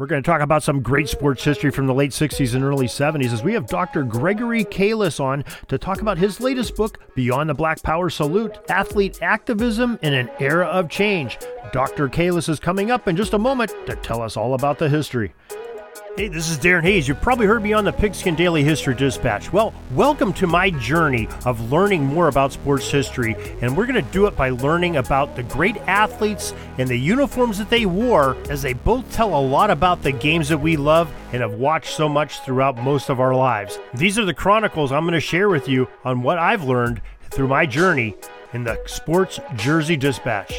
We're 0.00 0.06
going 0.06 0.22
to 0.22 0.26
talk 0.26 0.40
about 0.40 0.62
some 0.62 0.80
great 0.80 1.10
sports 1.10 1.44
history 1.44 1.70
from 1.70 1.86
the 1.86 1.92
late 1.92 2.12
60s 2.12 2.54
and 2.54 2.64
early 2.64 2.86
70s 2.86 3.34
as 3.34 3.42
we 3.42 3.52
have 3.52 3.66
Dr. 3.66 4.02
Gregory 4.02 4.64
Kaliss 4.64 5.20
on 5.20 5.44
to 5.68 5.76
talk 5.76 6.00
about 6.00 6.16
his 6.16 6.40
latest 6.40 6.74
book, 6.74 6.96
Beyond 7.14 7.50
the 7.50 7.54
Black 7.54 7.82
Power 7.82 8.08
Salute 8.08 8.56
Athlete 8.70 9.18
Activism 9.20 9.98
in 10.00 10.14
an 10.14 10.30
Era 10.40 10.64
of 10.68 10.88
Change. 10.88 11.36
Dr. 11.74 12.08
Kaliss 12.08 12.48
is 12.48 12.58
coming 12.58 12.90
up 12.90 13.08
in 13.08 13.14
just 13.14 13.34
a 13.34 13.38
moment 13.38 13.74
to 13.84 13.94
tell 13.96 14.22
us 14.22 14.38
all 14.38 14.54
about 14.54 14.78
the 14.78 14.88
history. 14.88 15.34
Hey, 16.16 16.26
this 16.26 16.50
is 16.50 16.58
Darren 16.58 16.82
Hayes. 16.82 17.06
You've 17.06 17.20
probably 17.20 17.46
heard 17.46 17.62
me 17.62 17.72
on 17.72 17.84
the 17.84 17.92
Pigskin 17.92 18.34
Daily 18.34 18.64
History 18.64 18.94
Dispatch. 18.94 19.52
Well, 19.52 19.72
welcome 19.92 20.32
to 20.34 20.46
my 20.46 20.70
journey 20.70 21.28
of 21.46 21.70
learning 21.70 22.04
more 22.04 22.26
about 22.26 22.52
sports 22.52 22.90
history, 22.90 23.36
and 23.62 23.76
we're 23.76 23.86
going 23.86 24.04
to 24.04 24.12
do 24.12 24.26
it 24.26 24.36
by 24.36 24.50
learning 24.50 24.96
about 24.96 25.36
the 25.36 25.44
great 25.44 25.76
athletes 25.86 26.52
and 26.78 26.88
the 26.88 26.96
uniforms 26.96 27.58
that 27.58 27.70
they 27.70 27.86
wore, 27.86 28.36
as 28.50 28.60
they 28.60 28.72
both 28.72 29.10
tell 29.12 29.38
a 29.38 29.40
lot 29.40 29.70
about 29.70 30.02
the 30.02 30.10
games 30.10 30.48
that 30.48 30.58
we 30.58 30.76
love 30.76 31.10
and 31.32 31.42
have 31.42 31.54
watched 31.54 31.94
so 31.94 32.08
much 32.08 32.40
throughout 32.40 32.76
most 32.76 33.08
of 33.08 33.20
our 33.20 33.34
lives. 33.34 33.78
These 33.94 34.18
are 34.18 34.24
the 34.24 34.34
chronicles 34.34 34.90
I'm 34.90 35.04
going 35.04 35.14
to 35.14 35.20
share 35.20 35.48
with 35.48 35.68
you 35.68 35.86
on 36.04 36.22
what 36.22 36.38
I've 36.38 36.64
learned 36.64 37.00
through 37.30 37.48
my 37.48 37.66
journey 37.66 38.16
in 38.52 38.64
the 38.64 38.80
Sports 38.86 39.38
Jersey 39.54 39.96
Dispatch. 39.96 40.52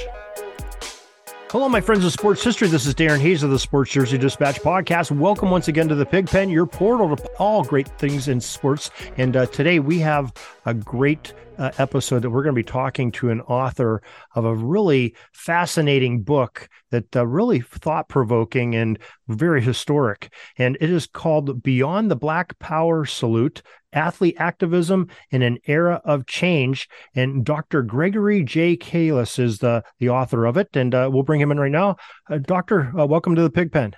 Hello, 1.51 1.67
my 1.67 1.81
friends 1.81 2.05
of 2.05 2.13
sports 2.13 2.41
history. 2.41 2.69
This 2.69 2.85
is 2.85 2.95
Darren 2.95 3.19
Hayes 3.19 3.43
of 3.43 3.49
the 3.49 3.59
Sports 3.59 3.91
Jersey 3.91 4.17
Dispatch 4.17 4.61
podcast. 4.61 5.11
Welcome 5.11 5.51
once 5.51 5.67
again 5.67 5.89
to 5.89 5.95
the 5.95 6.05
Pigpen, 6.05 6.49
your 6.49 6.65
portal 6.65 7.13
to 7.13 7.27
all 7.39 7.61
great 7.61 7.89
things 7.99 8.29
in 8.29 8.39
sports. 8.39 8.89
And 9.17 9.35
uh, 9.35 9.47
today 9.47 9.79
we 9.79 9.99
have 9.99 10.31
a 10.65 10.73
great 10.73 11.33
uh, 11.57 11.71
episode 11.77 12.21
that 12.21 12.29
we're 12.29 12.43
going 12.43 12.55
to 12.55 12.59
be 12.59 12.63
talking 12.63 13.11
to 13.11 13.31
an 13.31 13.41
author 13.41 14.01
of 14.33 14.45
a 14.45 14.55
really 14.55 15.13
fascinating 15.33 16.23
book 16.23 16.69
that 16.91 17.13
uh, 17.17 17.27
really 17.27 17.59
thought 17.59 18.07
provoking 18.07 18.73
and 18.73 18.97
very 19.27 19.61
historic. 19.61 20.33
And 20.57 20.77
it 20.79 20.89
is 20.89 21.05
called 21.05 21.61
Beyond 21.61 22.09
the 22.09 22.15
Black 22.15 22.57
Power 22.59 23.03
Salute 23.03 23.61
athlete 23.93 24.35
activism 24.37 25.07
in 25.29 25.41
an 25.41 25.57
era 25.65 26.01
of 26.05 26.25
change. 26.25 26.87
And 27.15 27.45
Dr. 27.45 27.81
Gregory 27.81 28.43
J. 28.43 28.77
Kaliss 28.77 29.39
is 29.39 29.59
the, 29.59 29.83
the 29.99 30.09
author 30.09 30.45
of 30.45 30.57
it. 30.57 30.75
And 30.75 30.93
uh, 30.93 31.09
we'll 31.11 31.23
bring 31.23 31.41
him 31.41 31.51
in 31.51 31.59
right 31.59 31.71
now. 31.71 31.97
Uh, 32.29 32.37
doctor, 32.37 32.91
uh, 32.97 33.05
welcome 33.05 33.35
to 33.35 33.41
the 33.41 33.49
Pigpen. 33.49 33.93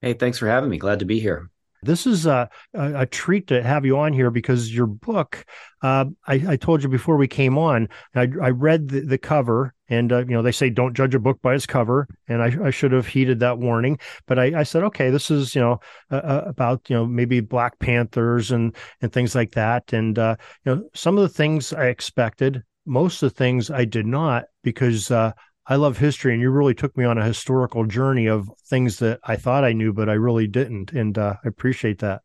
Hey, 0.00 0.14
thanks 0.14 0.38
for 0.38 0.46
having 0.46 0.70
me. 0.70 0.78
Glad 0.78 1.00
to 1.00 1.04
be 1.04 1.20
here. 1.20 1.50
This 1.82 2.06
is 2.06 2.26
a, 2.26 2.48
a, 2.74 3.00
a, 3.00 3.06
treat 3.06 3.46
to 3.48 3.62
have 3.62 3.86
you 3.86 3.98
on 3.98 4.12
here 4.12 4.30
because 4.30 4.74
your 4.74 4.86
book, 4.86 5.44
uh, 5.82 6.06
I, 6.26 6.44
I, 6.48 6.56
told 6.56 6.82
you 6.82 6.88
before 6.88 7.16
we 7.16 7.26
came 7.26 7.56
on, 7.56 7.88
I, 8.14 8.28
I 8.42 8.50
read 8.50 8.88
the, 8.88 9.00
the 9.00 9.18
cover 9.18 9.74
and, 9.88 10.12
uh, 10.12 10.18
you 10.18 10.32
know, 10.32 10.42
they 10.42 10.52
say 10.52 10.68
don't 10.68 10.94
judge 10.94 11.14
a 11.14 11.18
book 11.18 11.40
by 11.40 11.54
its 11.54 11.66
cover. 11.66 12.06
And 12.28 12.42
I, 12.42 12.66
I 12.66 12.70
should 12.70 12.92
have 12.92 13.06
heeded 13.06 13.40
that 13.40 13.58
warning. 13.58 13.98
But 14.26 14.38
I, 14.38 14.62
said, 14.62 14.82
okay, 14.84 15.10
this 15.10 15.30
is, 15.30 15.54
you 15.54 15.62
know, 15.62 15.80
uh, 16.10 16.42
about, 16.46 16.88
you 16.90 16.96
know, 16.96 17.06
maybe 17.06 17.40
Black 17.40 17.78
Panthers 17.78 18.50
and, 18.50 18.76
and 19.00 19.12
things 19.12 19.34
like 19.34 19.52
that. 19.52 19.92
And, 19.92 20.18
uh, 20.18 20.36
you 20.64 20.74
know, 20.74 20.88
some 20.94 21.16
of 21.16 21.22
the 21.22 21.34
things 21.34 21.72
I 21.72 21.86
expected, 21.86 22.62
most 22.86 23.22
of 23.22 23.30
the 23.32 23.36
things 23.36 23.70
I 23.70 23.84
did 23.84 24.06
not 24.06 24.44
because 24.62 25.10
uh, 25.10 25.32
I 25.66 25.76
love 25.76 25.98
history, 25.98 26.32
and 26.32 26.42
you 26.42 26.50
really 26.50 26.74
took 26.74 26.96
me 26.96 27.04
on 27.04 27.18
a 27.18 27.24
historical 27.24 27.84
journey 27.84 28.26
of 28.26 28.48
things 28.66 28.98
that 28.98 29.20
I 29.22 29.36
thought 29.36 29.64
I 29.64 29.72
knew, 29.72 29.92
but 29.92 30.08
I 30.08 30.14
really 30.14 30.46
didn't, 30.46 30.92
and 30.92 31.16
uh, 31.16 31.34
I 31.44 31.48
appreciate 31.48 32.00
that. 32.00 32.22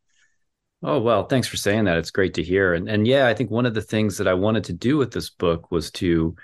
Oh 0.82 1.00
well, 1.00 1.26
thanks 1.26 1.48
for 1.48 1.58
saying 1.58 1.86
that. 1.86 1.98
It's 1.98 2.12
great 2.12 2.36
to 2.36 2.44
hear, 2.44 2.74
and 2.74 2.90
and 2.90 3.08
yeah, 3.08 3.28
I 3.28 3.34
think 3.34 3.50
one 3.50 3.66
of 3.66 3.74
the 3.74 3.82
things 3.82 4.18
that 4.18 4.28
I 4.28 4.34
wanted 4.34 4.66
to 4.66 4.74
do 4.74 4.98
with 4.98 5.12
this 5.12 5.30
book 5.30 5.72
was 5.72 5.90
to, 5.92 6.06
you 6.06 6.36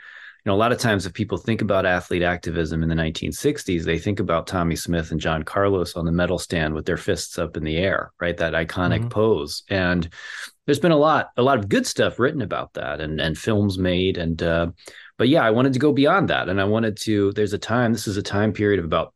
know, 0.46 0.54
a 0.54 0.56
lot 0.56 0.72
of 0.72 0.80
times 0.80 1.06
if 1.06 1.14
people 1.14 1.38
think 1.38 1.62
about 1.62 1.86
athlete 1.86 2.24
activism 2.24 2.82
in 2.82 2.90
the 2.90 2.96
1960s, 2.96 3.84
they 3.84 4.00
think 4.00 4.20
about 4.20 4.48
Tommie 4.48 4.76
Smith 4.76 5.12
and 5.12 5.20
John 5.20 5.44
Carlos 5.44 5.96
on 5.96 6.06
the 6.06 6.12
medal 6.12 6.40
stand 6.40 6.74
with 6.74 6.86
their 6.86 6.98
fists 6.98 7.38
up 7.38 7.56
in 7.56 7.64
the 7.64 7.78
air, 7.78 8.12
right? 8.20 8.36
That 8.36 8.54
iconic 8.54 9.00
mm-hmm. 9.00 9.10
pose, 9.10 9.64
and 9.70 10.10
there's 10.66 10.80
been 10.80 10.92
a 10.92 10.98
lot 10.98 11.30
a 11.38 11.44
lot 11.44 11.60
of 11.60 11.70
good 11.70 11.86
stuff 11.86 12.20
written 12.20 12.42
about 12.42 12.74
that, 12.74 13.00
and 13.00 13.22
and 13.22 13.38
films 13.38 13.78
made, 13.78 14.18
and 14.18 14.42
uh, 14.42 14.68
but 15.22 15.30
yeah, 15.30 15.44
I 15.44 15.52
wanted 15.52 15.74
to 15.74 15.80
go 15.80 15.94
beyond 15.94 16.32
that. 16.32 16.50
And 16.50 16.60
I 16.60 16.64
wanted 16.64 16.98
to, 17.02 17.32
there's 17.34 17.54
a 17.54 17.60
time, 17.60 17.94
this 17.94 18.08
is 18.08 18.18
a 18.18 18.24
time 18.24 18.54
period 18.54 18.80
of 18.80 18.86
about 18.86 19.14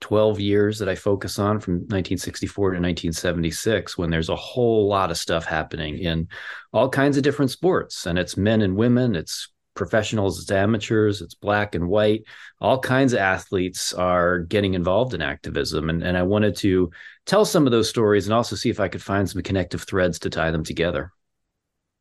12 0.00 0.40
years 0.40 0.80
that 0.80 0.88
I 0.88 0.96
focus 0.96 1.38
on 1.38 1.60
from 1.60 1.74
1964 1.74 2.70
to 2.70 2.80
1976 2.80 3.96
when 3.96 4.10
there's 4.10 4.30
a 4.30 4.34
whole 4.34 4.88
lot 4.88 5.12
of 5.12 5.16
stuff 5.16 5.44
happening 5.44 5.98
in 5.98 6.26
all 6.72 6.88
kinds 6.88 7.16
of 7.16 7.22
different 7.22 7.52
sports. 7.52 8.04
And 8.06 8.18
it's 8.18 8.36
men 8.36 8.62
and 8.62 8.74
women, 8.74 9.14
it's 9.14 9.48
professionals, 9.74 10.42
it's 10.42 10.50
amateurs, 10.50 11.22
it's 11.22 11.36
black 11.36 11.76
and 11.76 11.86
white. 11.86 12.24
All 12.60 12.80
kinds 12.80 13.12
of 13.12 13.20
athletes 13.20 13.92
are 13.92 14.40
getting 14.40 14.74
involved 14.74 15.14
in 15.14 15.22
activism. 15.22 15.88
And, 15.88 16.02
and 16.02 16.16
I 16.16 16.24
wanted 16.24 16.56
to 16.56 16.90
tell 17.26 17.44
some 17.44 17.64
of 17.64 17.70
those 17.70 17.88
stories 17.88 18.26
and 18.26 18.34
also 18.34 18.56
see 18.56 18.70
if 18.70 18.80
I 18.80 18.88
could 18.88 19.04
find 19.04 19.30
some 19.30 19.42
connective 19.42 19.84
threads 19.84 20.18
to 20.18 20.30
tie 20.30 20.50
them 20.50 20.64
together. 20.64 21.12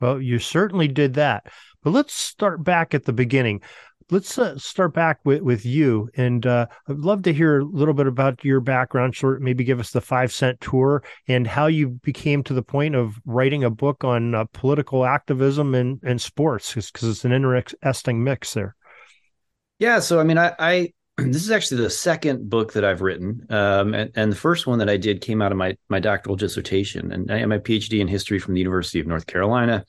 Well, 0.02 0.20
you 0.20 0.40
certainly 0.40 0.88
did 0.88 1.14
that. 1.14 1.46
But 1.84 1.92
let's 1.92 2.14
start 2.14 2.64
back 2.64 2.94
at 2.94 3.06
the 3.06 3.14
beginning. 3.14 3.62
Let's 4.12 4.38
uh, 4.38 4.58
start 4.58 4.94
back 4.94 5.20
with, 5.24 5.42
with 5.42 5.66
you. 5.66 6.10
And 6.16 6.46
uh, 6.46 6.68
I'd 6.88 6.98
love 6.98 7.24
to 7.24 7.34
hear 7.34 7.60
a 7.60 7.66
little 7.66 7.94
bit 7.94 8.08
about 8.08 8.44
your 8.44 8.60
background, 8.60 9.16
sort 9.16 9.42
maybe 9.42 9.64
give 9.64 9.80
us 9.80 9.92
the 9.92 10.02
five 10.02 10.32
cent 10.32 10.60
tour 10.62 11.04
and 11.28 11.48
how 11.48 11.68
you 11.68 11.90
became 12.04 12.44
to 12.44 12.54
the 12.54 12.62
point 12.62 12.96
of 12.96 13.16
writing 13.26 13.64
a 13.64 13.70
book 13.70 14.04
on 14.04 14.36
uh, 14.36 14.46
political 14.54 15.06
activism 15.06 15.74
and, 15.74 16.00
and 16.04 16.22
sports, 16.22 16.74
because 16.74 17.04
it's 17.04 17.26
an 17.26 17.32
interesting 17.32 18.24
mix 18.24 18.54
there. 18.54 18.76
Yeah. 19.80 20.00
So, 20.00 20.20
I 20.20 20.24
mean, 20.24 20.38
I, 20.38 20.54
I 20.60 20.94
this 21.18 21.44
is 21.44 21.52
actually 21.52 21.82
the 21.84 21.90
second 21.90 22.50
book 22.50 22.74
that 22.74 22.84
I've 22.84 23.02
written, 23.02 23.46
um, 23.50 23.94
and, 23.94 24.12
and, 24.16 24.32
the 24.32 24.38
first 24.38 24.66
one 24.66 24.80
that 24.80 24.90
I 24.90 24.98
did 24.98 25.22
came 25.22 25.42
out 25.42 25.52
of 25.52 25.58
my 25.58 25.78
my 25.88 26.00
doctoral 26.00 26.36
dissertation, 26.36 27.12
and 27.12 27.32
I 27.32 27.40
have 27.40 27.50
my 27.50 27.60
PhD 27.60 28.00
in 28.00 28.08
history 28.08 28.40
from 28.40 28.56
the 28.56 28.60
University 28.60 29.00
of 29.00 29.06
North 29.06 29.28
Carolina. 29.28 29.86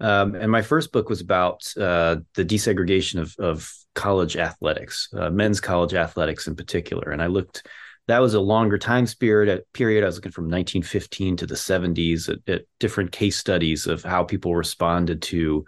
Um, 0.00 0.34
and 0.34 0.50
my 0.50 0.62
first 0.62 0.92
book 0.92 1.08
was 1.08 1.20
about 1.20 1.60
uh, 1.76 2.16
the 2.34 2.44
desegregation 2.44 3.20
of, 3.20 3.34
of 3.38 3.72
college 3.94 4.36
athletics, 4.36 5.08
uh, 5.12 5.30
men's 5.30 5.60
college 5.60 5.94
athletics 5.94 6.46
in 6.46 6.56
particular. 6.56 7.10
And 7.10 7.22
I 7.22 7.26
looked, 7.26 7.66
that 8.08 8.20
was 8.20 8.34
a 8.34 8.40
longer 8.40 8.78
time 8.78 9.06
period. 9.06 9.62
Period. 9.72 10.02
I 10.02 10.06
was 10.06 10.16
looking 10.16 10.32
from 10.32 10.44
1915 10.44 11.36
to 11.38 11.46
the 11.46 11.54
70s 11.54 12.28
at, 12.28 12.38
at 12.52 12.62
different 12.78 13.12
case 13.12 13.36
studies 13.36 13.86
of 13.86 14.02
how 14.02 14.24
people 14.24 14.54
responded 14.54 15.22
to 15.22 15.64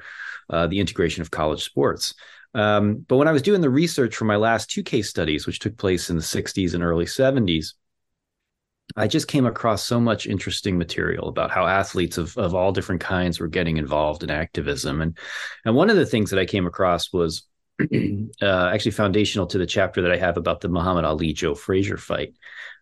uh, 0.48 0.66
the 0.66 0.80
integration 0.80 1.22
of 1.22 1.30
college 1.30 1.62
sports. 1.62 2.14
Um, 2.54 3.04
but 3.08 3.16
when 3.16 3.28
I 3.28 3.32
was 3.32 3.42
doing 3.42 3.60
the 3.60 3.70
research 3.70 4.16
for 4.16 4.24
my 4.24 4.36
last 4.36 4.70
two 4.70 4.82
case 4.82 5.08
studies, 5.08 5.46
which 5.46 5.58
took 5.58 5.76
place 5.76 6.10
in 6.10 6.16
the 6.16 6.22
60s 6.22 6.74
and 6.74 6.82
early 6.82 7.06
70s, 7.06 7.74
I 8.96 9.06
just 9.06 9.28
came 9.28 9.46
across 9.46 9.84
so 9.84 10.00
much 10.00 10.26
interesting 10.26 10.78
material 10.78 11.28
about 11.28 11.50
how 11.50 11.66
athletes 11.66 12.18
of, 12.18 12.36
of 12.36 12.54
all 12.54 12.72
different 12.72 13.00
kinds 13.00 13.40
were 13.40 13.48
getting 13.48 13.76
involved 13.76 14.22
in 14.22 14.30
activism. 14.30 15.00
And, 15.00 15.16
and 15.64 15.74
one 15.74 15.90
of 15.90 15.96
the 15.96 16.06
things 16.06 16.30
that 16.30 16.38
I 16.38 16.46
came 16.46 16.66
across 16.66 17.12
was 17.12 17.46
uh, 17.80 17.86
actually 18.42 18.90
foundational 18.90 19.46
to 19.48 19.58
the 19.58 19.66
chapter 19.66 20.02
that 20.02 20.12
I 20.12 20.16
have 20.16 20.36
about 20.36 20.60
the 20.60 20.68
Muhammad 20.68 21.04
Ali 21.04 21.32
Joe 21.32 21.54
Frazier 21.54 21.96
fight. 21.96 22.34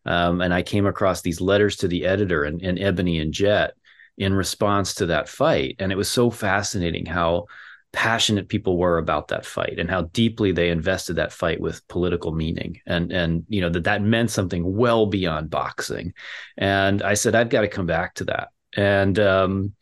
Um, 0.04 0.40
and 0.40 0.52
I 0.52 0.62
came 0.62 0.86
across 0.86 1.22
these 1.22 1.40
letters 1.40 1.76
to 1.76 1.88
the 1.88 2.06
editor 2.06 2.44
in 2.44 2.78
Ebony 2.78 3.20
and 3.20 3.32
Jet 3.32 3.74
in 4.16 4.34
response 4.34 4.94
to 4.96 5.06
that 5.06 5.28
fight. 5.28 5.76
And 5.78 5.92
it 5.92 5.96
was 5.96 6.10
so 6.10 6.30
fascinating 6.30 7.06
how 7.06 7.46
passionate 7.92 8.48
people 8.48 8.78
were 8.78 8.98
about 8.98 9.28
that 9.28 9.44
fight 9.44 9.78
and 9.78 9.90
how 9.90 10.02
deeply 10.02 10.52
they 10.52 10.70
invested 10.70 11.14
that 11.14 11.32
fight 11.32 11.60
with 11.60 11.86
political 11.88 12.32
meaning. 12.32 12.80
And 12.86 13.10
and 13.12 13.44
you 13.48 13.60
know 13.60 13.70
that 13.70 13.84
that 13.84 14.02
meant 14.02 14.30
something 14.30 14.76
well 14.76 15.06
beyond 15.06 15.50
boxing. 15.50 16.12
And 16.56 17.02
i 17.02 17.14
said 17.14 17.34
i've 17.34 17.48
got 17.48 17.62
to 17.62 17.68
come 17.68 17.86
back 17.86 18.14
to 18.16 18.24
that. 18.24 18.48
And 18.76 19.18
um 19.18 19.72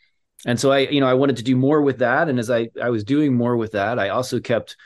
and 0.47 0.59
so 0.59 0.71
i 0.73 0.81
you 0.81 1.01
know 1.01 1.09
i 1.09 1.15
wanted 1.15 1.37
to 1.37 1.43
do 1.43 1.57
more 1.57 1.83
with 1.83 1.99
that. 1.99 2.29
And 2.29 2.39
as 2.39 2.51
i 2.51 2.71
i 2.81 2.91
was 2.91 3.05
doing 3.05 3.35
more 3.35 3.57
with 3.57 3.73
that 3.73 3.99
i 3.99 4.09
also 4.09 4.41
kept 4.41 4.77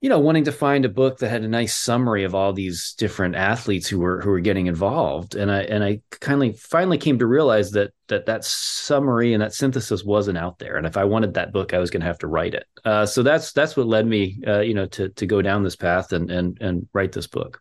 you 0.00 0.08
know, 0.08 0.20
wanting 0.20 0.44
to 0.44 0.52
find 0.52 0.84
a 0.84 0.88
book 0.88 1.18
that 1.18 1.28
had 1.28 1.42
a 1.42 1.48
nice 1.48 1.76
summary 1.76 2.22
of 2.22 2.34
all 2.34 2.52
these 2.52 2.94
different 2.96 3.34
athletes 3.34 3.88
who 3.88 3.98
were 3.98 4.20
who 4.20 4.30
were 4.30 4.40
getting 4.40 4.66
involved, 4.66 5.34
and 5.34 5.50
I 5.50 5.62
and 5.62 5.82
I 5.82 6.00
kindly 6.20 6.52
finally 6.52 6.98
came 6.98 7.18
to 7.18 7.26
realize 7.26 7.72
that 7.72 7.92
that 8.06 8.26
that 8.26 8.44
summary 8.44 9.32
and 9.32 9.42
that 9.42 9.54
synthesis 9.54 10.04
wasn't 10.04 10.38
out 10.38 10.58
there, 10.60 10.76
and 10.76 10.86
if 10.86 10.96
I 10.96 11.04
wanted 11.04 11.34
that 11.34 11.52
book, 11.52 11.74
I 11.74 11.78
was 11.78 11.90
going 11.90 12.02
to 12.02 12.06
have 12.06 12.18
to 12.18 12.28
write 12.28 12.54
it. 12.54 12.66
Uh, 12.84 13.06
so 13.06 13.24
that's 13.24 13.52
that's 13.52 13.76
what 13.76 13.88
led 13.88 14.06
me, 14.06 14.40
uh, 14.46 14.60
you 14.60 14.74
know, 14.74 14.86
to 14.86 15.08
to 15.08 15.26
go 15.26 15.42
down 15.42 15.64
this 15.64 15.76
path 15.76 16.12
and 16.12 16.30
and 16.30 16.56
and 16.60 16.88
write 16.92 17.12
this 17.12 17.26
book. 17.26 17.60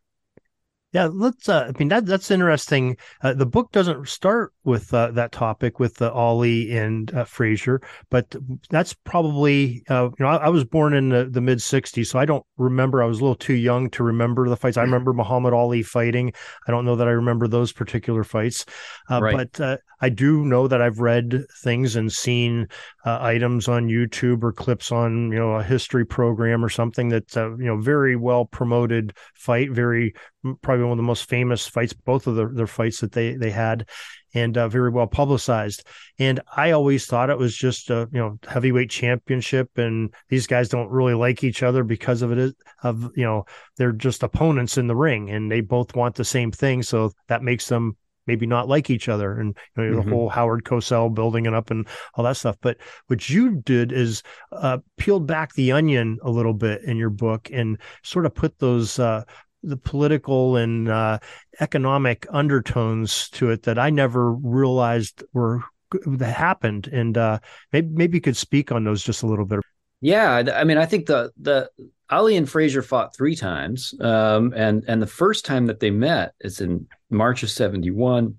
Yeah, 0.94 1.10
let's. 1.12 1.50
Uh, 1.50 1.70
I 1.70 1.78
mean, 1.78 1.90
that 1.90 2.06
that's 2.06 2.32
interesting. 2.32 2.96
Uh, 3.22 3.34
the 3.34 3.46
book 3.46 3.74
doesn't 3.74 4.08
start 4.08 4.54
with 4.64 4.94
uh, 4.94 5.12
that 5.12 5.34
topic 5.34 5.80
with 5.80 6.02
uh, 6.02 6.10
Ali 6.14 6.78
and 6.78 7.14
uh, 7.14 7.26
Frazier, 7.26 7.82
but 8.10 8.34
that's 8.70 8.94
probably. 8.94 9.84
Uh, 9.90 10.06
you 10.18 10.24
know, 10.26 10.28
I, 10.28 10.38
I, 10.38 10.50
was 10.50 10.64
born 10.64 10.94
in 10.94 11.10
the, 11.10 11.26
the 11.26 11.42
mid 11.42 11.58
'60s, 11.58 12.08
so 12.08 12.20
I 12.20 12.24
don't 12.24 12.46
remember. 12.56 13.04
I 13.04 13.06
was 13.06 13.20
a 13.20 13.22
little 13.22 13.36
too 13.36 13.56
young 13.56 13.90
to 13.92 14.04
remember 14.04 14.48
the 14.48 14.56
fights. 14.56 14.78
I 14.78 14.84
mm-hmm. 14.84 14.94
remember 14.94 15.14
Muhammad 15.14 15.54
Ali 15.54 15.84
fighting. 15.84 16.32
I 16.70 16.72
don't 16.72 16.86
know 16.86 16.96
that 16.96 17.08
I 17.08 17.12
remember 17.12 17.50
those 17.50 17.74
particular 17.74 18.24
fights, 18.24 18.64
uh, 19.12 19.20
right. 19.22 19.50
but 19.60 19.82
I 20.00 20.10
do 20.10 20.46
know 20.46 20.70
that 20.70 20.82
I've 20.82 21.00
read 21.00 21.44
things 21.64 21.98
and 21.98 22.12
seen 22.12 22.68
items 23.04 23.68
on 23.68 23.88
YouTube 23.88 24.44
or 24.44 24.54
clips 24.54 24.92
on 24.92 25.32
you 25.32 25.40
know 25.40 25.56
a 25.56 25.64
history 25.64 26.06
program 26.06 26.64
or 26.64 26.70
something 26.70 27.10
that's 27.10 27.36
you 27.36 27.58
know 27.58 27.78
very 27.78 28.16
well 28.16 28.46
promoted 28.46 29.14
fight, 29.36 29.72
very 29.72 30.14
probably 30.56 30.84
one 30.84 30.94
of 30.94 30.98
the 30.98 31.04
most 31.04 31.30
famous 31.30 31.68
fights, 31.68 31.94
both 31.94 32.28
of 32.28 32.36
the, 32.36 32.48
their 32.48 32.68
fights 32.68 33.02
that 33.02 33.12
they 33.12 33.36
they 33.36 33.52
had, 33.52 33.88
and 34.34 34.58
uh, 34.58 34.68
very 34.68 34.90
well 34.90 35.08
publicized. 35.08 35.86
And 36.20 36.40
I 36.56 36.72
always 36.72 37.06
thought 37.06 37.30
it 37.30 37.38
was 37.38 37.56
just 37.56 37.90
a 37.90 38.08
you 38.12 38.20
know 38.20 38.40
heavyweight 38.48 38.90
championship, 38.90 39.78
and 39.78 40.14
these 40.30 40.48
guys 40.48 40.70
don't 40.70 40.90
really 40.90 41.14
like 41.14 41.44
each 41.44 41.64
other 41.64 41.84
because 41.84 42.22
of 42.22 42.32
it. 42.32 42.56
Of 42.84 43.12
you 43.16 43.24
know 43.24 43.46
they're 43.78 43.92
just 43.92 44.24
opponents 44.24 44.78
in 44.78 44.88
the 44.88 44.96
ring, 44.96 45.30
and 45.30 45.52
they 45.52 45.62
both 45.62 45.96
want 45.96 46.16
the 46.16 46.26
same 46.26 46.52
thing, 46.52 46.84
so 46.84 47.12
that 47.28 47.44
makes 47.44 47.68
them 47.68 47.98
maybe 48.28 48.46
not 48.46 48.68
like 48.68 48.90
each 48.90 49.10
other 49.10 49.40
and 49.40 49.58
you 49.78 49.84
know, 49.84 49.98
mm-hmm. 49.98 50.10
the 50.10 50.16
whole 50.16 50.30
Howard 50.30 50.66
Cosell 50.66 51.14
building 51.14 51.46
it 51.46 51.54
up 51.54 51.72
and 51.72 51.88
all 52.14 52.26
that 52.26 52.38
stuff. 52.38 52.58
But 52.62 52.78
what 53.08 53.30
you 53.30 53.56
did 53.56 53.92
is 53.92 54.22
uh, 54.52 54.80
peeled 54.98 55.26
back 55.26 55.54
the 55.54 55.72
onion 55.72 56.20
a 56.22 56.30
little 56.30 56.54
bit 56.54 56.84
in 56.84 56.98
your 56.98 57.10
book 57.10 57.50
and 57.52 57.80
sort 58.04 58.26
of 58.26 58.36
put 58.36 58.60
those 58.60 59.00
uh, 59.00 59.24
the 59.64 59.78
political 59.78 60.56
and 60.56 60.90
uh, 60.90 61.20
economic 61.60 62.26
undertones 62.30 63.30
to 63.32 63.50
it 63.50 63.64
that 63.64 63.80
I 63.80 63.90
never 63.90 64.32
realized 64.34 65.24
were 65.34 65.64
that 66.06 66.36
happened. 66.36 66.88
And 66.88 67.18
uh, 67.18 67.40
maybe 67.72 67.88
maybe 67.92 68.18
you 68.18 68.22
could 68.22 68.38
speak 68.38 68.72
on 68.72 68.84
those 68.84 69.04
just 69.04 69.24
a 69.24 69.28
little 69.28 69.46
bit. 69.46 69.60
Yeah, 70.02 70.44
I 70.54 70.64
mean, 70.64 70.78
I 70.78 70.86
think 70.86 71.08
the 71.08 71.32
the 71.38 71.70
Ali 72.10 72.38
and 72.38 72.50
Frazier 72.50 72.82
fought 72.82 73.16
three 73.16 73.36
times, 73.36 73.94
um, 74.00 74.54
and 74.56 74.84
and 74.88 75.02
the 75.02 75.08
first 75.08 75.46
time 75.46 75.66
that 75.66 75.80
they 75.80 75.92
met 75.92 76.34
is 76.40 76.62
in 76.62 76.88
March 77.10 77.44
of 77.44 77.50
'71. 77.50 78.38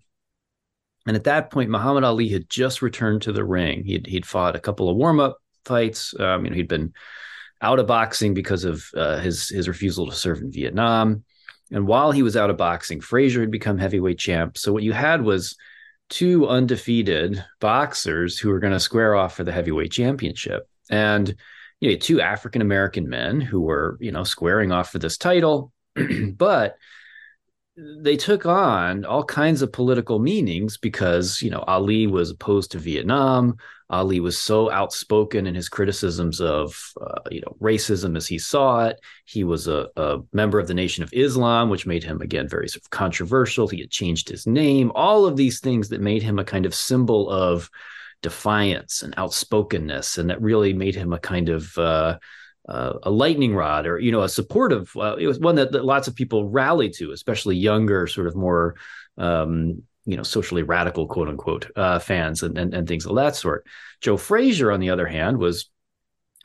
And 1.06 1.16
at 1.16 1.24
that 1.24 1.50
point, 1.50 1.70
Muhammad 1.70 2.04
Ali 2.04 2.28
had 2.28 2.48
just 2.50 2.82
returned 2.82 3.22
to 3.22 3.32
the 3.32 3.44
ring. 3.44 3.82
He'd 3.84 4.06
he'd 4.06 4.26
fought 4.26 4.56
a 4.56 4.60
couple 4.60 4.88
of 4.88 4.96
warm 4.96 5.20
up 5.20 5.38
fights. 5.64 6.14
Um, 6.18 6.44
you 6.44 6.50
know, 6.50 6.56
he'd 6.56 6.68
been 6.68 6.92
out 7.60 7.78
of 7.78 7.86
boxing 7.86 8.34
because 8.34 8.64
of 8.64 8.84
uh, 8.96 9.18
his 9.18 9.48
his 9.48 9.68
refusal 9.68 10.06
to 10.06 10.14
serve 10.14 10.40
in 10.40 10.52
Vietnam. 10.52 11.24
And 11.70 11.86
while 11.86 12.12
he 12.12 12.22
was 12.22 12.36
out 12.36 12.50
of 12.50 12.56
boxing, 12.56 13.00
Frazier 13.00 13.40
had 13.40 13.50
become 13.50 13.78
heavyweight 13.78 14.18
champ. 14.18 14.56
So 14.56 14.72
what 14.72 14.82
you 14.82 14.92
had 14.92 15.22
was 15.22 15.56
two 16.08 16.48
undefeated 16.48 17.44
boxers 17.60 18.38
who 18.38 18.48
were 18.48 18.60
going 18.60 18.72
to 18.72 18.80
square 18.80 19.14
off 19.14 19.36
for 19.36 19.44
the 19.44 19.52
heavyweight 19.52 19.92
championship. 19.92 20.66
And 20.90 21.34
you 21.80 21.90
know, 21.90 21.96
two 21.96 22.20
African 22.20 22.62
American 22.62 23.08
men 23.08 23.40
who 23.40 23.60
were, 23.60 23.96
you 24.00 24.10
know, 24.10 24.24
squaring 24.24 24.72
off 24.72 24.90
for 24.90 24.98
this 24.98 25.16
title, 25.16 25.72
but 26.36 26.76
they 27.76 28.16
took 28.16 28.46
on 28.46 29.04
all 29.04 29.24
kinds 29.24 29.62
of 29.62 29.72
political 29.72 30.18
meanings 30.18 30.76
because, 30.76 31.40
you 31.40 31.50
know, 31.50 31.62
Ali 31.68 32.06
was 32.08 32.30
opposed 32.30 32.72
to 32.72 32.78
Vietnam. 32.78 33.56
Ali 33.90 34.20
was 34.20 34.38
so 34.38 34.70
outspoken 34.70 35.46
in 35.46 35.54
his 35.54 35.68
criticisms 35.68 36.40
of, 36.40 36.92
uh, 37.00 37.20
you 37.30 37.40
know, 37.40 37.56
racism 37.60 38.16
as 38.16 38.26
he 38.26 38.38
saw 38.38 38.86
it. 38.86 39.00
He 39.24 39.44
was 39.44 39.66
a, 39.66 39.88
a, 39.96 40.18
member 40.32 40.58
of 40.58 40.68
the 40.68 40.74
Nation 40.74 41.02
of 41.02 41.12
Islam, 41.12 41.70
which 41.70 41.86
made 41.86 42.04
him 42.04 42.20
again 42.20 42.48
very 42.48 42.68
sort 42.68 42.82
of 42.82 42.90
controversial. 42.90 43.66
He 43.66 43.80
had 43.80 43.90
changed 43.90 44.28
his 44.28 44.46
name. 44.46 44.92
All 44.94 45.24
of 45.24 45.36
these 45.36 45.60
things 45.60 45.88
that 45.88 46.02
made 46.02 46.22
him 46.22 46.38
a 46.38 46.44
kind 46.44 46.66
of 46.66 46.74
symbol 46.74 47.30
of 47.30 47.70
defiance 48.20 49.02
and 49.02 49.14
outspokenness, 49.16 50.18
and 50.18 50.28
that 50.28 50.42
really 50.42 50.74
made 50.74 50.94
him 50.94 51.14
a 51.14 51.18
kind 51.18 51.48
of 51.48 51.78
uh, 51.78 52.18
uh, 52.68 52.92
a 53.04 53.10
lightning 53.10 53.54
rod, 53.54 53.86
or 53.86 53.98
you 53.98 54.12
know, 54.12 54.22
a 54.22 54.28
supportive. 54.28 54.94
Uh, 54.96 55.16
it 55.16 55.26
was 55.26 55.38
one 55.38 55.54
that, 55.54 55.72
that 55.72 55.84
lots 55.84 56.08
of 56.08 56.14
people 56.14 56.48
rallied 56.50 56.92
to, 56.94 57.12
especially 57.12 57.56
younger, 57.56 58.06
sort 58.06 58.26
of 58.26 58.36
more 58.36 58.74
um, 59.16 59.82
you 60.08 60.16
know 60.16 60.22
socially 60.22 60.62
radical 60.62 61.06
quote 61.06 61.28
unquote 61.28 61.70
uh, 61.76 61.98
fans 61.98 62.42
and, 62.42 62.56
and, 62.56 62.72
and 62.72 62.88
things 62.88 63.04
of 63.04 63.14
that 63.16 63.36
sort. 63.36 63.66
Joe 64.00 64.16
Frazier, 64.16 64.72
on 64.72 64.80
the 64.80 64.90
other 64.90 65.06
hand, 65.06 65.36
was 65.36 65.70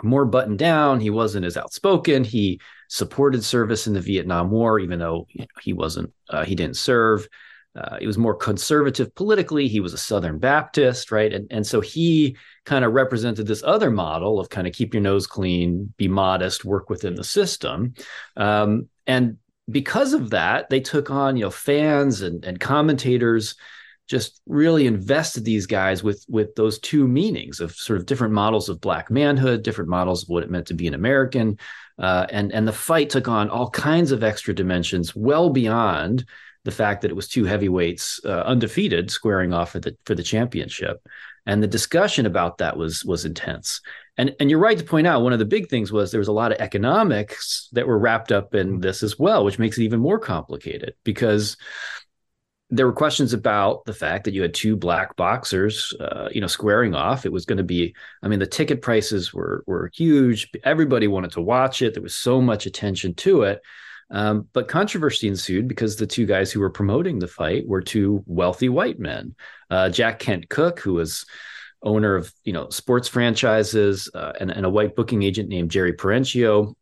more 0.03 0.25
buttoned 0.25 0.59
down. 0.59 0.99
He 0.99 1.09
wasn't 1.09 1.45
as 1.45 1.55
outspoken. 1.55 2.25
He 2.25 2.59
supported 2.89 3.43
service 3.43 3.87
in 3.87 3.93
the 3.93 4.01
Vietnam 4.01 4.51
War, 4.51 4.79
even 4.79 4.99
though 4.99 5.27
he 5.61 5.71
wasn't 5.71 6.11
uh, 6.29 6.43
he 6.43 6.55
didn't 6.55 6.75
serve. 6.75 7.27
Uh, 7.75 7.97
he 7.97 8.05
was 8.05 8.19
more 8.19 8.35
conservative 8.35 9.15
politically. 9.15 9.67
He 9.67 9.79
was 9.79 9.93
a 9.93 9.97
Southern 9.97 10.39
Baptist, 10.39 11.09
right? 11.09 11.31
And 11.31 11.47
and 11.49 11.65
so 11.65 11.79
he 11.79 12.35
kind 12.65 12.83
of 12.83 12.91
represented 12.91 13.47
this 13.47 13.63
other 13.63 13.89
model 13.89 14.41
of 14.41 14.49
kind 14.49 14.67
of 14.67 14.73
keep 14.73 14.93
your 14.93 15.01
nose 15.01 15.25
clean, 15.25 15.93
be 15.95 16.09
modest, 16.09 16.65
work 16.65 16.89
within 16.89 17.15
the 17.15 17.23
system. 17.23 17.93
Um, 18.35 18.89
and 19.07 19.37
because 19.69 20.13
of 20.13 20.31
that, 20.31 20.69
they 20.69 20.79
took 20.79 21.09
on, 21.09 21.37
you 21.37 21.43
know, 21.43 21.51
fans 21.51 22.21
and, 22.21 22.43
and 22.43 22.59
commentators 22.59 23.55
just 24.07 24.41
really 24.45 24.85
invested 24.85 25.45
these 25.45 25.65
guys 25.65 26.03
with 26.03 26.25
with 26.27 26.55
those 26.55 26.77
two 26.79 27.07
meanings 27.07 27.59
of 27.59 27.73
sort 27.73 27.97
of 27.97 28.05
different 28.05 28.33
models 28.33 28.67
of 28.67 28.81
black 28.81 29.09
manhood, 29.09 29.63
different 29.63 29.89
models 29.89 30.23
of 30.23 30.29
what 30.29 30.43
it 30.43 30.51
meant 30.51 30.67
to 30.67 30.73
be 30.73 30.87
an 30.87 30.93
American, 30.93 31.57
uh, 31.97 32.25
and 32.29 32.51
and 32.51 32.67
the 32.67 32.73
fight 32.73 33.09
took 33.09 33.27
on 33.27 33.49
all 33.49 33.69
kinds 33.69 34.11
of 34.11 34.23
extra 34.23 34.53
dimensions, 34.53 35.15
well 35.15 35.49
beyond 35.49 36.25
the 36.65 36.71
fact 36.71 37.01
that 37.01 37.11
it 37.11 37.15
was 37.15 37.27
two 37.27 37.45
heavyweights 37.45 38.21
uh, 38.25 38.41
undefeated 38.41 39.09
squaring 39.09 39.53
off 39.53 39.71
for 39.71 39.79
the 39.79 39.95
for 40.05 40.15
the 40.15 40.23
championship, 40.23 41.01
and 41.45 41.63
the 41.63 41.67
discussion 41.67 42.25
about 42.25 42.57
that 42.57 42.75
was 42.75 43.05
was 43.05 43.23
intense. 43.23 43.79
And 44.17 44.35
and 44.39 44.49
you're 44.49 44.59
right 44.59 44.77
to 44.77 44.83
point 44.83 45.07
out 45.07 45.23
one 45.23 45.33
of 45.33 45.39
the 45.39 45.45
big 45.45 45.69
things 45.69 45.91
was 45.91 46.11
there 46.11 46.19
was 46.19 46.27
a 46.27 46.33
lot 46.33 46.51
of 46.51 46.59
economics 46.59 47.69
that 47.71 47.87
were 47.87 47.97
wrapped 47.97 48.31
up 48.31 48.53
in 48.53 48.67
mm-hmm. 48.67 48.79
this 48.79 49.01
as 49.03 49.17
well, 49.17 49.43
which 49.43 49.59
makes 49.59 49.77
it 49.77 49.83
even 49.83 49.99
more 49.99 50.19
complicated 50.19 50.93
because 51.03 51.57
there 52.69 52.85
were 52.87 52.93
questions 52.93 53.33
about 53.33 53.85
the 53.85 53.93
fact 53.93 54.23
that 54.23 54.33
you 54.33 54.41
had 54.41 54.53
two 54.53 54.75
black 54.75 55.15
boxers, 55.15 55.93
uh, 55.99 56.27
you 56.31 56.41
know, 56.41 56.47
squaring 56.47 56.95
off. 56.95 57.25
It 57.25 57.31
was 57.31 57.45
going 57.45 57.57
to 57.57 57.63
be, 57.63 57.95
I 58.23 58.27
mean, 58.27 58.39
the 58.39 58.47
ticket 58.47 58.81
prices 58.81 59.33
were 59.33 59.63
were 59.67 59.91
huge. 59.93 60.49
Everybody 60.63 61.07
wanted 61.07 61.31
to 61.33 61.41
watch 61.41 61.81
it. 61.81 61.93
There 61.93 62.03
was 62.03 62.15
so 62.15 62.41
much 62.41 62.65
attention 62.65 63.15
to 63.15 63.43
it. 63.43 63.61
Um, 64.09 64.47
but 64.53 64.67
controversy 64.67 65.27
ensued 65.27 65.67
because 65.67 65.95
the 65.95 66.07
two 66.07 66.25
guys 66.25 66.51
who 66.51 66.59
were 66.59 66.69
promoting 66.69 67.19
the 67.19 67.27
fight 67.27 67.67
were 67.67 67.81
two 67.81 68.23
wealthy 68.27 68.69
white 68.69 68.99
men. 68.99 69.35
Uh, 69.69 69.89
Jack 69.89 70.19
Kent 70.19 70.49
Cooke, 70.49 70.79
who 70.79 70.93
was 70.93 71.25
owner 71.83 72.15
of 72.15 72.33
you 72.43 72.53
know 72.53 72.69
sports 72.69 73.07
franchises 73.07 74.09
uh, 74.13 74.33
and, 74.39 74.51
and 74.51 74.65
a 74.65 74.69
white 74.69 74.95
booking 74.95 75.23
agent 75.23 75.49
named 75.49 75.71
Jerry 75.71 75.93
Perenchio, 75.93 76.73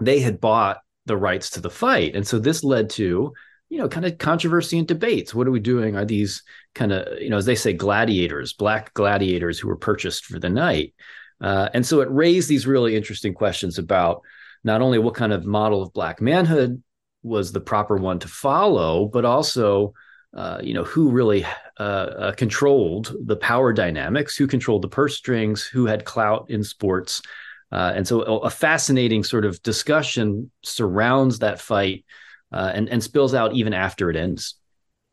they 0.00 0.20
had 0.20 0.40
bought 0.40 0.78
the 1.06 1.16
rights 1.16 1.50
to 1.50 1.60
the 1.60 1.70
fight, 1.70 2.14
and 2.14 2.26
so 2.26 2.38
this 2.38 2.62
led 2.62 2.90
to 2.90 3.32
you 3.70 3.78
know 3.78 3.88
kind 3.88 4.06
of 4.06 4.18
controversy 4.18 4.78
and 4.78 4.86
debates. 4.86 5.34
What 5.34 5.46
are 5.46 5.52
we 5.52 5.60
doing? 5.60 5.96
Are 5.96 6.04
these 6.04 6.42
kind 6.74 6.92
of 6.92 7.20
you 7.20 7.30
know 7.30 7.38
as 7.38 7.46
they 7.46 7.54
say 7.54 7.72
gladiators, 7.72 8.52
black 8.52 8.94
gladiators 8.94 9.58
who 9.58 9.68
were 9.68 9.76
purchased 9.76 10.26
for 10.26 10.38
the 10.38 10.50
night? 10.50 10.94
Uh, 11.40 11.68
and 11.72 11.86
so 11.86 12.00
it 12.00 12.10
raised 12.10 12.48
these 12.48 12.66
really 12.66 12.96
interesting 12.96 13.32
questions 13.32 13.78
about 13.78 14.22
not 14.64 14.82
only 14.82 14.98
what 14.98 15.14
kind 15.14 15.32
of 15.32 15.44
model 15.44 15.82
of 15.82 15.92
black 15.92 16.20
manhood 16.20 16.82
was 17.22 17.52
the 17.52 17.60
proper 17.60 17.96
one 17.96 18.18
to 18.18 18.28
follow, 18.28 19.06
but 19.06 19.24
also 19.24 19.94
uh, 20.34 20.58
you 20.62 20.74
know, 20.74 20.84
who 20.84 21.10
really 21.10 21.44
uh, 21.80 21.82
uh, 21.82 22.32
controlled 22.32 23.14
the 23.24 23.36
power 23.36 23.72
dynamics, 23.72 24.36
who 24.36 24.46
controlled 24.46 24.82
the 24.82 24.88
purse 24.88 25.16
strings, 25.16 25.64
who 25.64 25.86
had 25.86 26.04
clout 26.04 26.46
in 26.50 26.62
sports. 26.62 27.22
Uh, 27.72 27.92
and 27.94 28.06
so 28.06 28.22
a, 28.22 28.50
fascinating 28.50 29.22
sort 29.22 29.44
of 29.44 29.62
discussion 29.62 30.50
surrounds 30.62 31.40
that 31.40 31.60
fight 31.60 32.04
uh, 32.52 32.72
and, 32.74 32.88
and 32.88 33.02
spills 33.02 33.34
out 33.34 33.54
even 33.54 33.74
after 33.74 34.10
it 34.10 34.16
ends 34.16 34.57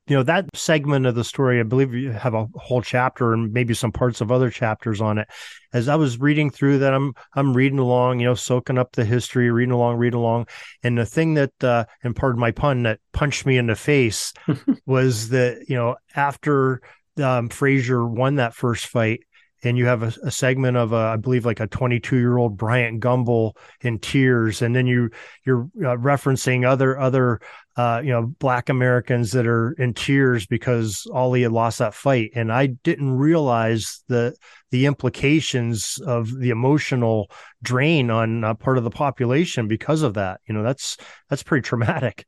you 0.07 0.15
know 0.15 0.23
that 0.23 0.45
segment 0.55 1.05
of 1.05 1.15
the 1.15 1.23
story 1.23 1.59
i 1.59 1.63
believe 1.63 1.93
you 1.93 2.11
have 2.11 2.33
a 2.33 2.47
whole 2.55 2.81
chapter 2.81 3.33
and 3.33 3.51
maybe 3.53 3.73
some 3.73 3.91
parts 3.91 4.21
of 4.21 4.31
other 4.31 4.49
chapters 4.49 5.01
on 5.01 5.17
it. 5.17 5.27
As 5.73 5.87
i 5.87 5.95
was 5.95 6.19
reading 6.19 6.49
through 6.49 6.79
that 6.79 6.93
i'm 6.93 7.13
i'm 7.33 7.53
reading 7.53 7.79
along 7.79 8.19
you 8.19 8.27
know 8.27 8.35
soaking 8.35 8.77
up 8.77 8.91
the 8.93 9.05
history 9.05 9.49
reading 9.51 9.73
along 9.73 9.97
reading 9.97 10.19
along. 10.19 10.47
And 10.83 10.97
the 10.97 11.05
thing 11.05 11.35
that 11.35 11.63
uh 11.63 11.85
and 12.03 12.15
pardon 12.15 12.39
my 12.39 12.51
pun 12.51 12.83
that 12.83 12.99
punched 13.13 13.45
me 13.45 13.57
in 13.57 13.67
the 13.67 13.75
face 13.75 14.33
was 14.85 15.29
that 15.29 15.65
you 15.67 15.75
know 15.75 15.95
after 16.15 16.81
um, 17.21 17.49
frazier 17.49 18.05
won 18.05 18.35
that 18.35 18.53
first 18.53 18.87
fight 18.87 19.21
and 19.65 19.77
you 19.77 19.85
have 19.87 20.03
a, 20.03 20.13
a 20.23 20.31
segment 20.31 20.77
of 20.77 20.93
a, 20.93 20.97
I 20.97 21.15
believe 21.17 21.45
like 21.45 21.59
a 21.59 21.67
22 21.67 22.17
year 22.17 22.37
old 22.37 22.57
Bryant 22.57 23.01
Gumbel 23.01 23.53
in 23.81 23.99
tears, 23.99 24.61
and 24.61 24.75
then 24.75 24.85
you 24.85 25.09
you're 25.43 25.63
uh, 25.77 25.97
referencing 25.97 26.65
other 26.65 26.97
other 26.99 27.41
uh, 27.77 28.01
you 28.03 28.09
know 28.09 28.27
Black 28.39 28.69
Americans 28.69 29.31
that 29.31 29.47
are 29.47 29.73
in 29.73 29.93
tears 29.93 30.45
because 30.45 31.07
Ali 31.13 31.41
had 31.41 31.51
lost 31.51 31.79
that 31.79 31.93
fight, 31.93 32.31
and 32.35 32.51
I 32.51 32.67
didn't 32.67 33.11
realize 33.11 34.03
the 34.07 34.35
the 34.71 34.85
implications 34.85 35.99
of 36.05 36.37
the 36.37 36.49
emotional 36.49 37.29
drain 37.61 38.09
on 38.09 38.43
uh, 38.43 38.53
part 38.53 38.77
of 38.77 38.83
the 38.83 38.89
population 38.89 39.67
because 39.67 40.01
of 40.01 40.13
that. 40.13 40.41
You 40.47 40.53
know, 40.53 40.63
that's 40.63 40.97
that's 41.29 41.43
pretty 41.43 41.63
traumatic. 41.63 42.25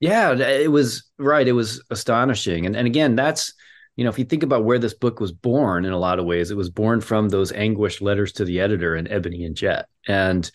Yeah, 0.00 0.32
it 0.34 0.70
was 0.70 1.04
right. 1.18 1.46
It 1.46 1.52
was 1.52 1.82
astonishing. 1.90 2.66
And 2.66 2.76
and 2.76 2.86
again, 2.86 3.14
that's 3.14 3.54
you 3.96 4.04
know, 4.04 4.10
if 4.10 4.18
you 4.18 4.24
think 4.24 4.42
about 4.42 4.64
where 4.64 4.78
this 4.78 4.94
book 4.94 5.20
was 5.20 5.32
born 5.32 5.84
in 5.84 5.92
a 5.92 5.98
lot 5.98 6.18
of 6.18 6.24
ways, 6.24 6.50
it 6.50 6.56
was 6.56 6.70
born 6.70 7.00
from 7.00 7.28
those 7.28 7.52
anguished 7.52 8.00
letters 8.00 8.32
to 8.32 8.44
the 8.44 8.60
editor 8.60 8.96
in 8.96 9.06
Ebony 9.06 9.44
and 9.44 9.54
Jet. 9.54 9.86
And 10.08 10.50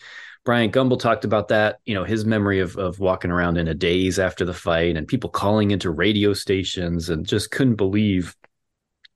Bryant 0.48 0.72
Gumbel 0.72 0.98
talked 0.98 1.26
about 1.26 1.48
that, 1.48 1.80
you 1.84 1.94
know, 1.94 2.04
his 2.04 2.24
memory 2.24 2.60
of 2.60 2.74
of 2.78 2.98
walking 2.98 3.30
around 3.30 3.58
in 3.58 3.68
a 3.68 3.74
daze 3.74 4.18
after 4.18 4.46
the 4.46 4.54
fight 4.54 4.96
and 4.96 5.06
people 5.06 5.28
calling 5.28 5.72
into 5.72 5.90
radio 5.90 6.32
stations 6.32 7.10
and 7.10 7.26
just 7.26 7.50
couldn't 7.50 7.74
believe, 7.74 8.34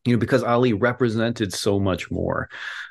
you 0.04 0.12
know, 0.12 0.18
because 0.18 0.42
Ali 0.42 0.74
represented 0.74 1.54
so 1.54 1.80
much 1.80 2.10
more. 2.10 2.50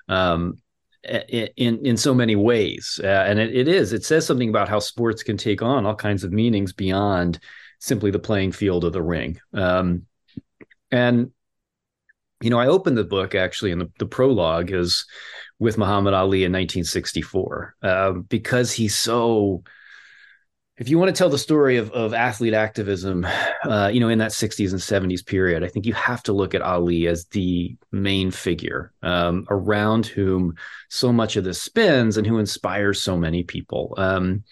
Um, 0.10 0.56
in 1.04 1.86
in 1.86 1.98
so 1.98 2.16
many 2.16 2.36
ways, 2.36 3.00
uh, 3.04 3.26
and 3.28 3.38
it, 3.38 3.56
it 3.56 3.68
is. 3.68 3.94
It 3.94 4.04
says 4.04 4.26
something 4.26 4.50
about 4.50 4.70
how 4.70 4.80
sports 4.80 5.22
can 5.22 5.38
take 5.38 5.62
on 5.62 5.86
all 5.86 5.94
kinds 5.94 6.24
of 6.24 6.32
meanings 6.32 6.74
beyond 6.74 7.38
simply 7.78 8.10
the 8.10 8.18
playing 8.18 8.54
field 8.54 8.86
of 8.86 8.94
the 8.94 9.04
ring. 9.04 9.40
Um, 9.54 10.08
and 10.90 11.30
you 12.42 12.50
know, 12.50 12.58
I 12.58 12.66
opened 12.66 12.98
the 12.98 13.04
book 13.04 13.36
actually, 13.36 13.72
and 13.72 13.82
the, 13.82 13.92
the 14.00 14.08
prologue 14.08 14.72
is 14.72 15.06
with 15.62 15.78
Muhammad 15.78 16.16
Ali 16.16 16.44
in 16.44 16.52
1964 16.52 17.76
uh, 17.84 18.12
because 18.14 18.74
he's 18.74 18.96
so. 18.96 19.64
If 20.78 20.90
you 20.90 20.98
want 20.98 21.10
to 21.10 21.18
tell 21.18 21.30
the 21.30 21.38
story 21.38 21.78
of, 21.78 21.92
of 21.92 22.16
athlete 22.16 22.56
activism, 22.56 23.28
uh, 23.66 23.92
you 23.94 24.00
know, 24.00 24.10
in 24.10 24.18
that 24.18 24.32
60s 24.32 24.72
and 24.72 24.80
70s 24.80 25.24
period, 25.24 25.64
I 25.64 25.68
think 25.68 25.86
you 25.86 25.94
have 25.94 26.24
to 26.24 26.34
look 26.34 26.56
at 26.56 26.64
Ali 26.64 27.06
as 27.06 27.26
the 27.26 27.78
main 27.92 28.32
figure 28.32 28.92
um, 29.04 29.46
around 29.52 30.08
whom 30.08 30.56
so 30.90 31.14
much 31.14 31.36
of 31.36 31.44
this 31.44 31.62
spins 31.62 32.18
and 32.18 32.26
who 32.26 32.40
inspires 32.40 33.00
so 33.00 33.16
many 33.16 33.44
people. 33.44 33.94
Um, 33.98 34.44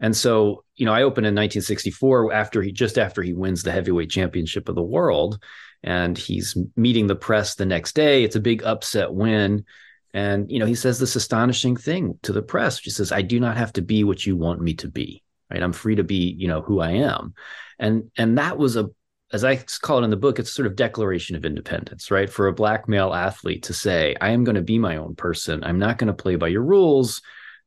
and 0.00 0.16
so, 0.16 0.64
you 0.76 0.86
know, 0.86 0.94
I 0.94 1.02
opened 1.02 1.26
in 1.26 1.34
1964 1.34 2.32
after 2.32 2.62
he 2.62 2.72
just 2.72 2.96
after 2.96 3.20
he 3.20 3.34
wins 3.34 3.62
the 3.62 3.72
heavyweight 3.72 4.08
championship 4.08 4.70
of 4.70 4.74
the 4.74 4.82
world 4.82 5.38
and 5.82 6.16
he's 6.16 6.56
meeting 6.76 7.08
the 7.08 7.16
press 7.16 7.56
the 7.56 7.66
next 7.66 7.94
day. 7.94 8.24
It's 8.24 8.36
a 8.36 8.40
big 8.40 8.62
upset 8.62 9.12
win. 9.12 9.66
And, 10.14 10.50
you 10.50 10.58
know, 10.58 10.66
he 10.66 10.74
says 10.74 10.98
this 10.98 11.16
astonishing 11.16 11.76
thing 11.76 12.18
to 12.22 12.32
the 12.32 12.42
press, 12.42 12.84
which 12.84 12.94
says, 12.94 13.12
I 13.12 13.22
do 13.22 13.38
not 13.40 13.56
have 13.56 13.72
to 13.74 13.82
be 13.82 14.04
what 14.04 14.24
you 14.24 14.36
want 14.36 14.60
me 14.60 14.74
to 14.74 14.88
be. 14.88 15.22
Right. 15.50 15.62
I'm 15.62 15.72
free 15.72 15.96
to 15.96 16.04
be, 16.04 16.34
you 16.38 16.48
know, 16.48 16.60
who 16.60 16.80
I 16.80 16.90
am. 16.90 17.34
And 17.78 18.10
and 18.18 18.36
that 18.36 18.58
was 18.58 18.76
a 18.76 18.90
as 19.32 19.44
I 19.44 19.56
call 19.82 19.98
it 19.98 20.04
in 20.04 20.10
the 20.10 20.16
book, 20.16 20.38
it's 20.38 20.52
sort 20.52 20.66
of 20.66 20.76
declaration 20.76 21.36
of 21.36 21.44
independence, 21.44 22.10
right? 22.10 22.30
For 22.30 22.48
a 22.48 22.52
black 22.52 22.88
male 22.88 23.12
athlete 23.12 23.64
to 23.64 23.74
say, 23.74 24.16
I 24.20 24.30
am 24.30 24.42
going 24.44 24.54
to 24.54 24.62
be 24.62 24.78
my 24.78 24.96
own 24.96 25.16
person. 25.16 25.62
I'm 25.64 25.78
not 25.78 25.98
going 25.98 26.08
to 26.08 26.14
play 26.14 26.36
by 26.36 26.48
your 26.48 26.62
rules. 26.62 27.20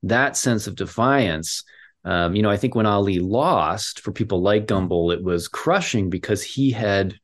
That 0.04 0.36
sense 0.36 0.66
of 0.66 0.76
defiance. 0.76 1.64
Um, 2.04 2.36
you 2.36 2.42
know, 2.42 2.50
I 2.50 2.58
think 2.58 2.74
when 2.74 2.88
Ali 2.88 3.20
lost, 3.20 4.00
for 4.00 4.12
people 4.12 4.42
like 4.42 4.66
Gumbel, 4.66 5.14
it 5.14 5.24
was 5.24 5.48
crushing 5.48 6.10
because 6.10 6.42
he 6.42 6.72
had 6.72 7.14
you 7.14 7.20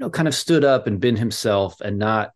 know, 0.00 0.10
kind 0.10 0.28
of 0.28 0.34
stood 0.34 0.64
up 0.64 0.86
and 0.86 1.00
been 1.00 1.16
himself 1.16 1.80
and 1.80 1.98
not 1.98 2.32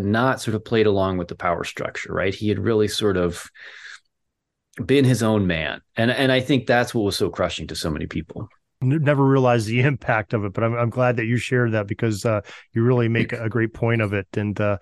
not 0.00 0.40
sort 0.40 0.54
of 0.54 0.64
played 0.64 0.86
along 0.86 1.18
with 1.18 1.28
the 1.28 1.34
power 1.34 1.64
structure, 1.64 2.12
right? 2.12 2.34
He 2.34 2.48
had 2.48 2.58
really 2.58 2.88
sort 2.88 3.16
of 3.16 3.50
been 4.84 5.04
his 5.04 5.22
own 5.22 5.46
man. 5.46 5.80
And 5.96 6.10
and 6.10 6.32
I 6.32 6.40
think 6.40 6.66
that's 6.66 6.94
what 6.94 7.02
was 7.02 7.16
so 7.16 7.30
crushing 7.30 7.66
to 7.68 7.76
so 7.76 7.90
many 7.90 8.06
people. 8.06 8.48
Never 8.80 9.24
realized 9.24 9.66
the 9.66 9.80
impact 9.82 10.32
of 10.32 10.44
it, 10.44 10.52
but 10.52 10.64
I'm 10.64 10.74
I'm 10.74 10.90
glad 10.90 11.16
that 11.16 11.26
you 11.26 11.36
shared 11.36 11.72
that 11.72 11.86
because 11.86 12.24
uh, 12.24 12.40
you 12.72 12.82
really 12.82 13.08
make 13.08 13.32
a 13.32 13.48
great 13.48 13.74
point 13.74 14.02
of 14.02 14.12
it. 14.12 14.26
And 14.34 14.58
uh, 14.60 14.78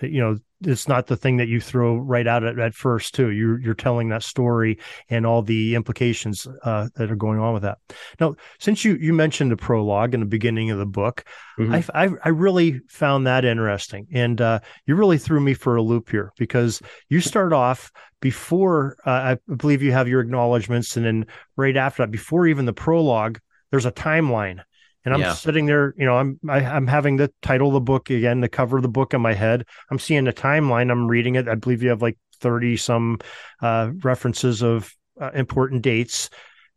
you 0.00 0.20
know, 0.20 0.36
it's 0.62 0.88
not 0.88 1.06
the 1.06 1.16
thing 1.16 1.36
that 1.36 1.48
you 1.48 1.60
throw 1.60 1.96
right 1.96 2.26
out 2.26 2.42
at, 2.42 2.58
at 2.58 2.74
first 2.74 3.14
too. 3.14 3.30
You're 3.30 3.60
you're 3.60 3.74
telling 3.74 4.08
that 4.08 4.22
story 4.22 4.78
and 5.08 5.26
all 5.26 5.42
the 5.42 5.74
implications 5.74 6.46
uh, 6.62 6.88
that 6.96 7.10
are 7.10 7.16
going 7.16 7.38
on 7.38 7.54
with 7.54 7.62
that. 7.62 7.78
Now 8.18 8.34
since 8.58 8.84
you 8.84 8.94
you 8.94 9.12
mentioned 9.12 9.50
the 9.50 9.56
prologue 9.56 10.14
in 10.14 10.20
the 10.20 10.26
beginning 10.26 10.70
of 10.70 10.78
the 10.78 10.86
book 10.86 11.24
mm-hmm. 11.58 11.74
I, 11.74 11.84
I, 11.94 12.10
I 12.24 12.28
really 12.30 12.80
found 12.88 13.26
that 13.26 13.44
interesting. 13.44 14.06
And 14.12 14.40
uh, 14.40 14.60
you 14.86 14.96
really 14.96 15.18
threw 15.18 15.40
me 15.40 15.54
for 15.54 15.76
a 15.76 15.82
loop 15.82 16.10
here 16.10 16.32
because 16.38 16.80
you 17.08 17.20
start 17.20 17.52
off 17.52 17.92
before 18.20 18.96
uh, 19.04 19.36
i 19.36 19.52
believe 19.54 19.82
you 19.82 19.92
have 19.92 20.08
your 20.08 20.22
acknowledgments 20.22 20.96
and 20.96 21.04
then 21.04 21.26
right 21.56 21.76
after 21.76 22.02
that 22.02 22.10
before 22.10 22.46
even 22.46 22.64
the 22.64 22.72
prologue 22.72 23.38
there's 23.70 23.84
a 23.84 23.92
timeline 23.92 24.60
and 25.04 25.12
I'm 25.12 25.20
yeah. 25.20 25.34
sitting 25.34 25.66
there, 25.66 25.94
you 25.96 26.06
know, 26.06 26.16
I'm 26.16 26.38
I, 26.48 26.60
am 26.60 26.64
i 26.64 26.76
am 26.76 26.86
having 26.86 27.16
the 27.16 27.32
title 27.42 27.68
of 27.68 27.74
the 27.74 27.80
book 27.80 28.10
again, 28.10 28.40
the 28.40 28.48
cover 28.48 28.76
of 28.76 28.82
the 28.82 28.88
book 28.88 29.14
in 29.14 29.20
my 29.20 29.34
head. 29.34 29.66
I'm 29.90 29.98
seeing 29.98 30.24
the 30.24 30.32
timeline. 30.32 30.90
I'm 30.90 31.08
reading 31.08 31.34
it. 31.34 31.48
I 31.48 31.54
believe 31.54 31.82
you 31.82 31.90
have 31.90 32.02
like 32.02 32.18
30 32.40 32.76
some 32.76 33.18
uh, 33.60 33.90
references 34.02 34.62
of 34.62 34.94
uh, 35.20 35.30
important 35.34 35.82
dates, 35.82 36.30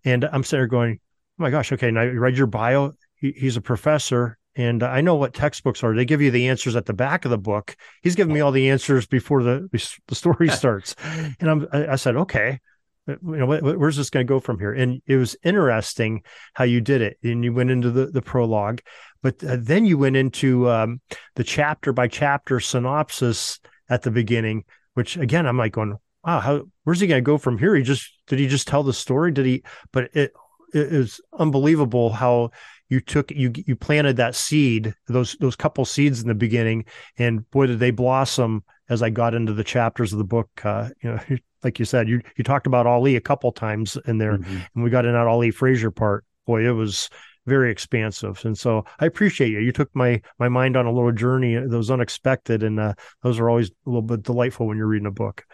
and 0.04 0.26
I'm 0.26 0.44
sitting 0.44 0.60
there 0.60 0.68
going, 0.68 1.00
"Oh 1.40 1.44
my 1.44 1.50
gosh, 1.50 1.72
okay." 1.72 1.92
Now 1.92 2.04
you 2.04 2.20
read 2.20 2.38
your 2.38 2.48
bio. 2.48 2.94
He, 3.16 3.32
he's 3.32 3.58
a 3.58 3.62
professor, 3.62 4.38
and 4.56 4.84
I 4.84 5.02
know 5.02 5.16
what 5.16 5.34
textbooks 5.34 5.84
are. 5.84 5.96
They 5.96 6.06
give 6.06 6.22
you 6.22 6.32
the 6.32 6.50
answers 6.50 6.76
at 6.76 6.86
the 6.86 6.94
back 6.94 7.26
of 7.26 7.32
the 7.32 7.38
book. 7.38 7.76
He's 8.02 8.16
giving 8.16 8.34
me 8.34 8.42
all 8.42 8.52
the 8.52 8.70
answers 8.70 9.08
before 9.08 9.44
the 9.44 9.70
the 10.08 10.16
story 10.16 10.50
starts, 10.50 10.96
and 11.40 11.50
I'm 11.50 11.68
I, 11.72 11.88
I 11.94 11.96
said, 11.96 12.16
"Okay." 12.16 12.60
Uh, 13.08 13.16
you 13.24 13.38
know, 13.38 13.46
where's 13.46 13.98
this 13.98 14.10
going 14.10 14.26
to 14.26 14.30
go 14.32 14.40
from 14.40 14.60
here? 14.60 14.74
And 14.74 15.02
it 15.06 15.18
was 15.18 15.36
interesting 15.44 16.24
how 16.54 16.64
you 16.64 16.82
did 16.82 17.02
it. 17.02 17.18
And 17.24 17.44
you 17.44 17.54
went 17.54 17.72
into 17.72 17.92
the, 17.92 18.08
the 18.08 18.22
prologue, 18.22 18.82
but 19.22 19.44
uh, 19.44 19.58
then 19.60 19.86
you 19.86 19.98
went 19.98 20.16
into 20.16 20.70
um, 20.70 21.02
the 21.36 21.44
chapter 21.44 21.94
by 21.94 22.08
chapter 22.08 22.60
synopsis 22.60 23.60
at 23.90 24.02
the 24.02 24.12
beginning, 24.12 24.66
which 24.94 25.18
again, 25.18 25.46
I'm 25.46 25.58
like 25.58 25.74
going, 25.74 25.98
wow, 26.24 26.40
how, 26.40 26.64
where's 26.84 27.00
he 27.00 27.08
going 27.08 27.24
to 27.24 27.26
go 27.26 27.38
from 27.38 27.58
here? 27.58 27.76
He 27.76 27.84
just, 27.84 28.12
did 28.28 28.40
he 28.40 28.48
just 28.48 28.68
tell 28.68 28.84
the 28.84 28.94
story? 28.94 29.32
Did 29.32 29.46
he, 29.46 29.64
but 29.92 30.10
it, 30.14 30.34
it 30.74 30.94
is 30.94 31.22
unbelievable 31.38 32.12
how 32.12 32.52
you 32.90 33.02
took 33.02 33.32
you 33.32 33.52
you 33.66 33.76
planted 33.76 34.18
that 34.18 34.36
seed 34.36 34.94
those 35.08 35.36
those 35.40 35.56
couple 35.56 35.84
seeds 35.86 36.22
in 36.22 36.28
the 36.28 36.36
beginning 36.36 36.86
and 37.18 37.50
boy 37.52 37.68
did 37.68 37.80
they 37.80 37.92
blossom 37.92 38.64
as 38.90 39.02
i 39.02 39.10
got 39.10 39.34
into 39.34 39.54
the 39.54 39.64
chapters 39.64 40.14
of 40.14 40.20
the 40.20 40.26
book 40.26 40.50
uh, 40.64 40.90
you 41.02 41.12
know 41.12 41.38
like 41.64 41.80
you 41.80 41.86
said, 41.86 42.08
you 42.08 42.22
you 42.36 42.44
talked 42.44 42.68
about 42.68 42.88
Ali 42.88 43.16
a 43.16 43.22
couple 43.22 43.52
times 43.52 43.98
in 44.06 44.18
there, 44.18 44.38
mm-hmm. 44.38 44.58
and 44.76 44.84
we 44.84 44.90
got 44.90 45.06
in 45.06 45.14
that 45.14 45.28
Ali 45.28 45.52
Frazier 45.52 45.92
part. 45.92 46.26
Boy, 46.46 46.68
it 46.68 46.72
was 46.72 47.10
very 47.46 47.72
expansive, 47.72 48.44
and 48.46 48.58
so 48.58 48.86
I 49.00 49.06
appreciate 49.06 49.52
you. 49.52 49.60
You 49.60 49.72
took 49.72 49.90
my 49.94 50.22
my 50.40 50.50
mind 50.50 50.78
on 50.78 50.86
a 50.86 50.92
little 50.92 51.12
journey 51.12 51.56
that 51.56 51.70
was 51.70 51.92
unexpected, 51.92 52.64
and 52.64 52.80
uh, 52.80 52.94
those 53.24 53.40
are 53.40 53.50
always 53.50 53.70
a 53.70 53.90
little 53.90 54.02
bit 54.02 54.24
delightful 54.24 54.68
when 54.68 54.78
you're 54.78 54.88
reading 54.88 55.08
a 55.08 55.12
book. 55.12 55.46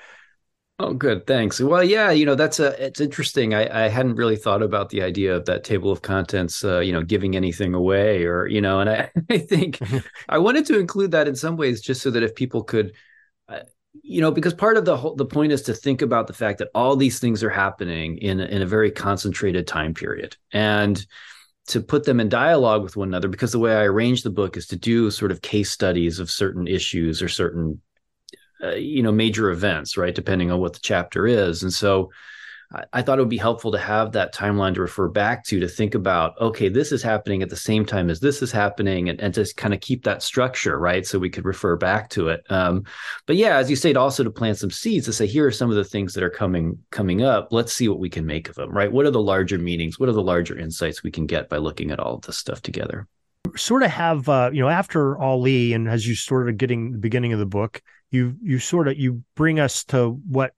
Oh, 0.80 0.94
good. 0.94 1.28
Thanks. 1.28 1.62
Well, 1.62 1.84
yeah, 1.84 2.10
you 2.10 2.26
know, 2.26 2.34
that's 2.34 2.60
a, 2.60 2.84
it's 2.84 3.00
interesting. 3.00 3.54
I, 3.54 3.86
I 3.86 3.90
hadn't 3.90 4.16
really 4.16 4.36
thought 4.36 4.64
about 4.64 4.90
the 4.90 5.04
idea 5.04 5.36
of 5.36 5.46
that 5.46 5.64
table 5.64 5.92
of 5.92 6.02
contents, 6.02 6.66
uh, 6.66 6.80
you 6.80 6.92
know, 6.92 7.04
giving 7.04 7.36
anything 7.36 7.76
away 7.76 8.26
or, 8.26 8.48
you 8.48 8.60
know, 8.60 8.80
and 8.80 8.90
I, 8.90 9.12
I 9.30 9.38
think 9.38 9.80
I 10.30 10.40
wanted 10.40 10.66
to 10.66 10.80
include 10.80 11.12
that 11.12 11.28
in 11.28 11.36
some 11.36 11.58
ways 11.58 11.80
just 11.80 12.02
so 12.02 12.10
that 12.10 12.24
if 12.24 12.34
people 12.34 12.64
could, 12.64 12.94
uh, 13.48 13.60
you 14.02 14.22
know 14.22 14.32
because 14.32 14.54
part 14.54 14.78
of 14.78 14.86
the 14.86 14.98
whole 14.98 15.16
the 15.16 15.26
point 15.26 15.52
is 15.52 15.62
to 15.64 15.74
think 15.74 16.02
about 16.02 16.28
the 16.28 16.34
fact 16.34 16.60
that 16.60 16.70
all 16.74 16.96
these 16.96 17.20
things 17.20 17.44
are 17.44 17.50
happening 17.50 18.18
in 18.18 18.40
in 18.40 18.62
a 18.62 18.66
very 18.68 18.92
concentrated 18.92 19.68
time 19.68 19.94
period. 19.94 20.36
And 20.52 21.06
to 21.68 21.80
put 21.80 22.04
them 22.04 22.20
in 22.20 22.28
dialogue 22.28 22.84
with 22.84 22.98
one 22.98 23.08
another 23.08 23.30
because 23.30 23.54
the 23.54 23.60
way 23.60 23.74
i 23.74 23.84
arrange 23.84 24.22
the 24.24 24.30
book 24.30 24.58
is 24.58 24.68
to 24.68 24.76
do 24.76 25.10
sort 25.10 25.32
of 25.32 25.42
case 25.42 25.72
studies 25.72 26.20
of 26.20 26.30
certain 26.30 26.68
issues 26.68 27.22
or 27.22 27.30
certain 27.30 27.82
uh, 28.62 28.72
you 28.72 29.02
know 29.02 29.14
major 29.14 29.50
events 29.50 29.96
right 29.96 30.14
depending 30.16 30.52
on 30.52 30.60
what 30.60 30.74
the 30.74 30.80
chapter 30.82 31.28
is. 31.28 31.64
And 31.64 31.72
so 31.72 32.12
I 32.92 33.02
thought 33.02 33.20
it 33.20 33.22
would 33.22 33.30
be 33.30 33.38
helpful 33.38 33.72
to 33.72 33.78
have 33.78 34.12
that 34.14 34.34
timeline 34.34 34.74
to 34.74 34.82
refer 34.82 35.08
back 35.08 35.44
to 35.46 35.60
to 35.60 35.68
think 35.68 35.94
about, 35.94 36.40
okay, 36.42 36.70
this 36.70 36.92
is 36.92 37.04
happening 37.04 37.44
at 37.44 37.50
the 37.50 37.56
same 37.56 37.86
time 37.86 38.10
as 38.10 38.20
this 38.20 38.42
is 38.42 38.52
happening, 38.52 39.10
and, 39.10 39.22
and 39.22 39.34
just 39.34 39.58
kind 39.58 39.74
of 39.74 39.80
keep 39.80 40.04
that 40.04 40.24
structure, 40.24 40.80
right? 40.80 41.06
So 41.06 41.20
we 41.20 41.30
could 41.30 41.46
refer 41.46 41.76
back 41.76 42.10
to 42.12 42.30
it. 42.30 42.42
Um, 42.50 42.86
but 43.28 43.36
yeah, 43.36 43.58
as 43.58 43.70
you 43.70 43.76
said, 43.76 43.96
also 43.96 44.24
to 44.24 44.32
plant 44.32 44.58
some 44.58 44.72
seeds 44.72 45.06
to 45.06 45.14
say, 45.14 45.28
here 45.28 45.46
are 45.46 45.52
some 45.52 45.70
of 45.70 45.76
the 45.76 45.84
things 45.84 46.14
that 46.14 46.24
are 46.24 46.30
coming 46.30 46.78
coming 46.90 47.22
up. 47.22 47.50
Let's 47.52 47.74
see 47.74 47.88
what 47.88 48.00
we 48.00 48.10
can 48.10 48.26
make 48.26 48.50
of 48.50 48.56
them, 48.56 48.72
right? 48.72 48.92
What 48.92 49.06
are 49.06 49.12
the 49.12 49.22
larger 49.22 49.60
meanings? 49.60 50.00
What 50.00 50.10
are 50.10 50.14
the 50.14 50.24
larger 50.24 50.58
insights 50.58 51.04
we 51.04 51.12
can 51.12 51.28
get 51.28 51.50
by 51.50 51.58
looking 51.58 51.92
at 51.92 52.00
all 52.00 52.16
of 52.16 52.22
this 52.22 52.38
stuff 52.38 52.62
together? 52.62 53.08
Sort 53.56 53.84
of 53.84 53.92
have, 53.92 54.28
uh, 54.28 54.50
you 54.52 54.62
know, 54.62 54.70
after 54.70 55.20
Ali, 55.20 55.74
and 55.74 55.88
as 55.88 56.08
you 56.08 56.16
sort 56.16 56.50
of 56.50 56.58
getting 56.58 56.94
the 56.94 56.98
beginning 56.98 57.34
of 57.34 57.40
the 57.40 57.46
book, 57.46 57.82
you 58.10 58.36
you 58.42 58.58
sort 58.58 58.88
of 58.88 58.98
you 58.98 59.24
bring 59.36 59.60
us 59.60 59.84
to 59.86 60.12
what 60.28 60.54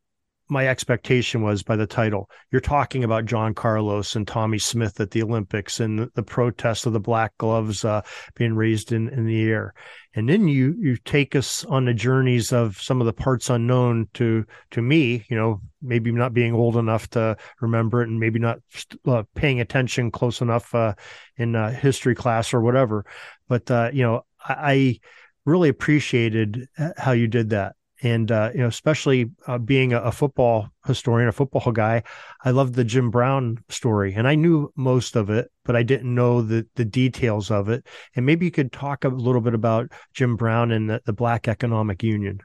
my 0.48 0.68
expectation 0.68 1.42
was 1.42 1.64
by 1.64 1.76
the 1.76 1.88
title. 1.88 2.30
You're 2.52 2.62
talking 2.62 3.04
about 3.04 3.26
John 3.26 3.54
Carlos 3.54 4.16
and 4.16 4.28
Tommie 4.28 4.60
Smith 4.60 5.00
at 5.00 5.12
the 5.12 5.24
Olympics 5.24 5.80
and 5.80 6.10
the, 6.14 6.24
protest 6.24 6.86
of 6.86 6.94
the 6.94 7.00
black 7.00 7.36
gloves 7.38 7.86
uh, 7.86 8.02
being 8.36 8.56
raised 8.56 8.92
in, 8.92 9.10
in 9.10 9.26
the 9.26 9.44
air. 9.44 9.74
And 10.14 10.30
then 10.30 10.48
you 10.48 10.76
you 10.80 10.98
take 10.98 11.36
us 11.36 11.66
on 11.66 11.86
the 11.86 11.94
journeys 11.94 12.54
of 12.54 12.78
some 12.82 13.02
of 13.02 13.06
the 13.06 13.14
parts 13.14 13.50
unknown 13.50 14.08
to 14.16 14.46
to 14.72 14.82
me, 14.82 15.26
you 15.30 15.36
know, 15.36 15.62
maybe 15.82 16.12
not 16.12 16.34
being 16.34 16.54
old 16.54 16.78
enough 16.78 17.10
to 17.12 17.38
remember 17.60 18.02
it 18.02 18.10
and 18.10 18.20
maybe 18.20 18.40
not 18.40 18.60
uh, 19.08 19.24
paying 19.36 19.62
attention 19.62 20.12
close 20.12 20.42
enough 20.42 20.74
uh, 20.74 20.94
in 21.38 21.56
uh, 21.56 21.72
history 21.72 22.16
class 22.16 22.54
or 22.54 22.62
whatever. 22.62 23.06
But 23.48 23.70
uh, 23.70 23.90
you 23.94 24.04
know, 24.04 24.26
I, 24.44 24.54
I 24.54 25.00
really 25.46 25.70
appreciated 25.70 26.68
uh, 26.78 26.92
how 26.98 27.12
you 27.12 27.28
did 27.28 27.50
that 27.50 27.76
and 28.02 28.32
uh, 28.32 28.52
you 28.54 28.60
know, 28.60 28.68
especially 28.68 29.32
uh, 29.48 29.58
being 29.58 29.94
a, 29.94 30.02
a, 30.02 30.12
football 30.12 30.70
historian, 30.86 31.30
a 31.30 31.32
football 31.32 31.72
guy, 31.72 32.04
I 32.44 32.52
loved 32.52 32.76
the 32.76 32.84
Jim 32.84 33.10
Brown 33.10 33.64
story, 33.70 34.14
and 34.14 34.28
I 34.28 34.36
knew 34.36 34.72
most 34.76 35.16
of 35.16 35.30
it, 35.30 35.50
but 35.64 35.76
I 35.76 35.84
didn't 35.84 36.14
know 36.14 36.42
the 36.42 36.68
the 36.76 36.86
details 36.86 37.52
of 37.52 37.70
it. 37.70 37.86
And 38.16 38.26
maybe 38.26 38.46
you 38.46 38.52
could 38.52 38.72
talk 38.72 39.06
a 39.06 39.10
little 39.10 39.42
bit 39.42 39.54
about 39.54 39.92
Jim 40.14 40.36
Brown 40.36 40.72
and 40.72 40.90
the, 40.90 41.02
the 41.06 41.14
Black 41.14 41.48
Economic 41.48 42.04
Union. 42.04 42.40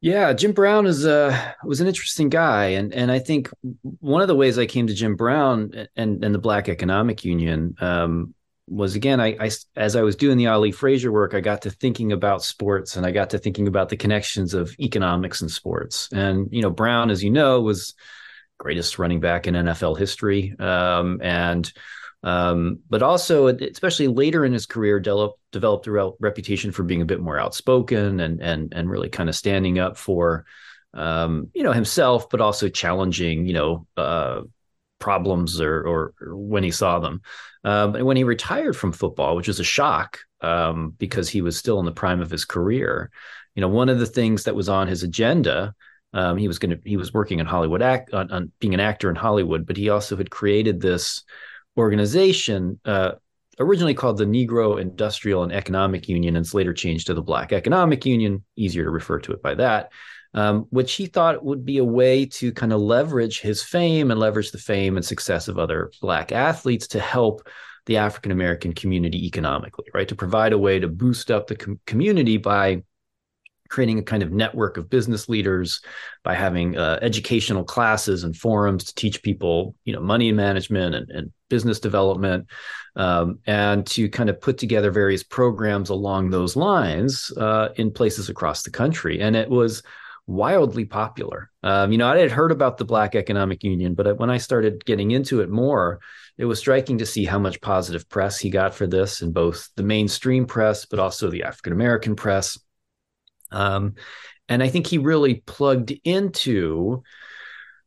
Yeah, 0.00 0.34
Jim 0.34 0.52
Brown 0.52 0.86
is 0.86 1.06
a 1.06 1.28
uh, 1.28 1.52
was 1.64 1.80
an 1.80 1.86
interesting 1.86 2.28
guy, 2.28 2.66
and 2.66 2.92
and 2.92 3.10
I 3.10 3.20
think 3.20 3.48
one 4.00 4.22
of 4.22 4.28
the 4.28 4.34
ways 4.34 4.58
I 4.58 4.66
came 4.66 4.86
to 4.88 4.94
Jim 4.94 5.16
Brown 5.16 5.86
and 5.96 6.22
and 6.22 6.34
the 6.34 6.38
Black 6.38 6.68
Economic 6.68 7.24
Union 7.24 7.74
um, 7.80 8.34
was 8.66 8.94
again, 8.94 9.20
I, 9.20 9.36
I 9.38 9.50
as 9.76 9.96
I 9.96 10.02
was 10.02 10.16
doing 10.16 10.38
the 10.38 10.46
Ali 10.46 10.72
Frazier 10.72 11.12
work, 11.12 11.34
I 11.34 11.40
got 11.40 11.62
to 11.62 11.70
thinking 11.70 12.12
about 12.12 12.42
sports 12.42 12.96
and 12.96 13.04
I 13.04 13.10
got 13.10 13.30
to 13.30 13.38
thinking 13.38 13.68
about 13.68 13.88
the 13.88 13.96
connections 13.96 14.54
of 14.54 14.74
economics 14.80 15.40
and 15.40 15.50
sports. 15.50 16.08
And 16.12 16.48
you 16.50 16.62
know, 16.62 16.70
Brown, 16.70 17.10
as 17.10 17.22
you 17.22 17.30
know, 17.30 17.60
was 17.60 17.94
greatest 18.58 18.98
running 18.98 19.20
back 19.20 19.46
in 19.46 19.54
NFL 19.54 19.98
history, 19.98 20.54
um, 20.58 21.20
and 21.22 21.70
um, 22.22 22.80
but 22.88 23.02
also, 23.02 23.48
especially 23.48 24.08
later 24.08 24.46
in 24.46 24.54
his 24.54 24.64
career, 24.64 24.98
developed 24.98 25.38
developed 25.52 25.86
a 25.86 26.12
reputation 26.18 26.72
for 26.72 26.82
being 26.82 27.02
a 27.02 27.06
bit 27.06 27.20
more 27.20 27.38
outspoken 27.38 28.18
and 28.18 28.40
and 28.40 28.72
and 28.74 28.88
really 28.88 29.10
kind 29.10 29.28
of 29.28 29.36
standing 29.36 29.78
up 29.78 29.98
for 29.98 30.46
um, 30.94 31.50
you 31.54 31.62
know 31.62 31.72
himself, 31.72 32.30
but 32.30 32.40
also 32.40 32.70
challenging 32.70 33.46
you 33.46 33.52
know 33.52 33.86
uh, 33.98 34.40
problems 34.98 35.60
or, 35.60 35.86
or, 35.86 36.14
when 36.20 36.62
he 36.64 36.70
saw 36.70 36.98
them. 36.98 37.20
Um, 37.64 37.94
and 37.96 38.06
when 38.06 38.16
he 38.16 38.24
retired 38.24 38.76
from 38.76 38.92
football, 38.92 39.36
which 39.36 39.48
was 39.48 39.60
a 39.60 39.64
shock 39.64 40.20
um, 40.40 40.94
because 40.98 41.28
he 41.28 41.42
was 41.42 41.56
still 41.56 41.78
in 41.78 41.84
the 41.84 41.92
prime 41.92 42.20
of 42.20 42.30
his 42.30 42.44
career, 42.44 43.10
you 43.54 43.60
know, 43.60 43.68
one 43.68 43.88
of 43.88 43.98
the 43.98 44.06
things 44.06 44.44
that 44.44 44.54
was 44.54 44.68
on 44.68 44.88
his 44.88 45.02
agenda, 45.02 45.74
um, 46.12 46.36
he 46.36 46.48
was 46.48 46.58
going 46.58 46.70
to 46.70 46.88
he 46.88 46.96
was 46.96 47.12
working 47.12 47.40
in 47.40 47.46
Hollywood 47.46 47.82
act 47.82 48.12
on, 48.14 48.30
on, 48.30 48.52
being 48.60 48.74
an 48.74 48.80
actor 48.80 49.10
in 49.10 49.16
Hollywood, 49.16 49.66
but 49.66 49.76
he 49.76 49.88
also 49.88 50.16
had 50.16 50.30
created 50.30 50.80
this 50.80 51.22
organization. 51.76 52.80
Uh, 52.84 53.12
originally 53.60 53.94
called 53.94 54.18
the 54.18 54.24
Negro 54.24 54.80
Industrial 54.80 55.44
and 55.44 55.52
Economic 55.52 56.08
Union, 56.08 56.36
and 56.36 56.44
it's 56.44 56.54
later 56.54 56.72
changed 56.72 57.06
to 57.06 57.14
the 57.14 57.22
Black 57.22 57.52
Economic 57.52 58.04
Union. 58.04 58.44
Easier 58.56 58.84
to 58.84 58.90
refer 58.90 59.20
to 59.20 59.32
it 59.32 59.42
by 59.42 59.54
that 59.54 59.90
um, 60.34 60.66
which 60.70 60.94
he 60.94 61.06
thought 61.06 61.44
would 61.44 61.64
be 61.64 61.78
a 61.78 61.84
way 61.84 62.26
to 62.26 62.52
kind 62.52 62.72
of 62.72 62.80
leverage 62.80 63.40
his 63.40 63.62
fame 63.62 64.10
and 64.10 64.20
leverage 64.20 64.50
the 64.50 64.58
fame 64.58 64.96
and 64.96 65.04
success 65.04 65.48
of 65.48 65.58
other 65.58 65.90
Black 66.00 66.32
athletes 66.32 66.88
to 66.88 67.00
help 67.00 67.46
the 67.86 67.96
African 67.98 68.32
American 68.32 68.72
community 68.72 69.26
economically, 69.26 69.86
right? 69.94 70.08
To 70.08 70.16
provide 70.16 70.52
a 70.52 70.58
way 70.58 70.78
to 70.78 70.88
boost 70.88 71.30
up 71.30 71.46
the 71.46 71.56
com- 71.56 71.80
community 71.86 72.36
by 72.36 72.82
creating 73.68 73.98
a 73.98 74.02
kind 74.02 74.22
of 74.22 74.30
network 74.30 74.76
of 74.76 74.90
business 74.90 75.28
leaders 75.28 75.80
by 76.22 76.34
having 76.34 76.76
uh, 76.76 76.98
educational 77.02 77.64
classes 77.64 78.22
and 78.22 78.36
forums 78.36 78.84
to 78.84 78.94
teach 78.94 79.22
people 79.22 79.74
you 79.84 79.92
know 79.92 80.00
money 80.00 80.30
management 80.32 80.94
and, 80.94 81.10
and 81.10 81.32
business 81.48 81.80
development 81.80 82.46
um, 82.96 83.38
and 83.46 83.86
to 83.86 84.08
kind 84.08 84.28
of 84.28 84.40
put 84.40 84.58
together 84.58 84.90
various 84.90 85.22
programs 85.22 85.88
along 85.88 86.30
those 86.30 86.56
lines 86.56 87.32
uh, 87.38 87.70
in 87.76 87.90
places 87.90 88.28
across 88.28 88.62
the 88.62 88.70
country 88.70 89.20
and 89.20 89.34
it 89.34 89.48
was 89.48 89.82
wildly 90.26 90.84
popular. 90.84 91.50
Um, 91.62 91.92
you 91.92 91.98
know, 91.98 92.08
I 92.08 92.18
had 92.18 92.30
heard 92.30 92.52
about 92.52 92.78
the 92.78 92.84
Black 92.84 93.14
Economic 93.14 93.62
Union, 93.62 93.94
but 93.94 94.18
when 94.18 94.30
I 94.30 94.38
started 94.38 94.84
getting 94.84 95.10
into 95.10 95.40
it 95.40 95.50
more, 95.50 96.00
it 96.38 96.46
was 96.46 96.58
striking 96.58 96.98
to 96.98 97.06
see 97.06 97.24
how 97.24 97.38
much 97.38 97.60
positive 97.60 98.08
press 98.08 98.38
he 98.38 98.50
got 98.50 98.74
for 98.74 98.86
this 98.86 99.22
in 99.22 99.32
both 99.32 99.68
the 99.76 99.82
mainstream 99.82 100.46
press, 100.46 100.86
but 100.86 100.98
also 100.98 101.30
the 101.30 101.44
African 101.44 101.72
American 101.72 102.16
press. 102.16 102.58
Um, 103.50 103.94
and 104.48 104.62
I 104.62 104.68
think 104.68 104.86
he 104.86 104.98
really 104.98 105.36
plugged 105.46 105.92
into 106.04 107.02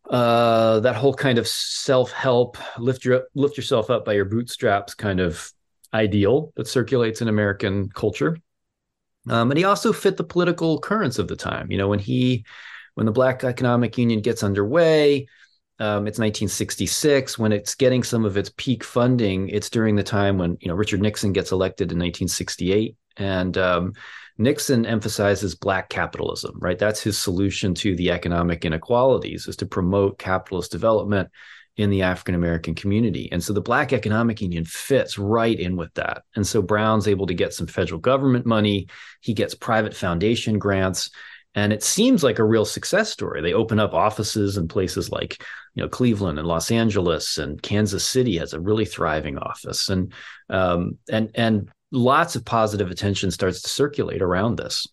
uh, 0.10 0.79
that 0.79 0.96
whole 0.96 1.13
kind 1.13 1.38
of 1.38 1.48
self-help, 1.48 2.58
lift 2.77 3.03
your 3.03 3.24
lift 3.36 3.58
yourself 3.58 3.89
up 3.89 4.06
by 4.06 4.13
your 4.13 4.25
bootstraps 4.25 4.94
kind 4.94 5.20
of 5.20 5.51
ideal 5.94 6.53
that 6.56 6.67
circulates 6.67 7.22
in 7.22 7.27
American 7.27 7.89
culture. 7.89 8.38
Um, 9.30 9.52
and 9.52 9.58
he 9.58 9.64
also 9.64 9.94
fit 9.94 10.18
the 10.18 10.24
political 10.24 10.80
currents 10.80 11.20
of 11.20 11.28
the 11.28 11.36
time. 11.36 11.72
You 11.72 11.78
know, 11.78 11.88
when 11.88 12.00
he, 12.00 12.46
when 12.96 13.06
the 13.06 13.12
Black 13.12 13.44
Economic 13.44 13.98
Union 13.98 14.22
gets 14.22 14.44
underway, 14.44 15.28
um, 15.80 16.08
it's 16.08 16.18
1966 16.18 17.38
when 17.38 17.52
it's 17.52 17.76
getting 17.76 18.04
some 18.04 18.26
of 18.26 18.36
its 18.36 18.52
peak 18.58 18.84
funding. 18.84 19.50
It's 19.50 19.70
during 19.70 19.96
the 19.96 20.04
time 20.04 20.38
when 20.38 20.58
you 20.60 20.70
know 20.70 20.74
Richard 20.74 21.02
Nixon 21.02 21.34
gets 21.34 21.52
elected 21.52 21.92
in 21.92 22.00
1968, 22.00 22.96
and 23.18 23.58
um, 23.58 23.94
Nixon 24.40 24.88
emphasizes 24.88 25.54
black 25.54 25.90
capitalism. 25.90 26.58
Right, 26.60 26.80
that's 26.80 27.02
his 27.02 27.20
solution 27.20 27.76
to 27.76 27.96
the 27.96 28.10
economic 28.10 28.66
inequalities 28.66 29.48
is 29.48 29.56
to 29.58 29.68
promote 29.68 30.18
capitalist 30.18 30.72
development 30.72 31.30
in 31.78 31.92
the 31.92 32.02
African 32.02 32.36
American 32.36 32.74
community. 32.74 33.32
And 33.32 33.44
so 33.44 33.54
the 33.54 33.62
Black 33.62 33.94
Economic 33.94 34.42
Union 34.42 34.66
fits 34.66 35.18
right 35.18 35.58
in 35.58 35.76
with 35.76 35.94
that. 35.94 36.24
And 36.36 36.46
so 36.46 36.62
Brown's 36.62 37.08
able 37.08 37.28
to 37.28 37.36
get 37.36 37.54
some 37.54 37.68
federal 37.68 38.00
government 38.00 38.46
money, 38.46 38.88
he 39.22 39.34
gets 39.34 39.54
private 39.54 39.96
foundation 39.96 40.58
grants. 40.58 41.12
And 41.54 41.74
it 41.74 41.84
seems 41.84 42.24
like 42.24 42.40
a 42.40 42.44
real 42.44 42.66
success 42.66 43.12
story. 43.12 43.42
They 43.42 43.54
open 43.54 43.80
up 43.80 43.94
offices 43.94 44.58
in 44.58 44.68
places 44.68 45.12
like, 45.12 45.42
you 45.74 45.82
know, 45.82 45.90
Cleveland 45.90 46.38
and 46.38 46.48
Los 46.48 46.70
Angeles 46.70 47.38
and 47.38 47.62
Kansas 47.62 48.06
City 48.06 48.38
has 48.38 48.54
a 48.54 48.60
really 48.60 48.86
thriving 48.86 49.38
office, 49.40 49.90
and 49.90 50.13
um, 50.50 51.00
and 51.10 51.32
and 51.34 51.70
lots 51.92 52.36
of 52.36 52.46
positive 52.46 52.92
attention 52.92 53.32
starts 53.32 53.62
to 53.63 53.70
circulate 53.70 54.22
around 54.22 54.58
this. 54.58 54.86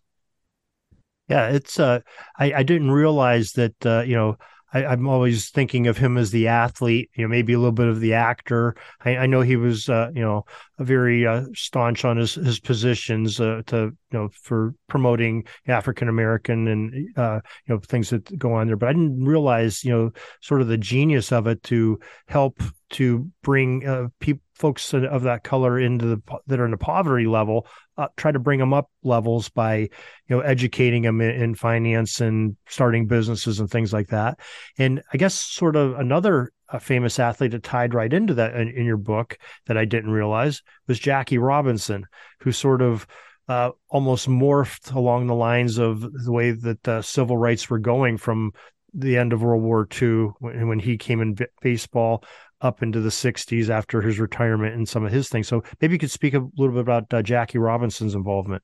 Yeah, 1.29 1.49
it's. 1.49 1.79
Uh, 1.79 2.01
I, 2.39 2.53
I 2.55 2.63
didn't 2.63 2.93
realize 2.93 3.53
that. 3.53 3.75
Uh, 3.85 4.03
you 4.03 4.15
know, 4.15 4.37
I, 4.75 4.93
am 4.93 5.09
always 5.09 5.51
thinking 5.51 5.87
of 5.87 5.97
him 5.97 6.19
as 6.19 6.33
the 6.33 6.49
athlete, 6.49 7.11
you 7.15 7.23
know, 7.23 7.29
maybe 7.29 7.53
a 7.53 7.59
little 7.59 7.73
bit 7.73 7.87
of 7.87 8.01
the 8.01 8.15
actor. 8.15 8.75
I, 9.05 9.17
I 9.19 9.27
know 9.27 9.41
he 9.41 9.57
was, 9.57 9.89
uh, 9.89 10.11
you 10.13 10.21
know, 10.21 10.45
a 10.79 10.85
very 10.85 11.25
uh, 11.27 11.45
staunch 11.55 12.05
on 12.05 12.17
his 12.17 12.35
his 12.35 12.59
positions 12.59 13.41
uh, 13.41 13.63
to, 13.67 13.77
you 13.77 13.97
know, 14.11 14.29
for 14.33 14.75
promoting 14.89 15.45
African 15.69 16.09
American 16.09 16.67
and 16.67 17.09
uh, 17.17 17.41
you 17.67 17.75
know 17.75 17.81
things 17.81 18.11
that 18.11 18.37
go 18.37 18.53
on 18.55 18.67
there. 18.67 18.77
But 18.77 18.89
I 18.89 18.93
didn't 18.93 19.25
realize, 19.25 19.85
you 19.85 19.93
know, 19.93 20.11
sort 20.43 20.61
of 20.61 20.67
the 20.67 20.79
genius 20.79 21.31
of 21.31 21.47
it 21.47 21.63
to 21.65 22.01
help 22.27 22.61
to 22.91 23.31
bring 23.43 23.87
uh, 23.87 24.09
people 24.19 24.44
folks 24.55 24.95
of 24.95 25.23
that 25.23 25.43
color 25.43 25.79
into 25.79 26.07
the 26.07 26.23
that 26.47 26.61
are 26.61 26.65
in 26.65 26.71
the 26.71 26.77
poverty 26.77 27.27
level 27.27 27.67
uh, 27.97 28.09
try 28.17 28.31
to 28.31 28.39
bring 28.39 28.59
them 28.59 28.73
up 28.73 28.91
levels 29.03 29.49
by 29.49 29.77
you 29.77 29.89
know 30.29 30.41
educating 30.41 31.03
them 31.03 31.21
in, 31.21 31.31
in, 31.31 31.55
finance 31.55 32.21
and 32.21 32.57
starting 32.69 33.07
businesses 33.07 33.61
and 33.61 33.71
things 33.71 33.93
like 33.93 34.09
that. 34.09 34.39
And 34.79 35.03
i 35.13 35.17
guess 35.17 35.35
sort 35.35 35.77
of 35.77 35.99
another 35.99 36.53
uh, 36.69 36.79
famous 36.79 37.19
athlete 37.19 37.51
that 37.51 37.63
tied 37.63 37.95
right 37.95 38.13
into 38.13 38.35
that 38.35 38.55
in, 38.55 38.69
in, 38.69 38.85
your 38.85 38.97
book 38.97 39.39
that 39.67 39.77
i 39.77 39.85
didn't 39.85 40.11
realize 40.11 40.63
was 40.89 40.99
jackie 40.99 41.37
robinson 41.37 42.07
who 42.41 42.53
sort 42.53 42.81
of 42.81 43.07
uh, 43.49 43.71
almost 43.91 44.29
morphed 44.29 44.95
along 44.95 45.27
the 45.27 45.35
lines 45.35 45.79
of 45.79 46.01
the 46.01 46.33
way 46.33 46.53
that 46.53 46.89
uh, 46.89 47.03
civil 47.03 47.37
rights 47.37 47.69
were 47.69 47.79
going 47.79 48.17
from 48.17 48.53
the 48.95 49.19
end 49.19 49.33
of 49.33 49.43
World 49.43 49.63
War 49.63 49.87
II 50.01 50.31
when, 50.39 50.69
when 50.69 50.79
he 50.79 50.97
came 50.97 51.21
in 51.21 51.37
baseball 51.61 52.25
up 52.65 52.83
into 52.83 53.01
the 53.01 53.11
60s 53.11 53.69
after 53.69 54.01
his 54.01 54.19
retirement 54.19 54.75
and 54.75 54.89
some 54.89 55.05
of 55.05 55.13
his 55.13 55.29
things. 55.29 55.47
So 55.47 55.63
maybe 55.81 55.95
you 55.95 55.99
could 55.99 56.11
speak 56.11 56.35
a 56.35 56.47
little 56.57 56.75
bit 56.75 56.81
about 56.81 57.13
uh, 57.13 57.23
Jackie 57.23 57.59
Robinson's 57.59 58.15
involvement. 58.15 58.63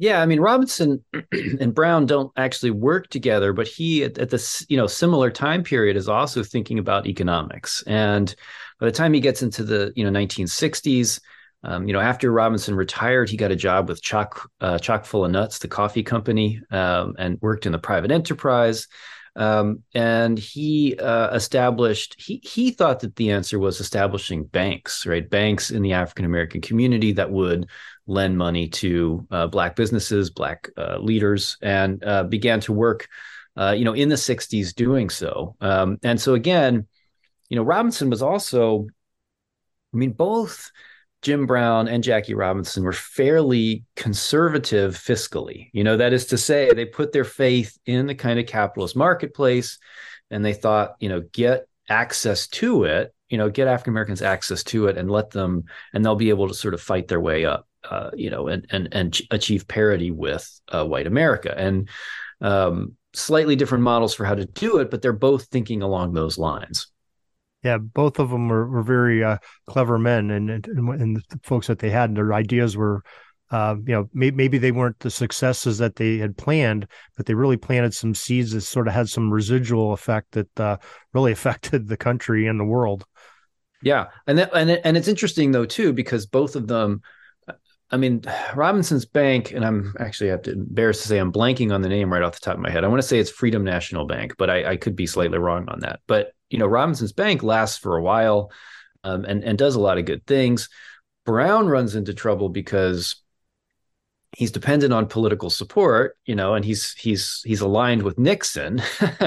Yeah, 0.00 0.22
I 0.22 0.26
mean 0.26 0.40
Robinson 0.40 1.04
and 1.60 1.74
Brown 1.74 2.06
don't 2.06 2.32
actually 2.38 2.70
work 2.70 3.08
together, 3.08 3.52
but 3.52 3.68
he 3.68 4.02
at, 4.04 4.16
at 4.16 4.30
this 4.30 4.64
you 4.70 4.78
know 4.78 4.86
similar 4.86 5.30
time 5.30 5.62
period 5.62 5.94
is 5.94 6.08
also 6.08 6.42
thinking 6.42 6.78
about 6.78 7.06
economics. 7.06 7.82
And 7.86 8.34
by 8.78 8.86
the 8.86 8.92
time 8.92 9.12
he 9.12 9.20
gets 9.20 9.42
into 9.42 9.62
the 9.62 9.92
you 9.96 10.10
know 10.10 10.18
1960s, 10.18 11.20
um, 11.64 11.86
you 11.86 11.92
know 11.92 12.00
after 12.00 12.32
Robinson 12.32 12.76
retired, 12.76 13.28
he 13.28 13.36
got 13.36 13.50
a 13.50 13.56
job 13.56 13.90
with 13.90 14.00
Chock 14.00 14.50
uh, 14.62 14.78
Chock 14.78 15.04
full 15.04 15.26
of 15.26 15.32
nuts, 15.32 15.58
the 15.58 15.68
coffee 15.68 16.02
company, 16.02 16.62
um, 16.70 17.14
and 17.18 17.38
worked 17.42 17.66
in 17.66 17.72
the 17.72 17.78
private 17.78 18.10
enterprise. 18.10 18.88
Um, 19.36 19.82
and 19.94 20.38
he 20.38 20.96
uh, 20.98 21.34
established 21.34 22.16
he 22.20 22.40
he 22.42 22.72
thought 22.72 23.00
that 23.00 23.16
the 23.16 23.30
answer 23.30 23.58
was 23.58 23.80
establishing 23.80 24.44
banks, 24.44 25.06
right? 25.06 25.28
Banks 25.28 25.70
in 25.70 25.82
the 25.82 25.92
African 25.92 26.24
American 26.24 26.60
community 26.60 27.12
that 27.12 27.30
would 27.30 27.68
lend 28.06 28.36
money 28.36 28.68
to 28.68 29.26
uh, 29.30 29.46
black 29.46 29.76
businesses, 29.76 30.30
black 30.30 30.68
uh, 30.76 30.98
leaders, 30.98 31.56
and 31.62 32.02
uh, 32.04 32.24
began 32.24 32.60
to 32.60 32.72
work, 32.72 33.06
uh, 33.56 33.74
you 33.76 33.84
know, 33.84 33.94
in 33.94 34.08
the 34.08 34.16
'60s 34.16 34.74
doing 34.74 35.08
so. 35.08 35.54
Um, 35.60 35.98
and 36.02 36.20
so 36.20 36.34
again, 36.34 36.86
you 37.48 37.56
know, 37.56 37.62
Robinson 37.62 38.10
was 38.10 38.22
also, 38.22 38.86
I 39.94 39.96
mean, 39.96 40.12
both 40.12 40.70
Jim 41.22 41.46
Brown 41.46 41.88
and 41.88 42.02
Jackie 42.02 42.34
Robinson 42.34 42.82
were 42.82 42.92
fairly 42.92 43.84
conservative 43.96 44.96
fiscally. 44.96 45.68
You 45.72 45.84
know, 45.84 45.96
that 45.96 46.12
is 46.12 46.26
to 46.26 46.38
say, 46.38 46.70
they 46.72 46.86
put 46.86 47.12
their 47.12 47.24
faith 47.24 47.76
in 47.84 48.06
the 48.06 48.14
kind 48.14 48.38
of 48.38 48.46
capitalist 48.46 48.96
marketplace 48.96 49.78
and 50.30 50.44
they 50.44 50.54
thought, 50.54 50.94
you 51.00 51.08
know, 51.08 51.22
get 51.32 51.66
access 51.88 52.46
to 52.48 52.84
it, 52.84 53.12
you 53.28 53.36
know, 53.36 53.50
get 53.50 53.68
African 53.68 53.92
Americans 53.92 54.22
access 54.22 54.62
to 54.64 54.86
it 54.86 54.96
and 54.96 55.10
let 55.10 55.30
them, 55.30 55.64
and 55.92 56.04
they'll 56.04 56.14
be 56.16 56.30
able 56.30 56.48
to 56.48 56.54
sort 56.54 56.74
of 56.74 56.80
fight 56.80 57.08
their 57.08 57.20
way 57.20 57.44
up 57.44 57.66
uh, 57.88 58.10
you 58.14 58.30
know, 58.30 58.48
and 58.48 58.66
and 58.70 58.88
and 58.92 59.18
achieve 59.30 59.68
parity 59.68 60.10
with 60.10 60.60
uh, 60.68 60.84
white 60.84 61.06
America. 61.06 61.56
And 61.56 61.88
um, 62.40 62.96
slightly 63.14 63.56
different 63.56 63.84
models 63.84 64.14
for 64.14 64.24
how 64.24 64.34
to 64.34 64.46
do 64.46 64.78
it, 64.78 64.90
but 64.90 65.02
they're 65.02 65.12
both 65.12 65.44
thinking 65.46 65.82
along 65.82 66.12
those 66.12 66.38
lines. 66.38 66.88
Yeah, 67.62 67.78
both 67.78 68.18
of 68.18 68.30
them 68.30 68.48
were, 68.48 68.68
were 68.68 68.82
very 68.82 69.22
uh, 69.22 69.38
clever 69.66 69.98
men, 69.98 70.30
and, 70.30 70.50
and 70.50 70.66
and 70.66 71.16
the 71.16 71.40
folks 71.42 71.66
that 71.66 71.78
they 71.78 71.90
had, 71.90 72.08
and 72.08 72.16
their 72.16 72.32
ideas 72.32 72.76
were, 72.76 73.02
uh, 73.50 73.76
you 73.86 73.92
know, 73.92 74.08
may, 74.14 74.30
maybe 74.30 74.56
they 74.56 74.72
weren't 74.72 74.98
the 75.00 75.10
successes 75.10 75.76
that 75.78 75.96
they 75.96 76.16
had 76.16 76.38
planned, 76.38 76.86
but 77.16 77.26
they 77.26 77.34
really 77.34 77.58
planted 77.58 77.92
some 77.92 78.14
seeds 78.14 78.52
that 78.52 78.62
sort 78.62 78.88
of 78.88 78.94
had 78.94 79.08
some 79.08 79.30
residual 79.30 79.92
effect 79.92 80.32
that 80.32 80.60
uh, 80.60 80.78
really 81.12 81.32
affected 81.38 81.86
the 81.86 81.98
country 81.98 82.46
and 82.46 82.58
the 82.58 82.64
world. 82.64 83.04
Yeah, 83.82 84.06
and 84.26 84.38
that, 84.38 84.50
and 84.54 84.70
and 84.70 84.96
it's 84.96 85.08
interesting 85.08 85.52
though 85.52 85.66
too 85.66 85.92
because 85.92 86.26
both 86.26 86.56
of 86.56 86.66
them 86.66 87.02
I 87.90 87.96
mean, 87.96 88.22
Robinson's 88.54 89.04
Bank, 89.04 89.52
and 89.52 89.64
I'm 89.64 89.94
actually 89.98 90.30
I 90.30 90.32
have 90.32 90.42
to 90.42 90.52
embarrassed 90.52 91.02
to 91.02 91.08
say 91.08 91.18
I'm 91.18 91.32
blanking 91.32 91.72
on 91.72 91.82
the 91.82 91.88
name 91.88 92.12
right 92.12 92.22
off 92.22 92.34
the 92.34 92.40
top 92.40 92.54
of 92.54 92.60
my 92.60 92.70
head. 92.70 92.84
I 92.84 92.88
want 92.88 93.02
to 93.02 93.06
say 93.08 93.18
it's 93.18 93.30
Freedom 93.30 93.64
National 93.64 94.06
Bank, 94.06 94.34
but 94.38 94.50
I, 94.50 94.72
I 94.72 94.76
could 94.76 94.96
be 94.96 95.06
slightly 95.06 95.38
wrong 95.38 95.68
on 95.68 95.80
that. 95.80 96.00
But 96.06 96.32
you 96.48 96.58
know, 96.58 96.66
Robinson's 96.66 97.12
Bank 97.12 97.42
lasts 97.42 97.78
for 97.78 97.96
a 97.96 98.02
while, 98.02 98.50
um, 99.04 99.24
and 99.24 99.44
and 99.44 99.58
does 99.58 99.74
a 99.74 99.80
lot 99.80 99.98
of 99.98 100.04
good 100.04 100.26
things. 100.26 100.68
Brown 101.24 101.68
runs 101.68 101.94
into 101.94 102.14
trouble 102.14 102.48
because 102.48 103.22
he's 104.32 104.52
dependent 104.52 104.92
on 104.92 105.06
political 105.06 105.50
support, 105.50 106.16
you 106.24 106.34
know, 106.34 106.54
and 106.54 106.64
he's 106.64 106.92
he's 106.92 107.42
he's 107.44 107.60
aligned 107.60 108.02
with 108.02 108.18
Nixon, 108.18 108.82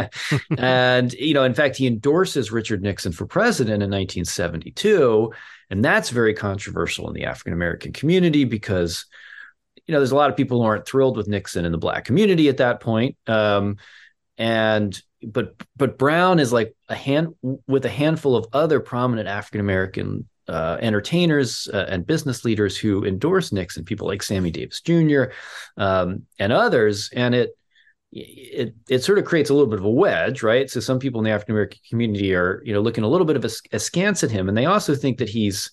and 0.57 1.13
you 1.13 1.33
know, 1.33 1.43
in 1.43 1.53
fact, 1.53 1.75
he 1.75 1.87
endorses 1.87 2.51
Richard 2.51 2.81
Nixon 2.81 3.11
for 3.11 3.25
president 3.25 3.83
in 3.83 3.89
1972 3.89 5.31
and 5.73 5.83
that's 5.83 6.11
very 6.11 6.35
controversial 6.35 7.07
in 7.07 7.15
the 7.15 7.25
African 7.25 7.51
American 7.51 7.93
community 7.93 8.45
because, 8.45 9.05
you 9.87 9.91
know, 9.91 9.99
there's 9.99 10.11
a 10.11 10.15
lot 10.15 10.29
of 10.29 10.37
people 10.37 10.61
who 10.61 10.67
aren't 10.67 10.85
thrilled 10.85 11.17
with 11.17 11.27
Nixon 11.27 11.65
in 11.65 11.71
the 11.71 11.79
black 11.79 12.05
community 12.05 12.47
at 12.47 12.57
that 12.57 12.79
point. 12.79 13.17
Um, 13.25 13.77
and 14.37 15.01
but 15.25 15.55
but 15.75 15.97
Brown 15.97 16.37
is 16.37 16.53
like 16.53 16.75
a 16.89 16.95
hand 16.95 17.33
with 17.65 17.85
a 17.85 17.89
handful 17.89 18.35
of 18.35 18.45
other 18.53 18.79
prominent 18.81 19.27
African 19.27 19.61
American 19.61 20.29
uh, 20.47 20.77
entertainers 20.81 21.67
uh, 21.73 21.85
and 21.89 22.05
business 22.05 22.43
leaders 22.43 22.77
who 22.77 23.05
endorse 23.05 23.51
Nixon, 23.51 23.85
people 23.85 24.07
like 24.07 24.23
Sammy 24.23 24.51
Davis 24.51 24.81
Jr. 24.81 25.25
Um, 25.77 26.23
and 26.39 26.51
others, 26.51 27.09
and 27.13 27.33
it 27.33 27.57
it 28.11 28.75
it 28.89 29.03
sort 29.03 29.17
of 29.17 29.25
creates 29.25 29.49
a 29.49 29.53
little 29.53 29.69
bit 29.69 29.79
of 29.79 29.85
a 29.85 29.89
wedge, 29.89 30.43
right? 30.43 30.69
So 30.69 30.79
some 30.79 30.99
people 30.99 31.19
in 31.19 31.25
the 31.25 31.31
African 31.31 31.55
American 31.55 31.79
community 31.89 32.35
are, 32.35 32.61
you 32.65 32.73
know, 32.73 32.81
looking 32.81 33.03
a 33.03 33.07
little 33.07 33.25
bit 33.25 33.35
of 33.35 33.45
a, 33.45 33.49
askance 33.71 34.23
at 34.23 34.31
him, 34.31 34.49
and 34.49 34.57
they 34.57 34.65
also 34.65 34.95
think 34.95 35.17
that 35.17 35.29
he's, 35.29 35.71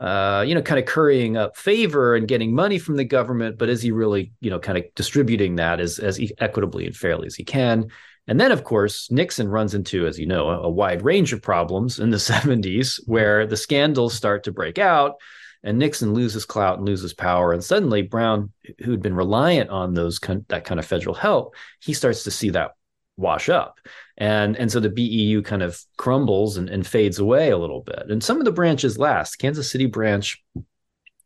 uh, 0.00 0.44
you 0.46 0.54
know, 0.54 0.62
kind 0.62 0.78
of 0.78 0.86
currying 0.86 1.36
up 1.36 1.56
favor 1.56 2.16
and 2.16 2.28
getting 2.28 2.54
money 2.54 2.78
from 2.78 2.96
the 2.96 3.04
government, 3.04 3.58
but 3.58 3.68
is 3.68 3.80
he 3.80 3.92
really, 3.92 4.32
you 4.40 4.50
know, 4.50 4.58
kind 4.58 4.76
of 4.76 4.84
distributing 4.94 5.56
that 5.56 5.80
as 5.80 5.98
as 5.98 6.20
equitably 6.38 6.86
and 6.86 6.96
fairly 6.96 7.26
as 7.26 7.34
he 7.34 7.44
can? 7.44 7.88
And 8.30 8.40
then, 8.40 8.52
of 8.52 8.62
course, 8.62 9.10
Nixon 9.10 9.48
runs 9.48 9.74
into, 9.74 10.06
as 10.06 10.16
you 10.16 10.24
know, 10.24 10.48
a, 10.48 10.60
a 10.60 10.70
wide 10.70 11.02
range 11.02 11.32
of 11.32 11.42
problems 11.42 11.98
in 11.98 12.10
the 12.10 12.16
70s 12.32 13.00
where 13.06 13.44
the 13.46 13.56
scandals 13.56 14.14
start 14.14 14.44
to 14.44 14.52
break 14.52 14.78
out 14.78 15.16
and 15.62 15.78
Nixon 15.78 16.14
loses 16.14 16.44
clout 16.44 16.78
and 16.78 16.86
loses 16.86 17.12
power, 17.12 17.52
and 17.52 17.62
suddenly 17.62 18.02
Brown, 18.02 18.52
who'd 18.82 19.02
been 19.02 19.14
reliant 19.14 19.70
on 19.70 19.94
those 19.94 20.18
that 20.48 20.64
kind 20.64 20.80
of 20.80 20.86
federal 20.86 21.14
help, 21.14 21.54
he 21.80 21.92
starts 21.92 22.24
to 22.24 22.30
see 22.30 22.50
that 22.50 22.72
wash 23.16 23.50
up, 23.50 23.78
and 24.16 24.56
and 24.56 24.72
so 24.72 24.80
the 24.80 24.88
BEU 24.88 25.42
kind 25.42 25.62
of 25.62 25.78
crumbles 25.98 26.56
and, 26.56 26.70
and 26.70 26.86
fades 26.86 27.18
away 27.18 27.50
a 27.50 27.58
little 27.58 27.82
bit. 27.82 28.04
And 28.08 28.24
some 28.24 28.38
of 28.38 28.46
the 28.46 28.52
branches 28.52 28.98
last. 28.98 29.36
Kansas 29.36 29.70
City 29.70 29.86
branch 29.86 30.42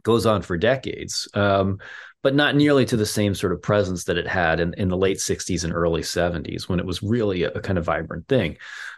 goes 0.03 0.27
on 0.27 0.43
for 0.43 0.57
decades. 0.57 1.29
Um, 1.35 1.79
but 2.25 2.35
not 2.35 2.57
nearly 2.57 2.87
to 2.87 2.97
the 2.97 3.05
same 3.05 3.35
sort 3.35 3.53
of 3.53 3.61
presence 3.61 4.05
that 4.05 4.17
it 4.17 4.27
had 4.27 4.59
in, 4.59 4.73
in 4.75 4.89
the 4.89 4.97
late 4.97 5.19
60s 5.19 5.63
and 5.63 5.75
early 5.75 6.01
70s 6.01 6.71
when 6.71 6.81
it 6.81 6.87
was 6.87 7.03
really 7.03 7.43
a, 7.43 7.51
a 7.51 7.61
kind 7.61 7.77
of 7.77 7.85
vibrant 7.85 8.27
thing. 8.27 8.57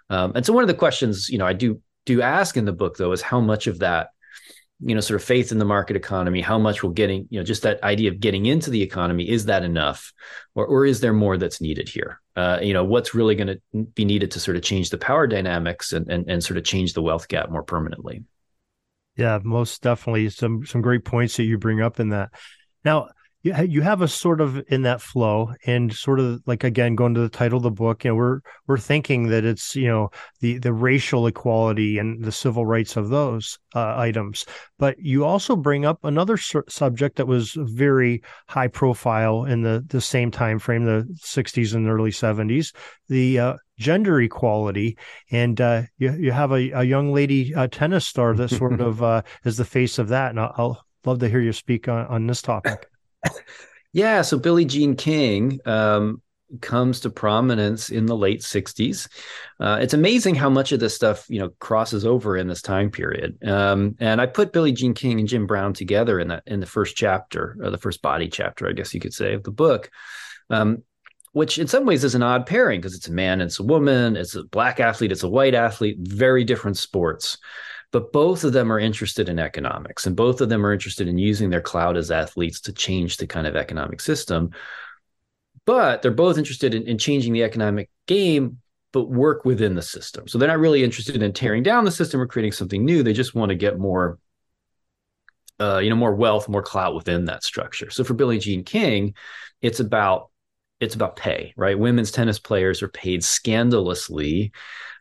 Um, 0.09 0.33
and 0.37 0.47
so 0.47 0.53
one 0.53 0.63
of 0.63 0.69
the 0.69 0.75
questions, 0.75 1.29
you 1.29 1.37
know, 1.37 1.45
I 1.45 1.53
do 1.53 1.83
do 2.07 2.23
ask 2.23 2.57
in 2.57 2.65
the 2.65 2.73
book 2.73 2.97
though 2.97 3.11
is 3.11 3.21
how 3.21 3.41
much 3.41 3.67
of 3.67 3.81
that 3.81 4.11
you 4.79 4.95
know 4.95 5.01
sort 5.01 5.21
of 5.21 5.27
faith 5.27 5.51
in 5.51 5.59
the 5.59 5.65
market 5.65 5.97
economy 5.97 6.41
how 6.41 6.59
much 6.59 6.83
will 6.83 6.91
getting 6.91 7.27
you 7.31 7.41
know 7.41 7.45
just 7.45 7.63
that 7.63 7.83
idea 7.83 8.11
of 8.11 8.21
getting 8.21 8.45
into 8.47 8.71
the 8.71 8.83
economy 8.83 9.29
is 9.29 9.47
that 9.47 9.65
enough? 9.65 10.13
Or, 10.55 10.65
or 10.65 10.87
is 10.87 11.01
there 11.01 11.13
more 11.13 11.37
that's 11.37 11.61
needed 11.61 11.89
here? 11.89 12.21
Uh, 12.37 12.61
you 12.63 12.75
know 12.75 12.85
what's 12.85 13.13
really 13.13 13.35
going 13.35 13.59
to 13.73 13.85
be 13.95 14.05
needed 14.05 14.31
to 14.33 14.41
sort 14.41 14.57
of 14.57 14.63
change 14.63 14.91
the 14.91 14.99
power 14.99 15.27
dynamics 15.27 15.93
and, 15.93 16.09
and 16.09 16.31
and 16.31 16.45
sort 16.45 16.59
of 16.59 16.65
change 16.65 16.93
the 16.93 17.03
wealth 17.03 17.27
gap 17.27 17.51
more 17.51 17.65
permanently? 17.65 18.23
Yeah 19.17 19.41
most 19.43 19.83
definitely. 19.83 20.29
Some 20.29 20.65
some 20.65 20.81
great 20.81 21.05
points 21.05 21.37
that 21.39 21.45
you 21.45 21.59
bring 21.59 21.81
up 21.81 21.99
in 21.99 22.11
that 22.11 22.31
now 22.87 23.09
you 23.47 23.55
you 23.65 23.83
have 23.83 24.03
a 24.03 24.09
sort 24.09 24.41
of 24.41 24.63
in 24.69 24.83
that 24.83 25.01
flow 25.01 25.53
and 25.67 25.93
sort 25.93 26.19
of 26.21 26.41
like 26.47 26.65
again 26.65 26.95
going 26.95 27.15
to 27.15 27.21
the 27.21 27.29
title 27.29 27.59
of 27.59 27.63
the 27.63 27.71
book 27.71 28.05
you 28.05 28.11
know 28.11 28.15
we're 28.15 28.41
we're 28.67 28.79
thinking 28.79 29.29
that 29.29 29.45
it's 29.45 29.77
you 29.77 29.87
know 29.87 30.11
the 30.41 30.59
the 30.59 30.73
racial 30.73 31.27
equality 31.27 31.99
and 31.99 32.25
the 32.25 32.33
civil 32.33 32.67
rights 32.67 32.97
of 32.97 33.09
those 33.09 33.59
uh, 33.75 33.95
items. 33.97 34.47
But 34.79 34.99
you 34.99 35.25
also 35.25 35.55
bring 35.55 35.85
up 35.85 36.01
another 36.03 36.37
su- 36.37 36.65
subject 36.69 37.17
that 37.17 37.27
was 37.27 37.53
very 37.57 38.23
high 38.49 38.69
profile 38.69 39.45
in 39.45 39.63
the 39.63 39.85
the 39.87 40.01
same 40.01 40.31
time 40.31 40.59
frame 40.59 40.85
the 40.85 41.07
60s 41.23 41.75
and 41.75 41.89
early 41.89 42.11
70s 42.11 42.75
the 43.09 43.39
uh, 43.39 43.55
gender 43.79 44.21
equality. 44.21 44.99
And 45.31 45.61
uh, 45.61 45.83
you 45.99 46.13
you 46.15 46.33
have 46.33 46.53
a, 46.53 46.71
a 46.71 46.83
young 46.83 47.13
lady 47.13 47.55
uh, 47.55 47.69
tennis 47.69 48.07
star 48.07 48.35
that 48.35 48.49
sort 48.49 48.81
of 48.89 49.03
uh, 49.03 49.23
is 49.45 49.57
the 49.57 49.65
face 49.65 49.99
of 49.99 50.09
that. 50.09 50.31
And 50.31 50.41
I'll, 50.41 50.55
I'll 50.57 50.86
love 51.07 51.19
to 51.19 51.29
hear 51.29 51.41
you 51.41 51.53
speak 51.53 51.89
on, 51.89 52.07
on 52.07 52.27
this 52.27 52.43
topic 52.43 52.89
yeah, 53.93 54.23
so 54.23 54.39
Billie 54.39 54.65
Jean 54.65 54.95
King 54.95 55.61
um, 55.65 56.23
comes 56.61 57.01
to 57.01 57.11
prominence 57.11 57.91
in 57.91 58.07
the 58.07 58.17
late 58.17 58.41
60s. 58.41 59.09
Uh, 59.59 59.79
it's 59.81 59.95
amazing 59.95 60.35
how 60.35 60.51
much 60.51 60.73
of 60.73 60.81
this 60.81 60.95
stuff, 60.95 61.27
you 61.29 61.39
know, 61.39 61.51
crosses 61.59 62.05
over 62.05 62.37
in 62.37 62.47
this 62.47 62.63
time 62.63 62.91
period. 62.91 63.39
Um, 63.47 63.97
and 63.99 64.21
I 64.21 64.27
put 64.27 64.53
Billie 64.53 64.73
Jean 64.73 64.95
King 64.95 65.19
and 65.19 65.29
Jim 65.29 65.47
Brown 65.47 65.73
together 65.73 66.21
in 66.21 66.29
that 66.29 66.43
in 66.47 66.61
the 66.61 66.67
first 66.67 66.97
chapter, 66.97 67.57
or 67.63 67.71
the 67.71 67.79
first 67.79 68.03
body 68.03 68.29
chapter, 68.29 68.69
I 68.69 68.73
guess 68.73 68.95
you 68.95 69.01
could 69.01 69.15
say, 69.15 69.35
of 69.35 69.45
the 69.45 69.51
book. 69.51 69.91
Um, 70.51 70.83
which 71.33 71.59
in 71.59 71.67
some 71.67 71.85
ways 71.85 72.03
is 72.03 72.15
an 72.15 72.23
odd 72.23 72.47
pairing 72.47 72.81
because 72.81 72.95
it's 72.95 73.09
a 73.09 73.13
man 73.13 73.43
and 73.43 73.49
it's 73.49 73.61
a 73.61 73.63
woman, 73.63 74.17
it's 74.17 74.37
a 74.37 74.45
black 74.45 74.81
athlete, 74.81 75.13
it's 75.13 75.23
a 75.23 75.29
white 75.29 75.55
athlete, 75.55 75.99
very 76.01 76.45
different 76.45 76.79
sports 76.79 77.37
but 77.93 78.13
both 78.13 78.45
of 78.45 78.53
them 78.53 78.73
are 78.73 78.79
interested 78.79 79.29
in 79.29 79.39
economics 79.39 80.07
and 80.07 80.17
both 80.17 80.41
of 80.41 80.49
them 80.49 80.67
are 80.67 80.73
interested 80.73 81.09
in 81.09 81.19
using 81.19 81.51
their 81.51 81.61
cloud 81.61 81.97
as 81.97 82.11
athletes 82.11 82.61
to 82.61 82.73
change 82.73 83.17
the 83.17 83.27
kind 83.27 83.47
of 83.47 83.57
economic 83.57 84.01
system. 84.01 84.51
But 85.65 86.03
they're 86.03 86.11
both 86.11 86.39
interested 86.39 86.75
in, 86.75 86.85
in 86.85 86.99
changing 86.99 87.33
the 87.33 87.43
economic 87.43 87.91
game 88.07 88.59
but 88.93 89.11
work 89.11 89.45
within 89.45 89.75
the 89.75 89.83
system. 89.83 90.27
So 90.27 90.39
they're 90.39 90.49
not 90.49 90.59
really 90.59 90.83
interested 90.83 91.23
in 91.23 91.33
tearing 91.33 91.63
down 91.63 91.85
the 91.85 91.91
system 91.91 92.21
or 92.21 92.27
creating 92.27 92.53
something 92.53 92.85
new. 92.85 93.03
They 93.03 93.13
just 93.13 93.35
want 93.35 93.51
to 93.51 93.55
get 93.55 93.79
more 93.79 94.19
uh, 95.59 95.79
you 95.79 95.91
know 95.91 95.97
more 95.97 96.15
wealth 96.15 96.49
more 96.49 96.63
clout 96.63 96.95
within 96.95 97.25
that 97.27 97.43
structure. 97.43 97.91
So 97.91 98.05
for 98.05 98.15
billie 98.15 98.39
jean 98.39 98.63
king 98.63 99.15
it's 99.63 99.81
about 99.81 100.31
it's 100.81 100.95
about 100.95 101.17
pay 101.17 101.55
right? 101.57 101.79
Women's 101.79 102.11
tennis 102.11 102.39
players 102.39 102.83
are 102.83 102.89
paid 102.89 103.25
scandalously 103.25 104.53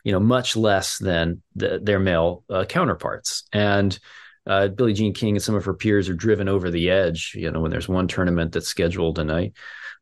you 0.05 0.11
know, 0.11 0.19
much 0.19 0.55
less 0.55 0.99
than 0.99 1.41
the, 1.55 1.79
their 1.81 1.99
male 1.99 2.43
uh, 2.49 2.63
counterparts. 2.63 3.43
And 3.51 3.97
uh, 4.45 4.67
Billie 4.67 4.93
Jean 4.93 5.15
King 5.15 5.35
and 5.35 5.43
some 5.43 5.55
of 5.55 5.65
her 5.65 5.73
peers 5.73 6.07
are 6.07 6.13
driven 6.13 6.47
over 6.47 6.69
the 6.69 6.91
edge. 6.91 7.33
You 7.35 7.49
know, 7.51 7.59
when 7.59 7.71
there's 7.71 7.89
one 7.89 8.07
tournament 8.07 8.53
that's 8.53 8.67
scheduled, 8.67 9.17
and 9.17 9.31
I 9.31 9.51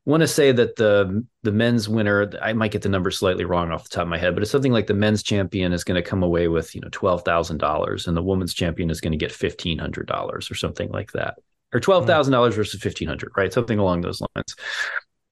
want 0.04 0.20
to 0.20 0.28
say 0.28 0.52
that 0.52 0.76
the 0.76 1.26
the 1.42 1.52
men's 1.52 1.88
winner, 1.88 2.30
I 2.42 2.52
might 2.52 2.70
get 2.70 2.82
the 2.82 2.90
number 2.90 3.10
slightly 3.10 3.46
wrong 3.46 3.72
off 3.72 3.84
the 3.84 3.88
top 3.88 4.02
of 4.02 4.08
my 4.08 4.18
head, 4.18 4.34
but 4.34 4.42
it's 4.42 4.52
something 4.52 4.72
like 4.72 4.86
the 4.86 4.92
men's 4.92 5.22
champion 5.22 5.72
is 5.72 5.84
going 5.84 6.00
to 6.00 6.08
come 6.08 6.22
away 6.22 6.48
with 6.48 6.74
you 6.74 6.82
know 6.82 6.90
twelve 6.92 7.24
thousand 7.24 7.56
dollars, 7.56 8.06
and 8.06 8.14
the 8.14 8.22
women's 8.22 8.52
champion 8.52 8.90
is 8.90 9.00
going 9.00 9.12
to 9.12 9.18
get 9.18 9.32
fifteen 9.32 9.78
hundred 9.78 10.06
dollars 10.06 10.50
or 10.50 10.54
something 10.54 10.90
like 10.90 11.12
that, 11.12 11.38
or 11.72 11.80
twelve 11.80 12.06
thousand 12.06 12.34
dollars 12.34 12.54
versus 12.54 12.78
fifteen 12.78 13.08
hundred, 13.08 13.32
right? 13.38 13.54
Something 13.54 13.78
along 13.78 14.02
those 14.02 14.20
lines. 14.20 14.54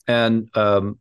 And 0.09 0.49
um, 0.57 0.99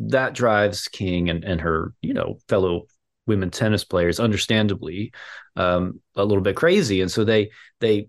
that 0.00 0.34
drives 0.34 0.88
King 0.88 1.30
and, 1.30 1.44
and 1.44 1.62
her, 1.62 1.94
you 2.02 2.12
know, 2.12 2.38
fellow 2.48 2.86
women 3.26 3.50
tennis 3.50 3.84
players, 3.84 4.20
understandably, 4.20 5.12
um, 5.56 6.00
a 6.16 6.24
little 6.24 6.42
bit 6.42 6.56
crazy, 6.56 7.00
and 7.00 7.10
so 7.10 7.24
they 7.24 7.50
they 7.80 8.08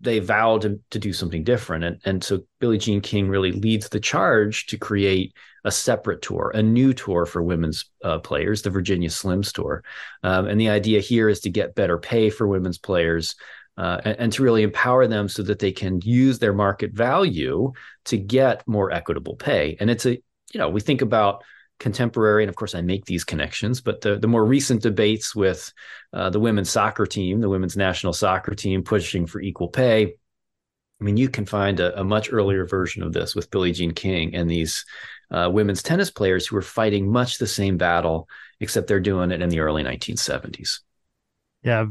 they 0.00 0.18
vowed 0.18 0.62
to, 0.62 0.78
to 0.90 0.98
do 0.98 1.12
something 1.12 1.44
different, 1.44 1.84
and 1.84 2.00
and 2.04 2.24
so 2.24 2.40
Billie 2.60 2.78
Jean 2.78 3.00
King 3.00 3.28
really 3.28 3.52
leads 3.52 3.88
the 3.88 4.00
charge 4.00 4.66
to 4.66 4.78
create 4.78 5.34
a 5.64 5.70
separate 5.70 6.22
tour, 6.22 6.52
a 6.54 6.62
new 6.62 6.92
tour 6.92 7.26
for 7.26 7.42
women's 7.42 7.90
uh, 8.04 8.18
players, 8.18 8.62
the 8.62 8.70
Virginia 8.70 9.08
Slims 9.08 9.52
Tour, 9.52 9.82
um, 10.22 10.46
and 10.46 10.60
the 10.60 10.68
idea 10.68 11.00
here 11.00 11.28
is 11.28 11.40
to 11.40 11.50
get 11.50 11.74
better 11.74 11.98
pay 11.98 12.30
for 12.30 12.46
women's 12.46 12.78
players. 12.78 13.34
Uh, 13.78 14.00
and, 14.06 14.16
and, 14.18 14.32
to 14.32 14.42
really 14.42 14.62
empower 14.62 15.06
them 15.06 15.28
so 15.28 15.42
that 15.42 15.58
they 15.58 15.70
can 15.70 16.00
use 16.00 16.38
their 16.38 16.54
market 16.54 16.94
value 16.94 17.70
to 18.06 18.16
get 18.16 18.66
more 18.66 18.90
equitable 18.90 19.36
pay. 19.36 19.76
And 19.78 19.90
it's 19.90 20.06
a, 20.06 20.12
you 20.12 20.58
know, 20.58 20.70
we 20.70 20.80
think 20.80 21.02
about 21.02 21.44
contemporary, 21.78 22.42
and 22.42 22.48
of 22.48 22.56
course 22.56 22.74
I 22.74 22.80
make 22.80 23.04
these 23.04 23.24
connections, 23.24 23.80
but 23.80 24.00
the, 24.00 24.16
the 24.16 24.28
more 24.28 24.44
recent 24.44 24.82
debates 24.82 25.34
with 25.34 25.72
uh, 26.12 26.30
the 26.30 26.40
women's 26.40 26.70
soccer 26.70 27.06
team, 27.06 27.40
the 27.40 27.48
women's 27.48 27.76
national 27.76 28.12
soccer 28.12 28.54
team 28.54 28.82
pushing 28.82 29.26
for 29.26 29.40
equal 29.40 29.68
pay, 29.68 30.14
I 31.00 31.04
mean, 31.04 31.16
you 31.16 31.28
can 31.28 31.44
find 31.44 31.78
a, 31.78 32.00
a 32.00 32.04
much 32.04 32.32
earlier 32.32 32.64
version 32.64 33.02
of 33.02 33.12
this 33.12 33.34
with 33.34 33.50
Billie 33.50 33.72
Jean 33.72 33.92
King 33.92 34.34
and 34.34 34.50
these 34.50 34.84
uh, 35.30 35.50
women's 35.52 35.82
tennis 35.82 36.10
players 36.10 36.46
who 36.46 36.56
are 36.56 36.62
fighting 36.62 37.10
much 37.10 37.38
the 37.38 37.46
same 37.46 37.76
battle, 37.76 38.28
except 38.60 38.86
they're 38.86 39.00
doing 39.00 39.30
it 39.30 39.42
in 39.42 39.50
the 39.50 39.60
early 39.60 39.82
1970s. 39.82 40.80
Yeah, 41.62 41.84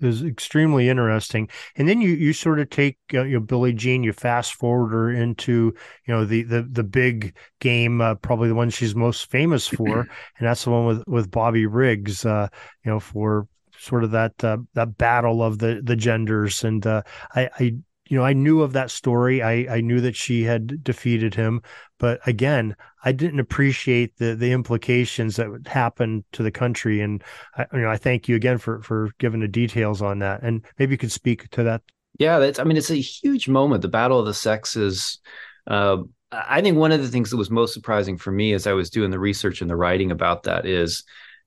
was 0.00 0.22
extremely 0.22 0.88
interesting. 0.88 1.48
And 1.76 1.88
then 1.88 2.00
you 2.00 2.10
you 2.10 2.32
sort 2.32 2.60
of 2.60 2.70
take 2.70 2.98
uh, 3.14 3.24
you 3.24 3.34
know 3.34 3.40
Billie 3.40 3.72
Jean, 3.72 4.02
you 4.02 4.12
fast 4.12 4.54
forward 4.54 4.90
her 4.90 5.10
into 5.10 5.74
you 6.06 6.14
know 6.14 6.24
the 6.24 6.42
the 6.42 6.62
the 6.62 6.84
big 6.84 7.36
game, 7.60 8.00
uh, 8.00 8.14
probably 8.16 8.48
the 8.48 8.54
one 8.54 8.70
she's 8.70 8.94
most 8.94 9.30
famous 9.30 9.66
for, 9.66 10.00
and 10.38 10.46
that's 10.46 10.64
the 10.64 10.70
one 10.70 10.86
with 10.86 11.04
with 11.06 11.30
Bobby 11.30 11.66
Riggs. 11.66 12.24
Uh, 12.24 12.48
you 12.84 12.90
know 12.90 13.00
for 13.00 13.48
sort 13.78 14.04
of 14.04 14.10
that 14.12 14.42
uh, 14.42 14.58
that 14.74 14.96
battle 14.96 15.42
of 15.42 15.58
the 15.58 15.80
the 15.82 15.96
genders, 15.96 16.64
and 16.64 16.86
uh, 16.86 17.02
I 17.34 17.48
I 17.58 17.76
you 18.08 18.16
know, 18.16 18.24
I 18.24 18.32
knew 18.32 18.62
of 18.62 18.72
that 18.74 18.90
story. 18.90 19.42
I, 19.42 19.76
I 19.76 19.80
knew 19.80 20.00
that 20.00 20.16
she 20.16 20.44
had 20.44 20.82
defeated 20.84 21.34
him, 21.34 21.62
but 21.98 22.20
again, 22.26 22.76
I 23.04 23.12
didn't 23.12 23.40
appreciate 23.40 24.16
the 24.18 24.34
the 24.34 24.52
implications 24.52 25.36
that 25.36 25.50
would 25.50 25.66
happen 25.66 26.24
to 26.32 26.42
the 26.42 26.50
country. 26.50 27.00
And 27.00 27.22
I, 27.56 27.66
you 27.72 27.80
know, 27.80 27.90
I 27.90 27.96
thank 27.96 28.28
you 28.28 28.36
again 28.36 28.58
for 28.58 28.80
for 28.82 29.10
giving 29.18 29.40
the 29.40 29.48
details 29.48 30.02
on 30.02 30.20
that. 30.20 30.42
And 30.42 30.64
maybe 30.78 30.92
you 30.92 30.98
could 30.98 31.12
speak 31.12 31.48
to 31.50 31.62
that. 31.64 31.82
Yeah, 32.18 32.38
that's. 32.38 32.58
I 32.58 32.64
mean, 32.64 32.76
it's 32.76 32.90
a 32.90 33.00
huge 33.00 33.48
moment. 33.48 33.82
The 33.82 33.88
battle 33.88 34.20
of 34.20 34.26
the 34.26 34.34
sexes. 34.34 35.18
Uh, 35.66 35.98
I 36.32 36.60
think 36.60 36.76
one 36.76 36.92
of 36.92 37.02
the 37.02 37.08
things 37.08 37.30
that 37.30 37.36
was 37.36 37.50
most 37.50 37.72
surprising 37.72 38.18
for 38.18 38.32
me 38.32 38.52
as 38.52 38.66
I 38.66 38.72
was 38.72 38.90
doing 38.90 39.10
the 39.10 39.18
research 39.18 39.60
and 39.60 39.70
the 39.70 39.76
writing 39.76 40.10
about 40.10 40.42
that 40.44 40.66
is 40.66 41.04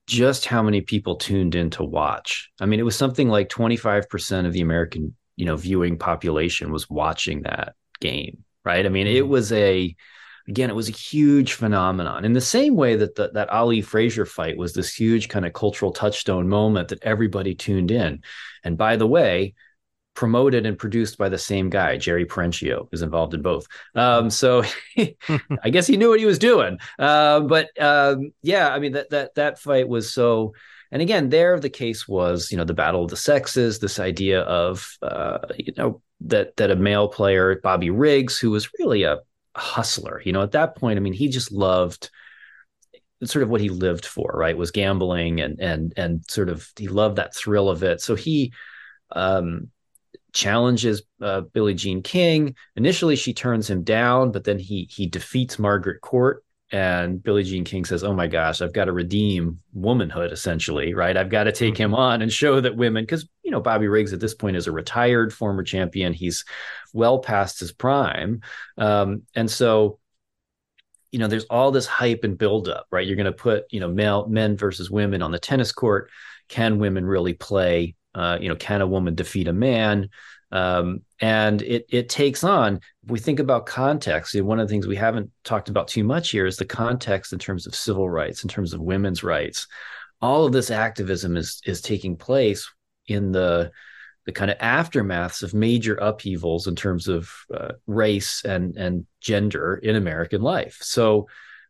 just 0.08 0.46
how 0.46 0.64
many 0.64 0.82
people 0.82 1.16
tuned 1.16 1.54
in 1.54 1.70
to 1.72 1.84
watch. 1.84 2.50
I 2.60 2.66
mean, 2.66 2.80
it 2.80 2.84
was 2.84 2.96
something 2.96 3.30
like 3.30 3.50
25% 3.50 4.46
of 4.46 4.54
the 4.54 4.62
American 4.62 5.16
you 5.40 5.46
know 5.46 5.56
viewing 5.56 5.98
population 5.98 6.72
was 6.72 6.90
watching 6.90 7.44
that 7.44 7.74
game 8.00 8.44
right? 8.66 8.86
I 8.86 8.90
mean 8.90 9.08
it 9.08 9.22
mm-hmm. 9.22 9.30
was 9.30 9.52
a 9.52 9.96
again 10.48 10.70
it 10.70 10.76
was 10.76 10.90
a 10.90 10.94
huge 10.94 11.54
phenomenon. 11.54 12.26
In 12.26 12.34
the 12.34 12.42
same 12.42 12.76
way 12.76 12.96
that 12.96 13.16
the, 13.16 13.32
that 13.34 13.50
ali 13.50 13.82
frazier 13.82 14.26
fight 14.26 14.58
was 14.58 14.74
this 14.74 14.94
huge 14.94 15.30
kind 15.30 15.46
of 15.46 15.54
cultural 15.54 15.92
touchstone 15.92 16.48
moment 16.48 16.90
that 16.90 17.04
everybody 17.04 17.56
tuned 17.56 17.92
in. 17.92 18.22
And 18.64 18.78
by 18.78 18.96
the 18.96 19.08
way 19.08 19.54
promoted 20.16 20.66
and 20.66 20.78
produced 20.78 21.18
by 21.18 21.30
the 21.30 21.38
same 21.38 21.70
guy 21.70 21.96
jerry 21.96 22.26
perenchio 22.26 22.90
is 22.92 23.02
involved 23.02 23.34
in 23.34 23.42
both. 23.42 23.66
Um, 23.96 24.30
so 24.30 24.64
i 25.64 25.70
guess 25.70 25.88
he 25.88 25.98
knew 25.98 26.10
what 26.10 26.20
he 26.20 26.26
was 26.26 26.40
doing. 26.40 26.78
Uh, 26.98 27.40
but 27.42 27.70
um, 27.82 28.32
yeah 28.42 28.70
i 28.70 28.80
mean 28.80 28.94
that 28.94 29.10
that 29.12 29.36
that 29.36 29.60
fight 29.60 29.88
was 29.88 30.14
so 30.14 30.54
and 30.92 31.02
again, 31.02 31.30
there 31.30 31.60
the 31.60 31.70
case 31.70 32.08
was, 32.08 32.52
you 32.52 32.58
know, 32.58 32.64
the 32.64 32.74
battle 32.74 33.04
of 33.04 33.10
the 33.10 33.18
sexes, 33.18 33.80
this 33.80 34.00
idea 34.00 34.42
of, 34.42 34.98
uh, 35.02 35.40
you 35.58 35.74
know, 35.78 36.02
that 36.22 36.56
that 36.58 36.72
a 36.72 36.76
male 36.76 37.08
player, 37.08 37.60
Bobby 37.62 37.90
Riggs, 37.90 38.40
who 38.40 38.52
was 38.52 38.70
really 38.80 39.04
a 39.04 39.20
hustler, 39.56 40.22
you 40.26 40.32
know, 40.32 40.42
at 40.42 40.52
that 40.52 40.76
point, 40.76 40.98
I 40.98 41.02
mean, 41.02 41.14
he 41.14 41.30
just 41.30 41.52
loved 41.52 42.10
sort 43.24 43.44
of 43.44 43.50
what 43.50 43.62
he 43.62 43.70
lived 43.70 44.06
for, 44.06 44.32
right? 44.36 44.58
Was 44.58 44.72
gambling 44.72 45.42
and 45.42 45.60
and 45.60 45.94
and 45.98 46.24
sort 46.30 46.50
of 46.50 46.70
he 46.78 46.88
loved 46.88 47.18
that 47.18 47.36
thrill 47.36 47.70
of 47.70 47.84
it. 47.84 48.02
So 48.02 48.16
he 48.16 48.54
um, 49.12 49.70
challenges 50.34 51.04
uh, 51.22 51.42
Billie 51.42 51.74
Jean 51.74 52.02
King. 52.02 52.56
Initially, 52.76 53.16
she 53.16 53.34
turns 53.34 53.70
him 53.70 53.84
down, 53.84 54.32
but 54.32 54.44
then 54.44 54.60
he 54.60 54.88
he 54.90 55.06
defeats 55.08 55.60
Margaret 55.60 56.02
Court 56.02 56.44
and 56.72 57.22
Billie 57.22 57.44
Jean 57.44 57.64
King 57.64 57.86
says, 57.86 58.04
"Oh 58.04 58.14
my 58.14 58.28
gosh, 58.28 58.62
I've 58.62 58.74
got 58.74 58.86
to 58.86 58.92
redeem 58.92 59.60
womanhood 59.74 60.32
essentially, 60.32 60.94
right? 60.94 61.18
I've 61.18 61.30
got 61.30 61.46
to 61.46 61.52
take 61.52 61.78
him 61.78 61.92
mm-hmm. 61.92 62.00
on 62.00 62.22
and 62.22 62.32
show 62.32 62.62
that 62.62 62.76
women 62.76 63.06
cuz 63.06 63.28
you 63.44 63.52
know 63.52 63.60
Bobby 63.62 63.88
Riggs 63.88 64.14
at 64.14 64.20
this 64.20 64.34
point 64.34 64.58
is 64.58 64.68
a 64.68 64.72
retired 64.72 65.34
former 65.34 65.64
champion. 65.64 66.14
He's 66.14 66.46
well 66.94 67.20
past 67.20 67.60
his 67.60 67.72
prime. 67.72 68.42
Um, 68.78 69.24
and 69.36 69.50
so 69.50 70.00
you 71.12 71.20
know, 71.20 71.28
there's 71.28 71.46
all 71.46 71.72
this 71.72 71.88
hype 71.88 72.24
and 72.24 72.38
buildup, 72.38 72.86
right? 72.92 73.06
You're 73.06 73.16
going 73.16 73.26
to 73.26 73.32
put, 73.32 73.66
you 73.72 73.80
know, 73.80 73.88
male 73.88 74.28
men 74.28 74.58
versus 74.58 74.92
women 74.92 75.22
on 75.22 75.32
the 75.32 75.40
tennis 75.40 75.72
court. 75.72 76.12
Can 76.50 76.80
women 76.80 77.06
really 77.06 77.34
play? 77.34 77.96
Uh, 78.14 78.38
you 78.40 78.50
know, 78.50 78.56
can 78.56 78.82
a 78.82 78.88
woman 78.88 79.16
defeat 79.16 79.48
a 79.48 79.54
man? 79.54 80.10
Um, 80.52 81.02
and 81.22 81.62
it 81.62 81.86
it 81.90 82.10
takes 82.10 82.44
on. 82.44 82.80
We 83.06 83.20
think 83.20 83.40
about 83.40 83.66
context, 83.66 84.40
one 84.42 84.60
of 84.60 84.68
the 84.68 84.72
things 84.72 84.88
we 84.88 84.96
haven't 84.96 85.32
talked 85.44 85.70
about 85.70 85.88
too 85.88 86.04
much 86.04 86.32
here 86.32 86.46
is 86.46 86.58
the 86.58 86.66
context 86.66 87.34
in 87.34 87.40
terms 87.40 87.68
of 87.68 87.76
civil 87.76 88.10
rights, 88.10 88.44
in 88.44 88.50
terms 88.50 88.74
of 88.74 88.82
women's 88.82 89.24
rights. 89.24 89.68
All 90.22 90.46
of 90.46 90.52
this 90.52 90.72
activism 90.72 91.38
is 91.38 91.62
is 91.66 91.82
taking 91.82 92.18
place 92.18 92.70
in 93.08 93.32
the 93.32 93.72
the 94.26 94.32
kind 94.32 94.52
of 94.52 94.58
aftermaths 94.60 95.42
of 95.42 95.54
major 95.54 95.96
upheavals 95.96 96.68
in 96.68 96.76
terms 96.76 97.08
of 97.08 97.32
uh, 97.54 97.74
race 97.88 98.44
and 98.46 98.76
and 98.78 99.06
gender 99.22 99.76
in 99.76 99.96
American 99.96 100.42
life. 100.42 100.78
So, 100.82 101.28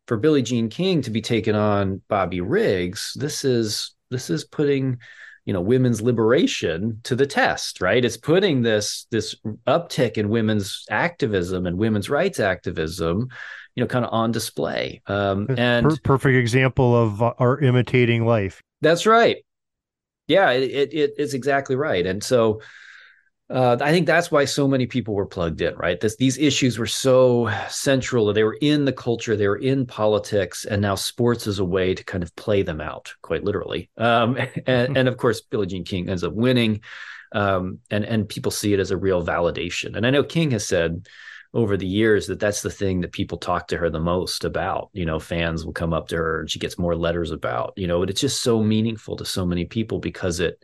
for 0.07 0.17
Billie 0.17 0.41
Jean 0.41 0.69
King 0.69 1.01
to 1.03 1.09
be 1.09 1.21
taken 1.21 1.55
on 1.55 2.01
Bobby 2.07 2.41
Riggs, 2.41 3.13
this 3.15 3.45
is 3.45 3.95
this 4.09 4.29
is 4.29 4.43
putting 4.43 4.99
you 5.45 5.53
know 5.53 5.61
women's 5.61 6.01
liberation 6.01 6.99
to 7.03 7.15
the 7.15 7.25
test 7.25 7.81
right? 7.81 8.03
It's 8.03 8.17
putting 8.17 8.61
this 8.61 9.07
this 9.11 9.35
uptick 9.67 10.17
in 10.17 10.29
women's 10.29 10.85
activism 10.89 11.65
and 11.65 11.77
women's 11.77 12.09
rights 12.09 12.39
activism 12.39 13.27
you 13.75 13.83
know 13.83 13.87
kind 13.87 14.05
of 14.05 14.13
on 14.13 14.31
display. 14.31 15.01
Um 15.07 15.47
and 15.57 15.89
per- 15.89 15.97
perfect 16.03 16.37
example 16.37 16.95
of 16.95 17.21
uh, 17.21 17.33
our 17.39 17.59
imitating 17.59 18.25
life. 18.25 18.61
That's 18.81 19.05
right. 19.05 19.37
Yeah 20.27 20.51
it, 20.51 20.63
it, 20.63 20.93
it 20.93 21.11
is 21.17 21.33
exactly 21.33 21.75
right. 21.75 22.05
And 22.05 22.23
so 22.23 22.61
uh, 23.49 23.77
I 23.81 23.91
think 23.91 24.05
that's 24.05 24.29
why 24.29 24.45
so 24.45 24.67
many 24.67 24.85
people 24.85 25.15
were 25.15 25.25
plugged 25.25 25.61
in, 25.61 25.75
right? 25.75 25.99
This, 25.99 26.15
these 26.17 26.37
issues 26.37 26.77
were 26.77 26.85
so 26.85 27.51
central. 27.67 28.31
They 28.31 28.43
were 28.43 28.57
in 28.61 28.85
the 28.85 28.93
culture, 28.93 29.35
they 29.35 29.47
were 29.47 29.57
in 29.57 29.87
politics, 29.87 30.65
and 30.65 30.81
now 30.81 30.93
sports 30.93 31.47
is 31.47 31.57
a 31.57 31.65
way 31.65 31.95
to 31.95 32.03
kind 32.03 32.21
of 32.21 32.35
play 32.35 32.61
them 32.61 32.79
out, 32.79 33.11
quite 33.23 33.43
literally. 33.43 33.89
Um, 33.97 34.37
and, 34.67 34.95
and, 34.95 35.07
of 35.07 35.17
course, 35.17 35.41
Billie 35.41 35.65
Jean 35.65 35.83
King 35.83 36.09
ends 36.09 36.23
up 36.23 36.33
winning, 36.33 36.81
um, 37.31 37.79
and 37.89 38.05
and 38.05 38.29
people 38.29 38.51
see 38.51 38.73
it 38.73 38.79
as 38.79 38.91
a 38.91 38.97
real 38.97 39.25
validation. 39.25 39.95
And 39.95 40.05
I 40.05 40.11
know 40.11 40.23
King 40.23 40.51
has 40.51 40.67
said 40.67 41.07
over 41.51 41.75
the 41.75 41.87
years 41.87 42.27
that 42.27 42.39
that's 42.39 42.61
the 42.61 42.69
thing 42.69 43.01
that 43.01 43.11
people 43.11 43.39
talk 43.39 43.69
to 43.69 43.77
her 43.77 43.89
the 43.89 43.99
most 43.99 44.45
about. 44.45 44.89
You 44.93 45.05
know, 45.05 45.19
fans 45.19 45.65
will 45.65 45.73
come 45.73 45.93
up 45.93 46.09
to 46.09 46.17
her, 46.17 46.41
and 46.41 46.51
she 46.51 46.59
gets 46.59 46.77
more 46.77 46.95
letters 46.95 47.31
about. 47.31 47.73
You 47.77 47.87
know, 47.87 47.99
but 47.99 48.11
it's 48.11 48.21
just 48.21 48.43
so 48.43 48.61
meaningful 48.61 49.15
to 49.17 49.25
so 49.25 49.43
many 49.43 49.65
people 49.65 49.97
because 49.97 50.39
it 50.39 50.63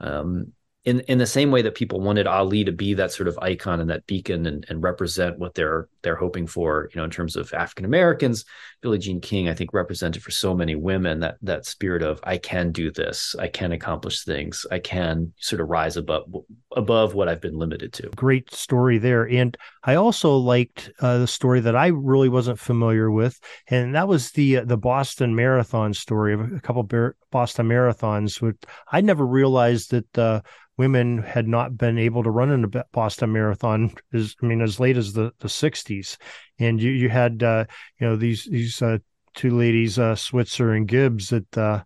um, 0.00 0.52
in 0.86 1.00
in 1.00 1.18
the 1.18 1.26
same 1.26 1.50
way 1.50 1.62
that 1.62 1.74
people 1.74 2.00
wanted 2.00 2.28
Ali 2.28 2.64
to 2.64 2.72
be 2.72 2.94
that 2.94 3.10
sort 3.10 3.26
of 3.26 3.38
icon 3.42 3.80
and 3.80 3.90
that 3.90 4.06
beacon 4.06 4.46
and, 4.46 4.64
and 4.68 4.82
represent 4.82 5.38
what 5.38 5.54
they're 5.54 5.88
they're 6.02 6.14
hoping 6.16 6.46
for, 6.46 6.88
you 6.94 6.98
know, 6.98 7.04
in 7.04 7.10
terms 7.10 7.34
of 7.34 7.52
African 7.52 7.84
Americans, 7.84 8.44
Billie 8.80 8.98
Jean 8.98 9.20
King, 9.20 9.48
I 9.48 9.54
think, 9.54 9.72
represented 9.72 10.22
for 10.22 10.30
so 10.30 10.54
many 10.54 10.76
women 10.76 11.18
that 11.20 11.38
that 11.42 11.66
spirit 11.66 12.02
of 12.02 12.20
I 12.22 12.38
can 12.38 12.70
do 12.70 12.92
this, 12.92 13.34
I 13.36 13.48
can 13.48 13.72
accomplish 13.72 14.22
things, 14.22 14.64
I 14.70 14.78
can 14.78 15.32
sort 15.38 15.60
of 15.60 15.68
rise 15.68 15.96
above 15.96 16.32
above 16.76 17.14
what 17.14 17.28
I've 17.28 17.40
been 17.40 17.58
limited 17.58 17.92
to. 17.94 18.10
Great 18.14 18.54
story 18.54 18.98
there, 18.98 19.28
and 19.28 19.56
I 19.82 19.96
also 19.96 20.36
liked 20.36 20.92
uh, 21.00 21.18
the 21.18 21.26
story 21.26 21.58
that 21.60 21.74
I 21.74 21.88
really 21.88 22.28
wasn't 22.28 22.60
familiar 22.60 23.10
with, 23.10 23.40
and 23.66 23.96
that 23.96 24.06
was 24.06 24.30
the 24.30 24.58
uh, 24.58 24.64
the 24.64 24.78
Boston 24.78 25.34
Marathon 25.34 25.94
story 25.94 26.32
of 26.32 26.40
a 26.52 26.60
couple 26.60 26.88
Boston 27.32 27.68
marathons. 27.68 28.40
Which 28.40 28.56
I 28.92 29.00
never 29.00 29.26
realized 29.26 29.90
that. 29.90 30.16
Uh, 30.16 30.42
women 30.78 31.18
had 31.18 31.48
not 31.48 31.76
been 31.76 31.98
able 31.98 32.22
to 32.22 32.30
run 32.30 32.50
in 32.50 32.64
a 32.64 32.84
Boston 32.92 33.32
Marathon 33.32 33.92
as 34.12 34.34
I 34.42 34.46
mean 34.46 34.60
as 34.60 34.80
late 34.80 34.96
as 34.96 35.12
the 35.12 35.32
the 35.38 35.48
60s, 35.48 36.16
and 36.58 36.80
you 36.80 36.90
you 36.90 37.08
had 37.08 37.42
uh, 37.42 37.64
you 37.98 38.06
know 38.06 38.16
these 38.16 38.44
these 38.44 38.80
uh, 38.82 38.98
two 39.34 39.56
ladies, 39.56 39.98
uh, 39.98 40.14
Switzer 40.14 40.72
and 40.72 40.88
Gibbs, 40.88 41.28
that 41.28 41.58
uh, 41.58 41.82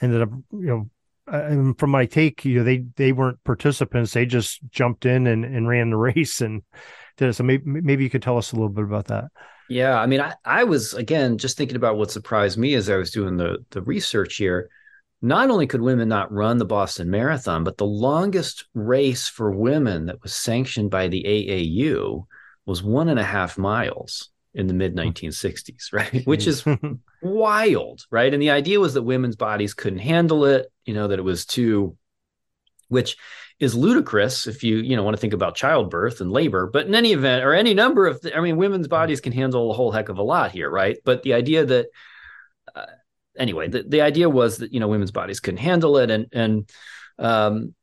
ended 0.00 0.22
up 0.22 0.30
you 0.52 0.66
know. 0.66 0.90
Uh, 1.26 1.72
from 1.78 1.88
my 1.88 2.04
take, 2.04 2.44
you 2.44 2.58
know, 2.58 2.64
they 2.64 2.84
they 2.96 3.10
weren't 3.10 3.42
participants; 3.44 4.12
they 4.12 4.26
just 4.26 4.60
jumped 4.68 5.06
in 5.06 5.26
and, 5.26 5.42
and 5.42 5.66
ran 5.66 5.88
the 5.88 5.96
race 6.14 6.42
and 6.42 6.60
did 7.16 7.30
it. 7.30 7.32
So 7.32 7.44
maybe 7.44 7.62
maybe 7.64 8.04
you 8.04 8.10
could 8.10 8.20
tell 8.20 8.36
us 8.36 8.52
a 8.52 8.56
little 8.56 8.68
bit 8.68 8.84
about 8.84 9.06
that. 9.06 9.24
Yeah, 9.70 9.98
I 9.98 10.04
mean, 10.04 10.20
I, 10.20 10.34
I 10.44 10.64
was 10.64 10.92
again 10.92 11.38
just 11.38 11.56
thinking 11.56 11.76
about 11.76 11.96
what 11.96 12.10
surprised 12.10 12.58
me 12.58 12.74
as 12.74 12.90
I 12.90 12.96
was 12.96 13.10
doing 13.10 13.38
the 13.38 13.64
the 13.70 13.80
research 13.80 14.36
here 14.36 14.68
not 15.24 15.48
only 15.48 15.66
could 15.66 15.80
women 15.80 16.06
not 16.06 16.30
run 16.30 16.58
the 16.58 16.66
Boston 16.66 17.10
Marathon, 17.10 17.64
but 17.64 17.78
the 17.78 17.86
longest 17.86 18.66
race 18.74 19.26
for 19.26 19.50
women 19.50 20.04
that 20.06 20.22
was 20.22 20.34
sanctioned 20.34 20.90
by 20.90 21.08
the 21.08 21.24
AAU 21.26 22.26
was 22.66 22.82
one 22.82 23.08
and 23.08 23.18
a 23.18 23.24
half 23.24 23.56
miles 23.56 24.28
in 24.52 24.66
the 24.66 24.74
hmm. 24.74 24.78
mid 24.78 24.94
1960s, 24.94 25.86
right? 25.94 26.26
Which 26.26 26.46
is 26.46 26.62
wild, 27.22 28.04
right? 28.10 28.34
And 28.34 28.42
the 28.42 28.50
idea 28.50 28.78
was 28.78 28.92
that 28.94 29.02
women's 29.02 29.36
bodies 29.36 29.72
couldn't 29.72 30.00
handle 30.00 30.44
it, 30.44 30.70
you 30.84 30.92
know, 30.92 31.08
that 31.08 31.18
it 31.18 31.22
was 31.22 31.46
too, 31.46 31.96
which 32.88 33.16
is 33.58 33.74
ludicrous 33.74 34.46
if 34.46 34.62
you, 34.62 34.76
you 34.76 34.94
know, 34.94 35.04
want 35.04 35.16
to 35.16 35.20
think 35.20 35.32
about 35.32 35.54
childbirth 35.54 36.20
and 36.20 36.30
labor. 36.30 36.68
But 36.70 36.86
in 36.86 36.94
any 36.94 37.12
event, 37.12 37.44
or 37.44 37.54
any 37.54 37.72
number 37.72 38.06
of, 38.06 38.20
I 38.36 38.42
mean, 38.42 38.58
women's 38.58 38.88
hmm. 38.88 38.90
bodies 38.90 39.22
can 39.22 39.32
handle 39.32 39.70
a 39.70 39.74
whole 39.74 39.90
heck 39.90 40.10
of 40.10 40.18
a 40.18 40.22
lot 40.22 40.52
here, 40.52 40.68
right? 40.68 40.98
But 41.02 41.22
the 41.22 41.32
idea 41.32 41.64
that, 41.64 41.86
anyway, 43.38 43.68
the, 43.68 43.82
the 43.82 44.00
idea 44.00 44.28
was 44.28 44.58
that 44.58 44.72
you 44.72 44.80
know 44.80 44.88
women's 44.88 45.10
bodies 45.10 45.40
couldn't 45.40 45.58
handle 45.58 45.98
it, 45.98 46.10
and 46.10 46.26
and 46.32 46.70
um, 47.18 47.74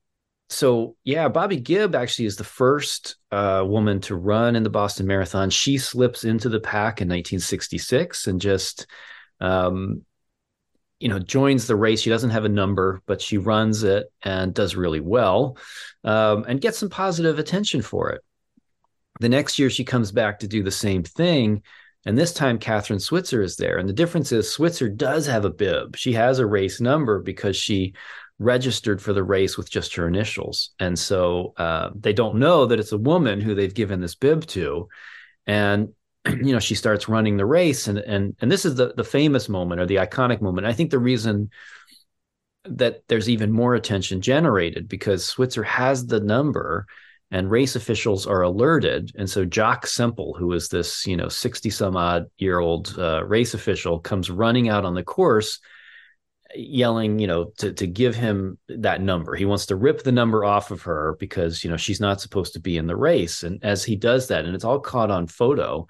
so 0.51 0.97
yeah, 1.05 1.29
Bobbi 1.29 1.63
Gibb 1.63 1.95
actually 1.95 2.25
is 2.25 2.35
the 2.35 2.43
first 2.43 3.15
uh, 3.31 3.63
woman 3.65 4.01
to 4.01 4.15
run 4.15 4.57
in 4.57 4.63
the 4.63 4.69
Boston 4.69 5.07
Marathon. 5.07 5.49
She 5.49 5.77
slips 5.77 6.25
into 6.25 6.49
the 6.49 6.59
pack 6.59 6.99
in 6.99 7.07
1966 7.07 8.27
and 8.27 8.41
just, 8.41 8.85
um, 9.39 10.03
you 10.99 11.07
know, 11.07 11.19
joins 11.19 11.67
the 11.67 11.77
race. 11.77 12.01
She 12.01 12.09
doesn't 12.09 12.31
have 12.31 12.43
a 12.43 12.49
number, 12.49 13.01
but 13.05 13.21
she 13.21 13.37
runs 13.37 13.83
it 13.83 14.11
and 14.23 14.53
does 14.53 14.75
really 14.75 14.99
well, 14.99 15.57
um, 16.03 16.43
and 16.45 16.59
gets 16.59 16.77
some 16.77 16.89
positive 16.89 17.39
attention 17.39 17.81
for 17.81 18.09
it. 18.09 18.21
The 19.21 19.29
next 19.29 19.57
year, 19.57 19.69
she 19.69 19.85
comes 19.85 20.11
back 20.11 20.39
to 20.39 20.49
do 20.49 20.63
the 20.63 20.71
same 20.71 21.03
thing. 21.03 21.63
And 22.05 22.17
this 22.17 22.33
time, 22.33 22.57
Kathrine 22.57 23.01
Switzer 23.01 23.41
is 23.41 23.57
there. 23.57 23.77
And 23.77 23.87
the 23.87 23.93
difference 23.93 24.31
is 24.31 24.51
Switzer 24.51 24.89
does 24.89 25.27
have 25.27 25.45
a 25.45 25.51
bib. 25.51 25.95
She 25.95 26.13
has 26.13 26.39
a 26.39 26.45
race 26.45 26.81
number 26.81 27.19
because 27.19 27.55
she 27.55 27.93
registered 28.39 28.99
for 29.01 29.13
the 29.13 29.23
race 29.23 29.55
with 29.55 29.69
just 29.69 29.95
her 29.95 30.07
initials. 30.07 30.71
And 30.79 30.97
so 30.97 31.53
uh, 31.57 31.91
they 31.93 32.13
don't 32.13 32.37
know 32.37 32.65
that 32.65 32.79
it's 32.79 32.91
a 32.91 32.97
woman 32.97 33.39
who 33.39 33.53
they've 33.53 33.73
given 33.73 34.01
this 34.01 34.15
bib 34.15 34.47
to. 34.47 34.89
And 35.45 35.89
you 36.27 36.53
know, 36.53 36.59
she 36.59 36.75
starts 36.75 37.09
running 37.09 37.37
the 37.37 37.45
race, 37.45 37.87
and 37.87 37.97
and 37.97 38.35
and 38.41 38.51
this 38.51 38.65
is 38.65 38.75
the 38.75 38.93
the 38.95 39.03
famous 39.03 39.49
moment 39.49 39.81
or 39.81 39.85
the 39.85 39.95
iconic 39.95 40.41
moment. 40.41 40.67
I 40.67 40.73
think 40.73 40.91
the 40.91 40.99
reason 40.99 41.49
that 42.65 43.01
there's 43.07 43.29
even 43.29 43.51
more 43.51 43.73
attention 43.73 44.21
generated 44.21 44.87
because 44.87 45.25
Switzer 45.25 45.63
has 45.63 46.05
the 46.05 46.19
number 46.19 46.85
and 47.31 47.49
race 47.49 47.75
officials 47.75 48.27
are 48.27 48.41
alerted. 48.41 49.11
And 49.15 49.29
so 49.29 49.45
Jock 49.45 49.87
Semple, 49.87 50.35
who 50.37 50.51
is 50.51 50.67
this, 50.67 51.07
you 51.07 51.15
know, 51.15 51.29
60 51.29 51.69
some 51.69 51.95
odd 51.95 52.25
year 52.37 52.59
old 52.59 52.93
uh, 52.97 53.23
race 53.25 53.53
official, 53.53 53.99
comes 53.99 54.29
running 54.29 54.69
out 54.69 54.85
on 54.85 54.93
the 54.93 55.03
course 55.03 55.59
yelling, 56.55 57.19
you 57.19 57.27
know, 57.27 57.45
to 57.57 57.73
to 57.73 57.87
give 57.87 58.15
him 58.15 58.57
that 58.67 59.01
number. 59.01 59.35
He 59.35 59.45
wants 59.45 59.67
to 59.67 59.75
rip 59.75 60.03
the 60.03 60.11
number 60.11 60.43
off 60.43 60.71
of 60.71 60.81
her 60.83 61.15
because 61.19 61.63
you 61.63 61.69
know 61.69 61.77
she's 61.77 62.01
not 62.01 62.21
supposed 62.21 62.53
to 62.53 62.59
be 62.59 62.77
in 62.77 62.87
the 62.87 62.95
race. 62.95 63.43
And 63.43 63.63
as 63.63 63.83
he 63.83 63.95
does 63.95 64.27
that, 64.27 64.45
and 64.45 64.55
it's 64.55 64.65
all 64.65 64.79
caught 64.79 65.11
on 65.11 65.27
photo, 65.27 65.87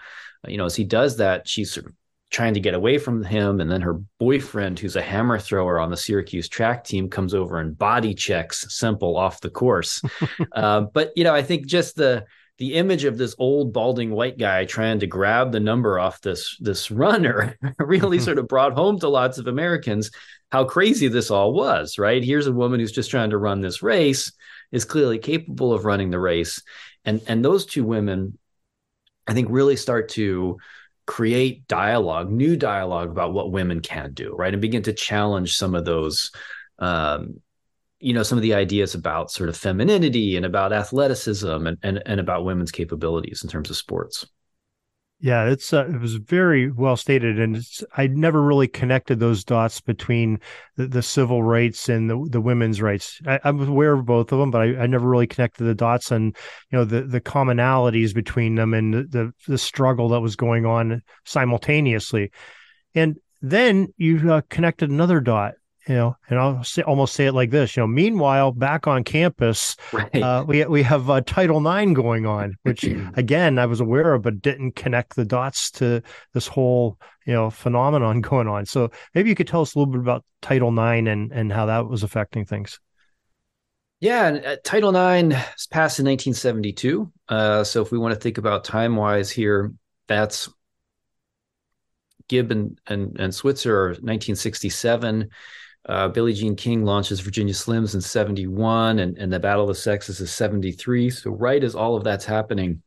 you 0.47 0.57
know, 0.57 0.65
as 0.65 0.75
he 0.75 0.83
does 0.83 1.17
that, 1.17 1.47
she's 1.47 1.71
sort 1.71 1.87
of 1.87 1.93
trying 2.31 2.53
to 2.53 2.59
get 2.59 2.73
away 2.73 2.97
from 2.97 3.23
him, 3.23 3.59
and 3.59 3.69
then 3.69 3.81
her 3.81 4.01
boyfriend, 4.19 4.79
who's 4.79 4.95
a 4.95 5.01
hammer 5.01 5.37
thrower 5.37 5.79
on 5.79 5.91
the 5.91 5.97
Syracuse 5.97 6.47
track 6.47 6.83
team, 6.83 7.09
comes 7.09 7.33
over 7.33 7.59
and 7.59 7.77
body 7.77 8.13
checks 8.13 8.65
Semple 8.75 9.17
off 9.17 9.41
the 9.41 9.49
course. 9.49 10.01
uh, 10.53 10.81
but 10.81 11.11
you 11.15 11.23
know, 11.23 11.35
I 11.35 11.43
think 11.43 11.67
just 11.67 11.95
the 11.95 12.25
the 12.57 12.75
image 12.75 13.05
of 13.05 13.17
this 13.17 13.35
old 13.39 13.73
balding 13.73 14.11
white 14.11 14.37
guy 14.37 14.65
trying 14.65 14.99
to 14.99 15.07
grab 15.07 15.51
the 15.51 15.59
number 15.59 15.99
off 15.99 16.21
this 16.21 16.57
this 16.59 16.91
runner 16.91 17.57
really 17.79 18.19
sort 18.19 18.37
of 18.37 18.47
brought 18.47 18.73
home 18.73 18.99
to 18.99 19.09
lots 19.09 19.37
of 19.37 19.47
Americans 19.47 20.11
how 20.51 20.65
crazy 20.65 21.07
this 21.07 21.31
all 21.31 21.53
was, 21.53 21.97
right? 21.97 22.23
Here's 22.23 22.47
a 22.47 22.51
woman 22.51 22.79
who's 22.79 22.91
just 22.91 23.09
trying 23.09 23.29
to 23.29 23.37
run 23.37 23.61
this 23.61 23.81
race, 23.81 24.33
is 24.71 24.85
clearly 24.85 25.17
capable 25.17 25.73
of 25.73 25.85
running 25.85 26.11
the 26.11 26.19
race. 26.19 26.61
And 27.05 27.21
and 27.27 27.43
those 27.43 27.65
two 27.65 27.83
women, 27.83 28.37
I 29.27 29.33
think, 29.33 29.47
really 29.49 29.75
start 29.75 30.09
to 30.09 30.57
create 31.11 31.67
dialogue, 31.67 32.31
new 32.31 32.55
dialogue 32.55 33.09
about 33.09 33.33
what 33.33 33.51
women 33.51 33.81
can 33.81 34.13
do, 34.13 34.33
right? 34.33 34.53
And 34.53 34.61
begin 34.61 34.83
to 34.83 34.93
challenge 34.93 35.57
some 35.57 35.75
of 35.75 35.83
those 35.83 36.31
um, 36.79 37.41
you 37.99 38.13
know 38.13 38.23
some 38.23 38.37
of 38.37 38.41
the 38.41 38.53
ideas 38.53 38.95
about 38.95 39.29
sort 39.29 39.49
of 39.49 39.57
femininity 39.57 40.37
and 40.37 40.45
about 40.45 40.71
athleticism 40.71 41.67
and, 41.67 41.77
and, 41.83 42.01
and 42.05 42.19
about 42.21 42.45
women's 42.45 42.71
capabilities 42.71 43.43
in 43.43 43.49
terms 43.49 43.69
of 43.69 43.75
sports 43.75 44.25
yeah, 45.21 45.45
it's 45.45 45.71
uh, 45.71 45.85
it 45.85 46.01
was 46.01 46.15
very 46.15 46.71
well 46.71 46.97
stated, 46.97 47.39
and 47.39 47.63
I 47.95 48.07
never 48.07 48.41
really 48.41 48.67
connected 48.67 49.19
those 49.19 49.43
dots 49.43 49.79
between 49.79 50.39
the, 50.77 50.87
the 50.87 51.03
civil 51.03 51.43
rights 51.43 51.87
and 51.89 52.09
the, 52.09 52.27
the 52.27 52.41
women's 52.41 52.81
rights. 52.81 53.21
I, 53.27 53.51
was 53.51 53.69
aware 53.69 53.93
of 53.93 54.05
both 54.05 54.31
of 54.31 54.39
them, 54.39 54.49
but 54.49 54.61
I, 54.61 54.81
I, 54.81 54.87
never 54.87 55.07
really 55.07 55.27
connected 55.27 55.63
the 55.63 55.75
dots 55.75 56.09
and 56.09 56.35
you 56.71 56.77
know 56.77 56.85
the 56.85 57.03
the 57.03 57.21
commonalities 57.21 58.15
between 58.15 58.55
them 58.55 58.73
and 58.73 58.93
the, 58.93 59.03
the, 59.03 59.33
the 59.47 59.57
struggle 59.59 60.09
that 60.09 60.21
was 60.21 60.35
going 60.35 60.65
on 60.65 61.03
simultaneously. 61.23 62.31
And 62.95 63.17
then 63.43 63.93
you 63.97 64.33
uh, 64.33 64.41
connected 64.49 64.89
another 64.89 65.19
dot 65.19 65.53
you 65.87 65.95
know, 65.95 66.15
and 66.29 66.37
I'll 66.37 66.63
say, 66.63 66.83
almost 66.83 67.15
say 67.15 67.25
it 67.25 67.33
like 67.33 67.49
this, 67.49 67.75
you 67.75 67.81
know, 67.81 67.87
meanwhile, 67.87 68.51
back 68.51 68.85
on 68.85 69.03
campus, 69.03 69.75
right. 69.91 70.15
uh, 70.15 70.45
we, 70.47 70.63
we 70.65 70.83
have 70.83 71.09
uh, 71.09 71.21
Title 71.21 71.65
IX 71.65 71.93
going 71.93 72.25
on, 72.25 72.55
which 72.63 72.83
again, 73.15 73.57
I 73.57 73.65
was 73.65 73.79
aware 73.79 74.13
of, 74.13 74.21
but 74.21 74.41
didn't 74.41 74.75
connect 74.75 75.15
the 75.15 75.25
dots 75.25 75.71
to 75.71 76.03
this 76.33 76.47
whole, 76.47 76.99
you 77.25 77.33
know, 77.33 77.49
phenomenon 77.49 78.21
going 78.21 78.47
on. 78.47 78.65
So 78.65 78.91
maybe 79.15 79.29
you 79.29 79.35
could 79.35 79.47
tell 79.47 79.61
us 79.61 79.73
a 79.73 79.79
little 79.79 79.91
bit 79.91 80.01
about 80.01 80.23
Title 80.41 80.69
IX 80.69 81.07
and, 81.07 81.31
and 81.31 81.51
how 81.51 81.65
that 81.65 81.87
was 81.87 82.03
affecting 82.03 82.45
things. 82.45 82.79
Yeah, 83.99 84.27
and, 84.27 84.45
uh, 84.45 84.57
Title 84.63 84.89
IX 84.89 85.29
was 85.29 85.67
passed 85.67 85.99
in 85.99 86.05
1972. 86.05 87.11
Uh, 87.27 87.63
so 87.63 87.81
if 87.81 87.91
we 87.91 87.97
want 87.97 88.13
to 88.13 88.19
think 88.19 88.37
about 88.37 88.63
time 88.63 88.95
wise 88.95 89.31
here, 89.31 89.73
that's 90.07 90.49
Gibb 92.27 92.51
and, 92.51 92.79
and, 92.87 93.19
and 93.19 93.33
Switzer 93.33 93.89
1967 93.89 95.29
uh, 95.87 96.07
Billie 96.09 96.33
Jean 96.33 96.55
King 96.55 96.85
launches 96.85 97.19
Virginia 97.19 97.53
Slims 97.53 97.95
in 97.95 98.01
71, 98.01 98.99
and, 98.99 99.17
and 99.17 99.33
the 99.33 99.39
Battle 99.39 99.63
of 99.63 99.69
the 99.69 99.75
Sexes 99.75 100.19
is 100.19 100.31
73. 100.31 101.09
So, 101.09 101.31
right 101.31 101.63
as 101.63 101.75
all 101.75 101.95
of 101.95 102.03
that's 102.03 102.25
happening, 102.25 102.81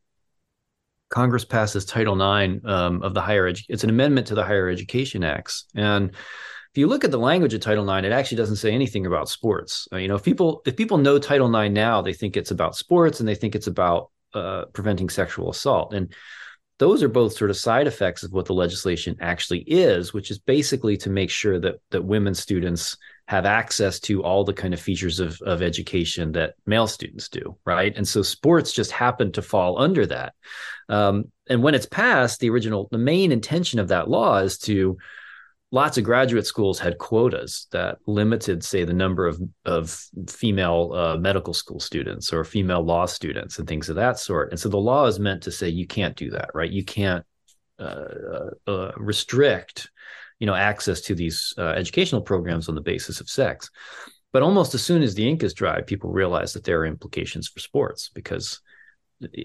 Congress 1.11 1.45
passes 1.45 1.85
Title 1.85 2.15
IX 2.15 2.65
um, 2.65 3.03
of 3.03 3.15
the 3.15 3.21
higher 3.21 3.47
education. 3.47 3.75
It's 3.75 3.85
an 3.85 3.91
amendment 3.91 4.27
to 4.29 4.35
the 4.35 4.45
Higher 4.45 4.69
Education 4.69 5.25
Acts. 5.25 5.67
And 5.75 6.11
if 6.11 6.79
you 6.79 6.87
look 6.87 7.05
at 7.05 7.13
the 7.13 7.19
language 7.19 7.55
of 7.55 7.61
Title 7.61 7.89
IX, 7.89 8.07
it 8.07 8.13
actually 8.13 8.39
doesn't 8.39 8.57
say 8.57 8.73
anything 8.73 9.07
about 9.07 9.29
sports. 9.29 9.87
Uh, 9.93 9.99
you 9.99 10.09
know, 10.09 10.17
if 10.17 10.25
people 10.25 10.63
if 10.67 10.77
people 10.77 10.99
know 10.99 11.19
Title 11.19 11.55
IX 11.55 11.73
now, 11.73 12.03
they 12.03 12.13
think 12.13 12.37
it's 12.37 12.51
about 12.51 12.75
sports 12.75 13.21
and 13.21 13.29
they 13.29 13.37
think 13.37 13.55
it's 13.55 13.69
about 13.69 14.11
uh, 14.35 14.65
preventing 14.73 15.09
sexual 15.09 15.51
assault. 15.51 15.95
And 15.95 16.13
those 16.79 17.03
are 17.03 17.09
both 17.09 17.37
sort 17.37 17.51
of 17.51 17.57
side 17.57 17.87
effects 17.87 18.23
of 18.23 18.33
what 18.33 18.47
the 18.47 18.55
legislation 18.55 19.17
actually 19.21 19.61
is, 19.61 20.13
which 20.13 20.31
is 20.31 20.39
basically 20.39 20.97
to 20.99 21.11
make 21.11 21.31
sure 21.31 21.59
that 21.61 21.77
that 21.91 22.05
women 22.05 22.35
students 22.35 22.97
have 23.27 23.47
access 23.47 24.01
to 24.01 24.23
all 24.23 24.45
the 24.45 24.53
kind 24.53 24.75
of 24.75 24.81
features 24.81 25.19
of, 25.19 25.41
of 25.43 25.63
education 25.63 26.33
that 26.33 26.55
male 26.67 26.87
students 26.87 27.29
do, 27.29 27.57
right? 27.65 27.97
And 27.97 28.07
so 28.07 28.23
sports 28.23 28.73
just 28.73 28.91
happen 28.91 29.33
to 29.33 29.43
fall 29.43 29.81
under 29.81 30.05
that. 30.07 30.35
Um, 30.91 31.31
and 31.49 31.63
when 31.63 31.75
it's 31.75 31.87
passed, 31.87 32.41
the 32.41 32.51
original, 32.51 32.89
the 32.91 32.99
main 32.99 33.33
intention 33.33 33.79
of 33.79 33.89
that 33.89 34.11
law 34.11 34.39
is 34.39 34.59
to 34.59 34.99
lots 35.75 35.99
of 35.99 36.05
graduate 36.05 36.47
schools 36.47 36.79
had 36.79 36.99
quotas 36.99 37.67
that 37.73 37.99
limited, 38.07 38.63
say, 38.63 38.85
the 38.85 38.93
number 38.93 39.27
of 39.27 39.43
of 39.65 39.91
female 40.29 40.93
uh, 40.95 41.17
medical 41.17 41.53
school 41.53 41.81
students 41.81 42.33
or 42.33 42.45
female 42.45 42.83
law 42.83 43.07
students 43.07 43.59
and 43.59 43.67
things 43.67 43.89
of 43.89 43.97
that 43.97 44.19
sort. 44.19 44.51
And 44.51 44.61
so 44.61 44.69
the 44.69 44.79
law 44.79 45.07
is 45.07 45.19
meant 45.19 45.43
to 45.43 45.51
say 45.51 45.69
you 45.69 45.87
can't 45.87 46.17
do 46.17 46.31
that, 46.31 46.51
right? 46.55 46.71
You 46.71 46.85
can't 46.85 47.25
uh, 47.81 48.09
uh, 48.37 48.51
uh 48.69 48.93
restrict, 48.97 49.91
you 50.39 50.47
know, 50.47 50.55
access 50.55 51.01
to 51.03 51.15
these 51.15 51.53
uh, 51.59 51.75
educational 51.83 52.23
programs 52.23 52.69
on 52.69 52.77
the 52.77 52.81
basis 52.93 53.21
of 53.21 53.29
sex. 53.29 53.69
But 54.33 54.43
almost 54.43 54.75
as 54.75 54.83
soon 54.83 55.03
as 55.03 55.15
the 55.15 55.29
ink 55.29 55.43
is 55.43 55.55
dry, 55.55 55.81
people 55.81 56.11
realize 56.13 56.53
that 56.53 56.63
there 56.63 56.81
are 56.81 56.87
implications 56.87 57.49
for 57.49 57.59
sports 57.59 58.11
because 58.15 58.61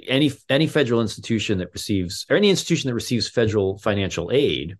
any 0.07 0.31
any 0.47 0.67
federal 0.67 1.01
institution 1.01 1.57
that 1.57 1.73
receives 1.73 2.27
or 2.29 2.37
any 2.37 2.51
institution 2.51 2.87
that 2.87 2.95
receives 2.95 3.27
federal 3.27 3.79
financial 3.79 4.29
aid 4.31 4.77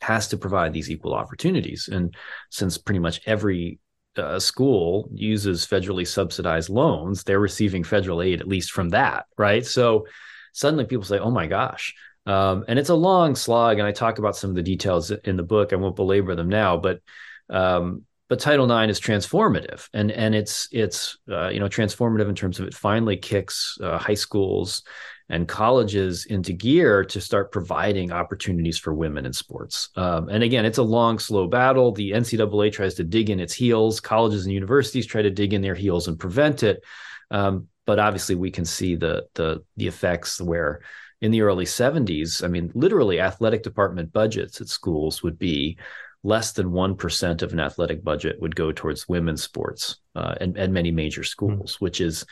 has 0.00 0.28
to 0.28 0.36
provide 0.36 0.72
these 0.72 0.90
equal 0.90 1.14
opportunities. 1.14 1.88
And 1.90 2.14
since 2.50 2.78
pretty 2.78 3.00
much 3.00 3.20
every 3.26 3.78
uh, 4.16 4.38
school 4.38 5.08
uses 5.12 5.66
federally 5.66 6.06
subsidized 6.06 6.70
loans, 6.70 7.24
they're 7.24 7.40
receiving 7.40 7.84
federal 7.84 8.22
aid 8.22 8.40
at 8.40 8.48
least 8.48 8.72
from 8.72 8.90
that, 8.90 9.26
right? 9.36 9.64
So 9.64 10.06
suddenly 10.52 10.84
people 10.84 11.04
say, 11.04 11.18
"Oh 11.18 11.30
my 11.30 11.46
gosh." 11.46 11.94
Um, 12.26 12.64
and 12.68 12.78
it's 12.78 12.90
a 12.90 12.94
long 12.94 13.34
slog, 13.34 13.78
and 13.78 13.86
I 13.86 13.92
talk 13.92 14.18
about 14.18 14.36
some 14.36 14.50
of 14.50 14.56
the 14.56 14.62
details 14.62 15.10
in 15.10 15.36
the 15.36 15.42
book. 15.42 15.72
I 15.72 15.76
won't 15.76 15.96
belabor 15.96 16.34
them 16.34 16.48
now, 16.48 16.76
but 16.76 17.00
um, 17.48 18.04
but 18.28 18.40
Title 18.40 18.70
IX 18.70 18.90
is 18.90 19.00
transformative, 19.00 19.88
and 19.94 20.10
and 20.10 20.34
it's 20.34 20.68
it's 20.70 21.16
uh, 21.30 21.48
you 21.48 21.60
know 21.60 21.68
transformative 21.68 22.28
in 22.28 22.34
terms 22.34 22.60
of 22.60 22.66
it 22.66 22.74
finally 22.74 23.16
kicks 23.16 23.78
uh, 23.82 23.96
high 23.98 24.14
schools 24.14 24.82
and 25.28 25.46
colleges 25.46 26.26
into 26.26 26.52
gear 26.52 27.04
to 27.04 27.20
start 27.20 27.52
providing 27.52 28.12
opportunities 28.12 28.78
for 28.78 28.94
women 28.94 29.26
in 29.26 29.32
sports. 29.32 29.90
Um, 29.94 30.28
and 30.28 30.42
again, 30.42 30.64
it's 30.64 30.78
a 30.78 30.82
long, 30.82 31.18
slow 31.18 31.46
battle. 31.46 31.92
The 31.92 32.12
NCAA 32.12 32.72
tries 32.72 32.94
to 32.94 33.04
dig 33.04 33.28
in 33.28 33.40
its 33.40 33.52
heels. 33.52 34.00
Colleges 34.00 34.44
and 34.44 34.54
universities 34.54 35.06
try 35.06 35.22
to 35.22 35.30
dig 35.30 35.52
in 35.52 35.60
their 35.60 35.74
heels 35.74 36.08
and 36.08 36.18
prevent 36.18 36.62
it. 36.62 36.82
Um, 37.30 37.68
but 37.84 37.98
obviously, 37.98 38.34
we 38.34 38.50
can 38.50 38.64
see 38.64 38.96
the 38.96 39.26
the 39.34 39.62
the 39.76 39.86
effects 39.86 40.40
where 40.40 40.80
in 41.20 41.30
the 41.30 41.42
early 41.42 41.64
70s, 41.64 42.44
I 42.44 42.48
mean, 42.48 42.70
literally, 42.74 43.20
athletic 43.20 43.62
department 43.62 44.12
budgets 44.12 44.60
at 44.60 44.68
schools 44.68 45.22
would 45.22 45.38
be 45.38 45.78
less 46.22 46.52
than 46.52 46.68
1% 46.68 47.42
of 47.42 47.52
an 47.52 47.60
athletic 47.60 48.02
budget 48.04 48.40
would 48.40 48.54
go 48.54 48.72
towards 48.72 49.08
women's 49.08 49.42
sports 49.42 49.96
uh, 50.14 50.34
and, 50.40 50.56
and 50.56 50.72
many 50.72 50.90
major 50.90 51.24
schools, 51.24 51.74
mm-hmm. 51.74 51.84
which 51.84 52.00
is 52.00 52.24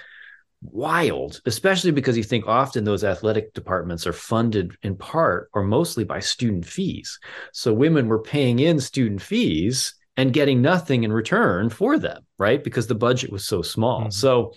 wild, 0.63 1.41
especially 1.47 1.91
because 1.91 2.17
you 2.17 2.23
think 2.23 2.47
often 2.47 2.85
those 2.85 3.05
athletic 3.05 3.53
departments 3.55 4.07
are 4.07 4.13
funded 4.13 4.77
in 4.83 4.97
part 4.97 5.51
or 5.55 5.63
mostly 5.63 6.05
by 6.05 6.21
student 6.21 6.65
fees. 6.65 7.19
So 7.53 7.73
women 7.73 8.09
were 8.09 8.23
paying 8.23 8.59
in 8.59 8.81
student 8.81 9.23
fees 9.23 9.95
and 10.17 10.33
getting 10.33 10.63
nothing 10.63 11.05
in 11.05 11.13
return 11.13 11.69
for 11.69 11.99
them, 11.99 12.25
right? 12.39 12.63
Because 12.63 12.87
the 12.87 12.95
budget 12.95 13.31
was 13.31 13.45
so 13.45 13.63
small. 13.63 14.03
Mm-hmm. 14.03 14.11
So, 14.11 14.55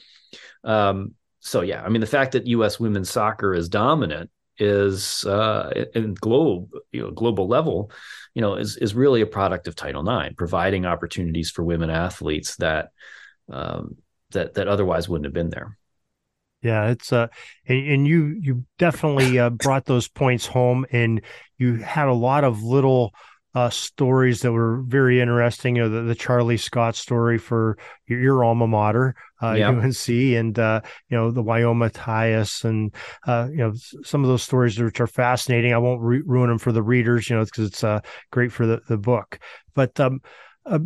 um, 0.63 1.13
so 1.41 1.61
yeah, 1.61 1.83
I 1.83 1.89
mean, 1.89 2.01
the 2.01 2.07
fact 2.07 2.33
that 2.33 2.47
U.S. 2.47 2.79
women's 2.79 3.09
soccer 3.09 3.53
is 3.53 3.69
dominant 3.69 4.29
is 4.57 5.23
uh, 5.25 5.85
in 5.95 6.13
globe, 6.15 6.69
you 6.91 7.01
know, 7.01 7.11
global 7.11 7.47
level, 7.47 7.91
you 8.33 8.41
know, 8.41 8.55
is 8.55 8.75
is 8.77 8.93
really 8.93 9.21
a 9.21 9.25
product 9.25 9.67
of 9.67 9.75
Title 9.75 10.07
IX, 10.07 10.35
providing 10.35 10.85
opportunities 10.85 11.49
for 11.49 11.63
women 11.63 11.89
athletes 11.89 12.57
that 12.57 12.89
um, 13.49 13.97
that 14.31 14.55
that 14.55 14.67
otherwise 14.67 15.07
wouldn't 15.07 15.25
have 15.25 15.33
been 15.33 15.49
there. 15.49 15.77
Yeah, 16.61 16.89
it's 16.89 17.13
uh, 17.13 17.27
and, 17.67 17.87
and 17.87 18.07
you 18.07 18.37
you 18.41 18.65
definitely 18.77 19.39
uh, 19.39 19.49
brought 19.49 19.85
those 19.85 20.07
points 20.07 20.45
home, 20.45 20.85
and 20.91 21.21
you 21.57 21.75
had 21.75 22.07
a 22.07 22.13
lot 22.13 22.43
of 22.43 22.63
little 22.63 23.13
uh, 23.55 23.69
stories 23.69 24.41
that 24.41 24.51
were 24.51 24.81
very 24.81 25.21
interesting. 25.21 25.75
You 25.75 25.83
know, 25.83 25.89
the, 25.89 26.01
the 26.01 26.15
Charlie 26.15 26.57
Scott 26.57 26.95
story 26.95 27.37
for 27.37 27.77
your, 28.07 28.19
your 28.19 28.43
alma 28.43 28.67
mater, 28.67 29.15
uh, 29.41 29.53
yep. 29.53 29.73
UNC, 29.73 30.09
and 30.09 30.59
uh, 30.59 30.81
you 31.09 31.17
know 31.17 31.31
the 31.31 31.43
Wyomia 31.43 31.91
Tyus, 31.91 32.65
and 32.65 32.93
uh, 33.25 33.47
you 33.49 33.57
know 33.57 33.73
some 34.03 34.23
of 34.23 34.29
those 34.29 34.43
stories 34.43 34.77
which 34.79 34.99
are 34.99 35.07
fascinating. 35.07 35.73
I 35.73 35.77
won't 35.77 36.01
re- 36.01 36.23
ruin 36.25 36.49
them 36.49 36.59
for 36.59 36.71
the 36.71 36.83
readers, 36.83 37.29
you 37.29 37.37
know, 37.37 37.45
because 37.45 37.67
it's 37.67 37.83
uh, 37.83 38.01
great 38.31 38.51
for 38.51 38.65
the 38.65 38.81
the 38.89 38.97
book. 38.97 39.39
But 39.73 39.97
um, 39.99 40.21
uh, 40.65 40.79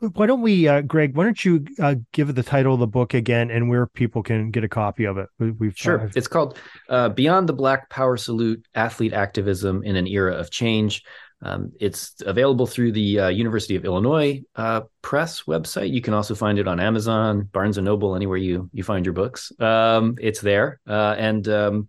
why 0.00 0.26
don't 0.26 0.40
we, 0.40 0.66
uh, 0.66 0.80
Greg? 0.80 1.16
Why 1.16 1.24
don't 1.24 1.44
you 1.44 1.64
uh, 1.80 1.96
give 2.12 2.34
the 2.34 2.42
title 2.42 2.74
of 2.74 2.80
the 2.80 2.86
book 2.86 3.14
again 3.14 3.50
and 3.50 3.68
where 3.68 3.86
people 3.86 4.22
can 4.22 4.50
get 4.50 4.64
a 4.64 4.68
copy 4.68 5.04
of 5.04 5.18
it? 5.18 5.28
We've 5.38 5.74
sure. 5.76 6.02
Uh, 6.02 6.10
it's 6.14 6.28
called 6.28 6.58
uh, 6.88 7.10
"Beyond 7.10 7.48
the 7.48 7.52
Black 7.52 7.90
Power 7.90 8.16
Salute: 8.16 8.64
Athlete 8.74 9.12
Activism 9.12 9.82
in 9.84 9.96
an 9.96 10.06
Era 10.06 10.34
of 10.34 10.50
Change." 10.50 11.04
Um, 11.42 11.72
it's 11.80 12.14
available 12.24 12.66
through 12.66 12.92
the 12.92 13.20
uh, 13.20 13.28
University 13.28 13.74
of 13.74 13.84
Illinois 13.84 14.42
uh, 14.56 14.82
Press 15.00 15.44
website. 15.44 15.90
You 15.90 16.02
can 16.02 16.12
also 16.12 16.34
find 16.34 16.58
it 16.58 16.68
on 16.68 16.80
Amazon, 16.80 17.48
Barnes 17.52 17.78
and 17.78 17.84
Noble, 17.84 18.14
anywhere 18.14 18.36
you 18.36 18.68
you 18.72 18.82
find 18.82 19.04
your 19.04 19.14
books. 19.14 19.52
Um, 19.58 20.16
it's 20.20 20.40
there, 20.40 20.80
uh, 20.86 21.14
and 21.18 21.46
um, 21.48 21.88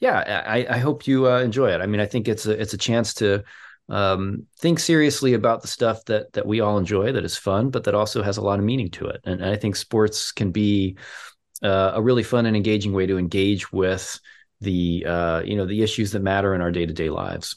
yeah, 0.00 0.44
I, 0.46 0.66
I, 0.70 0.78
hope 0.78 1.06
you 1.06 1.28
uh, 1.28 1.40
enjoy 1.40 1.72
it. 1.74 1.80
I 1.80 1.86
mean, 1.86 2.00
I 2.00 2.06
think 2.06 2.28
it's 2.28 2.46
a 2.46 2.52
it's 2.52 2.72
a 2.72 2.78
chance 2.78 3.14
to 3.14 3.44
um, 3.88 4.46
think 4.58 4.78
seriously 4.78 5.34
about 5.34 5.62
the 5.62 5.68
stuff 5.68 6.04
that 6.06 6.32
that 6.34 6.46
we 6.46 6.60
all 6.60 6.78
enjoy, 6.78 7.12
that 7.12 7.24
is 7.24 7.36
fun, 7.36 7.70
but 7.70 7.84
that 7.84 7.94
also 7.94 8.22
has 8.22 8.36
a 8.36 8.42
lot 8.42 8.58
of 8.58 8.64
meaning 8.64 8.90
to 8.92 9.06
it. 9.06 9.20
And, 9.24 9.40
and 9.40 9.50
I 9.50 9.56
think 9.56 9.76
sports 9.76 10.32
can 10.32 10.50
be 10.50 10.96
uh, 11.62 11.92
a 11.94 12.02
really 12.02 12.22
fun 12.22 12.46
and 12.46 12.56
engaging 12.56 12.92
way 12.92 13.06
to 13.06 13.18
engage 13.18 13.72
with 13.72 14.20
the 14.60 15.04
uh, 15.06 15.42
you 15.44 15.56
know 15.56 15.66
the 15.66 15.82
issues 15.82 16.12
that 16.12 16.22
matter 16.22 16.54
in 16.54 16.60
our 16.60 16.70
day 16.70 16.86
to 16.86 16.92
day 16.92 17.10
lives. 17.10 17.56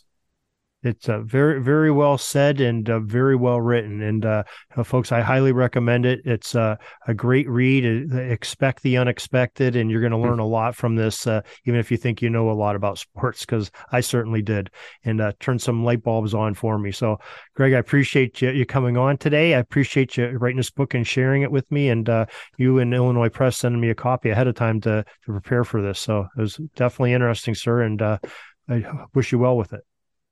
It's 0.84 1.08
uh, 1.08 1.20
very, 1.20 1.62
very 1.62 1.92
well 1.92 2.18
said 2.18 2.60
and 2.60 2.90
uh, 2.90 3.00
very 3.00 3.36
well 3.36 3.62
written. 3.62 4.02
And 4.02 4.26
uh, 4.26 4.44
uh 4.76 4.84
folks, 4.84 5.12
I 5.12 5.22
highly 5.22 5.52
recommend 5.52 6.08
it. 6.08 6.22
It's 6.26 6.56
uh, 6.56 6.76
a 7.08 7.14
great 7.14 7.48
read. 7.48 8.12
Uh, 8.12 8.18
expect 8.18 8.82
the 8.82 8.98
unexpected, 8.98 9.76
and 9.76 9.92
you're 9.92 10.02
going 10.02 10.12
to 10.12 10.18
hmm. 10.18 10.24
learn 10.24 10.40
a 10.40 10.48
lot 10.48 10.76
from 10.76 10.96
this, 10.96 11.28
even 11.28 11.80
if 11.80 11.92
you 11.92 11.98
think 11.98 12.22
you 12.22 12.30
know 12.30 12.50
a 12.50 12.54
lot 12.54 12.76
about 12.76 12.98
sports, 12.98 13.42
because 13.42 13.70
I 13.92 14.02
certainly 14.02 14.42
did, 14.42 14.72
and 15.04 15.22
turned 15.40 15.62
some 15.62 15.84
light 15.84 16.04
bulbs 16.04 16.34
on 16.34 16.56
for 16.56 16.80
me. 16.80 16.92
So, 16.92 17.20
Greg, 17.56 17.74
I 17.74 17.78
appreciate 17.78 18.42
you, 18.42 18.50
you, 18.50 18.66
coming 18.66 18.98
on 18.98 19.18
today. 19.18 19.54
I 19.54 19.60
appreciate 19.60 20.18
you 20.18 20.30
writing 20.30 20.58
this 20.58 20.72
book 20.72 20.96
and 20.96 21.06
sharing 21.06 21.44
it 21.44 21.52
with 21.52 21.70
me, 21.72 21.90
and 21.90 22.10
you 22.58 22.80
and 22.80 22.94
Illinois 22.94 23.30
Press 23.30 23.58
sending 23.58 23.82
me 23.82 23.92
a 23.92 23.96
copy 23.96 24.30
ahead 24.30 24.48
of 24.48 24.56
time 24.56 24.82
to 24.82 25.04
to 25.26 25.32
prepare 25.32 25.64
for 25.64 25.82
this. 25.82 26.00
So 26.00 26.28
it 26.36 26.42
was 26.42 26.60
definitely 26.76 27.14
interesting, 27.14 27.54
sir, 27.54 27.82
and 27.82 28.02
I 28.02 29.06
wish 29.14 29.32
you 29.32 29.38
well 29.38 29.58
with 29.58 29.74
it. 29.74 29.82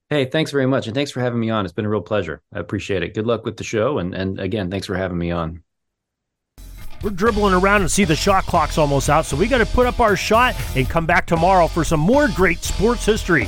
Hey, 0.10 0.26
thanks 0.26 0.50
very 0.50 0.66
much. 0.66 0.88
And 0.88 0.96
thanks 0.96 1.12
for 1.12 1.20
having 1.20 1.40
me 1.40 1.52
on. 1.52 1.66
It's 1.66 1.74
been 1.74 1.86
a 1.86 1.90
real 1.90 2.02
pleasure. 2.02 2.42
I 2.52 2.60
appreciate 2.60 3.04
it. 3.04 3.14
Good 3.14 3.28
luck 3.28 3.46
with 3.46 3.58
the 3.58 3.64
show. 3.64 4.00
And, 4.00 4.16
and 4.16 4.40
again, 4.40 4.72
thanks 4.72 4.88
for 4.88 4.96
having 4.96 5.20
me 5.20 5.30
on. 5.30 5.62
We're 7.04 7.12
dribbling 7.12 7.54
around 7.54 7.82
and 7.82 7.92
see 7.92 8.06
the 8.06 8.16
shot 8.16 8.46
clock's 8.46 8.78
almost 8.78 9.10
out, 9.10 9.26
so 9.26 9.38
we 9.38 9.48
got 9.48 9.60
to 9.60 9.66
put 9.66 9.86
up 9.86 10.02
our 10.02 10.18
shot 10.18 10.54
and 10.76 10.90
come 10.90 11.06
back 11.06 11.26
tomorrow 11.26 11.68
for 11.68 11.86
some 11.86 12.00
more 12.00 12.28
great 12.28 12.62
sports 12.62 13.06
history. 13.06 13.48